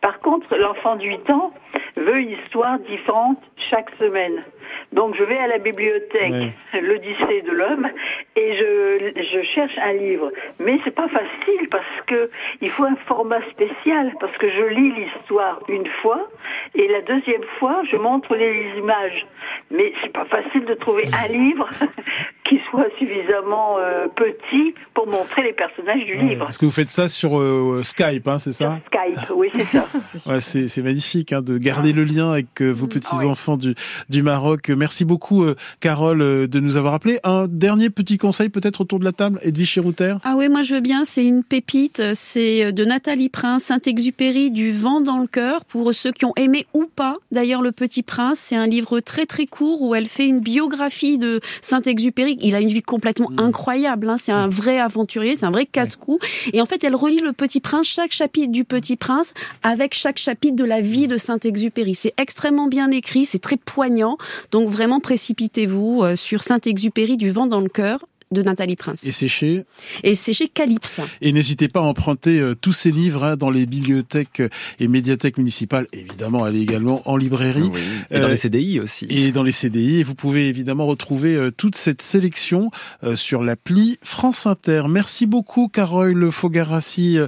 Par 0.00 0.18
contre, 0.20 0.56
l'enfant 0.56 0.96
de 0.96 1.04
8 1.04 1.28
ans 1.28 1.52
veut 1.96 2.20
une 2.20 2.30
histoire 2.30 2.78
différente 2.78 3.38
chaque 3.68 3.90
semaine. 3.98 4.42
Donc 4.92 5.14
je 5.16 5.24
vais 5.24 5.38
à 5.38 5.46
la 5.46 5.58
bibliothèque, 5.58 6.54
l'Odyssée 6.80 7.42
de 7.46 7.52
l'homme, 7.52 7.88
et 8.36 8.56
je, 8.56 9.22
je 9.22 9.42
cherche 9.54 9.76
un 9.78 9.92
livre. 9.92 10.30
Mais 10.58 10.78
c'est 10.84 10.94
pas 10.94 11.08
facile 11.08 11.68
parce 11.70 11.84
que 12.06 12.30
il 12.60 12.70
faut 12.70 12.84
un 12.84 12.96
format 13.06 13.40
spécial 13.50 14.12
parce 14.20 14.36
que 14.38 14.48
je 14.50 14.64
lis 14.74 14.92
l'histoire 14.92 15.60
une 15.68 15.86
fois 16.02 16.28
et 16.74 16.88
la 16.88 17.02
deuxième 17.02 17.44
fois 17.58 17.82
je 17.90 17.96
montre 17.96 18.34
les 18.34 18.78
images. 18.78 19.26
Mais 19.70 19.92
c'est 20.02 20.12
pas 20.12 20.24
facile 20.24 20.64
de 20.64 20.74
trouver 20.74 21.04
un 21.12 21.28
livre 21.32 21.68
qui 22.44 22.58
soit 22.68 22.88
suffisamment 22.98 23.78
euh, 23.78 24.08
petit 24.08 24.74
pour 24.94 25.06
montrer 25.06 25.42
les 25.44 25.52
personnages 25.52 26.04
du 26.04 26.16
Ouais, 26.16 26.22
livre. 26.22 26.44
Parce 26.44 26.58
que 26.58 26.64
vous 26.64 26.72
faites 26.72 26.90
ça 26.90 27.08
sur 27.08 27.38
euh, 27.38 27.82
Skype, 27.84 28.26
hein, 28.26 28.38
c'est 28.38 28.52
ça 28.52 28.80
Skype, 28.86 29.30
oui 29.34 29.50
c'est 29.54 29.76
ça. 29.76 29.86
Ouais, 30.26 30.40
c'est 30.40 30.82
magnifique 30.82 31.32
hein, 31.32 31.40
de 31.42 31.56
garder 31.58 31.92
le 31.92 32.04
lien 32.04 32.32
avec 32.32 32.60
euh, 32.60 32.70
vos 32.70 32.86
petits 32.86 33.24
enfants 33.26 33.56
du 33.56 33.74
du 34.08 34.22
Maroc. 34.22 34.59
Merci 34.68 35.04
beaucoup, 35.04 35.44
euh, 35.44 35.56
Carole, 35.80 36.22
euh, 36.22 36.46
de 36.46 36.60
nous 36.60 36.76
avoir 36.76 36.94
appelé. 36.94 37.18
Un 37.24 37.46
dernier 37.48 37.90
petit 37.90 38.18
conseil 38.18 38.48
peut-être 38.48 38.80
autour 38.80 38.98
de 38.98 39.04
la 39.04 39.12
table, 39.12 39.40
Edwige 39.42 39.70
Chirouter? 39.70 40.16
Ah 40.24 40.34
oui, 40.36 40.48
moi 40.48 40.62
je 40.62 40.74
veux 40.74 40.80
bien, 40.80 41.04
c'est 41.04 41.24
une 41.24 41.42
pépite, 41.42 42.02
c'est 42.14 42.72
de 42.72 42.84
Nathalie 42.84 43.28
Prince, 43.28 43.64
Saint-Exupéry, 43.64 44.50
du 44.50 44.72
vent 44.72 45.00
dans 45.00 45.18
le 45.18 45.26
cœur, 45.26 45.64
pour 45.64 45.94
ceux 45.94 46.12
qui 46.12 46.24
ont 46.24 46.34
aimé 46.36 46.66
ou 46.74 46.86
pas. 46.86 47.16
D'ailleurs, 47.30 47.62
Le 47.62 47.72
Petit 47.72 48.02
Prince, 48.02 48.38
c'est 48.38 48.56
un 48.56 48.66
livre 48.66 49.00
très 49.00 49.26
très 49.26 49.46
court 49.46 49.82
où 49.82 49.94
elle 49.94 50.06
fait 50.06 50.26
une 50.26 50.40
biographie 50.40 51.18
de 51.18 51.40
Saint-Exupéry. 51.62 52.38
Il 52.40 52.54
a 52.54 52.60
une 52.60 52.68
vie 52.68 52.82
complètement 52.82 53.30
incroyable, 53.38 54.08
hein. 54.08 54.16
c'est 54.18 54.32
un 54.32 54.48
vrai 54.48 54.78
aventurier, 54.78 55.36
c'est 55.36 55.46
un 55.46 55.50
vrai 55.50 55.66
casse-cou. 55.66 56.18
Et 56.52 56.60
en 56.60 56.66
fait, 56.66 56.84
elle 56.84 56.94
relie 56.94 57.20
Le 57.20 57.32
Petit 57.32 57.60
Prince, 57.60 57.86
chaque 57.86 58.12
chapitre 58.12 58.52
du 58.52 58.64
Petit 58.64 58.96
Prince, 58.96 59.34
avec 59.62 59.94
chaque 59.94 60.18
chapitre 60.18 60.56
de 60.56 60.64
la 60.64 60.80
vie 60.80 61.06
de 61.06 61.16
Saint-Exupéry. 61.16 61.94
C'est 61.94 62.14
extrêmement 62.16 62.66
bien 62.66 62.90
écrit, 62.90 63.24
c'est 63.24 63.38
très 63.38 63.56
poignant, 63.56 64.16
donc 64.50 64.68
vraiment 64.68 65.00
précipitez-vous 65.00 66.02
euh, 66.02 66.16
sur 66.16 66.42
Saint-Exupéry, 66.42 67.16
du 67.16 67.30
vent 67.30 67.46
dans 67.46 67.60
le 67.60 67.68
cœur 67.68 68.04
de 68.32 68.42
Nathalie 68.42 68.76
Prince. 68.76 69.04
Et 69.04 69.10
c'est 69.10 69.26
chez 69.26 69.64
Et 70.04 70.14
c'est 70.14 70.32
chez 70.32 70.46
Calypse. 70.46 71.00
Et 71.20 71.32
n'hésitez 71.32 71.66
pas 71.68 71.80
à 71.80 71.82
emprunter 71.82 72.38
euh, 72.38 72.54
tous 72.54 72.72
ces 72.72 72.92
livres 72.92 73.24
hein, 73.24 73.36
dans 73.36 73.50
les 73.50 73.66
bibliothèques 73.66 74.38
euh, 74.38 74.48
et 74.78 74.86
médiathèques 74.86 75.36
municipales. 75.36 75.88
Évidemment, 75.92 76.44
allez 76.44 76.60
également 76.60 77.02
en 77.10 77.16
librairie. 77.16 77.62
Oui. 77.72 77.80
Et 78.10 78.20
dans 78.20 78.26
Euh, 78.26 78.30
les 78.30 78.36
CDI 78.36 78.78
aussi. 78.78 79.06
Et 79.10 79.32
dans 79.32 79.42
les 79.42 79.50
CDI. 79.50 79.98
Et 79.98 80.02
vous 80.04 80.14
pouvez 80.14 80.48
évidemment 80.48 80.86
retrouver 80.86 81.34
euh, 81.34 81.50
toute 81.50 81.74
cette 81.76 82.02
sélection 82.02 82.70
euh, 83.02 83.16
sur 83.16 83.42
l'appli 83.42 83.98
France 84.04 84.46
Inter. 84.46 84.84
Merci 84.88 85.26
beaucoup, 85.26 85.66
Carole 85.66 86.30
Fogarassi 86.30 87.18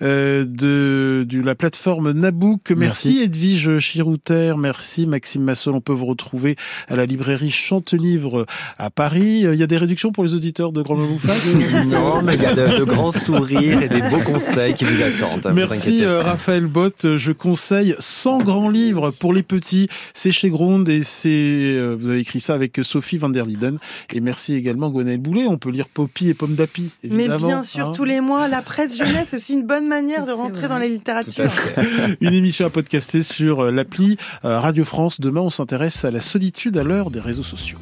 euh, 0.00 0.44
de, 0.44 1.26
de 1.28 1.40
la 1.42 1.56
plateforme 1.56 2.12
Nabouk. 2.12 2.70
Merci, 2.70 3.08
Merci. 3.14 3.22
Edwige 3.24 3.78
Chirouter. 3.80 4.54
Merci, 4.56 5.06
Maxime 5.06 5.42
Massol. 5.42 5.74
On 5.74 5.80
peut 5.80 5.92
vous 5.92 6.06
retrouver 6.06 6.54
à 6.86 6.94
la 6.94 7.04
librairie 7.04 7.50
Chantelivre 7.50 8.46
à 8.78 8.90
Paris. 8.90 9.44
Euh, 9.44 9.54
Il 9.54 9.58
y 9.60 9.64
a 9.64 9.66
des 9.66 9.76
réductions 9.76 10.12
pour 10.12 10.22
les 10.22 10.34
auditeurs 10.34 10.51
de 10.52 10.82
Grand 10.82 10.96
Mouffat 10.96 11.32
Non, 11.86 12.22
mais 12.22 12.34
il 12.34 12.42
y 12.42 12.46
a 12.46 12.54
de, 12.54 12.78
de 12.78 12.84
grands 12.84 13.10
sourires 13.10 13.82
et 13.82 13.88
des 13.88 14.02
beaux 14.02 14.20
conseils 14.20 14.74
qui 14.74 14.84
vous 14.84 15.02
attendent. 15.02 15.50
Merci 15.54 16.04
euh. 16.04 16.22
Raphaël 16.22 16.66
Bott. 16.66 17.16
Je 17.16 17.32
conseille 17.32 17.94
100 17.98 18.38
grands 18.42 18.68
livres 18.68 19.10
pour 19.10 19.32
les 19.32 19.42
petits. 19.42 19.88
C'est 20.12 20.30
chez 20.30 20.50
Gronde 20.50 20.88
et 20.88 21.04
c'est 21.04 21.30
euh, 21.30 21.96
vous 21.98 22.10
avez 22.10 22.20
écrit 22.20 22.40
ça 22.40 22.54
avec 22.54 22.78
Sophie 22.82 23.16
van 23.16 23.30
der 23.30 23.46
Linden. 23.46 23.78
Et 24.12 24.20
merci 24.20 24.54
également 24.54 24.90
Gwenaël 24.90 25.18
Boulet. 25.18 25.46
On 25.46 25.56
peut 25.56 25.70
lire 25.70 25.88
Poppy 25.88 26.28
et 26.28 26.34
Pomme 26.34 26.54
d'Api. 26.54 26.90
Mais 27.10 27.28
bien 27.28 27.62
sûr, 27.62 27.88
hein. 27.88 27.92
tous 27.94 28.04
les 28.04 28.20
mois, 28.20 28.46
la 28.48 28.60
presse 28.60 28.96
jeunesse, 28.96 29.28
c'est 29.28 29.36
aussi 29.36 29.54
une 29.54 29.66
bonne 29.66 29.88
manière 29.88 30.26
de 30.26 30.32
rentrer 30.32 30.68
dans 30.68 30.78
la 30.78 30.88
littérature. 30.88 31.50
Une 32.20 32.34
émission 32.34 32.66
à 32.66 32.70
podcaster 32.70 33.22
sur 33.22 33.60
euh, 33.60 33.70
l'appli 33.70 34.16
Radio 34.42 34.84
France. 34.84 35.20
Demain, 35.20 35.40
on 35.40 35.50
s'intéresse 35.50 36.04
à 36.04 36.10
la 36.10 36.20
solitude 36.20 36.76
à 36.76 36.82
l'heure 36.82 37.10
des 37.10 37.20
réseaux 37.20 37.42
sociaux. 37.42 37.78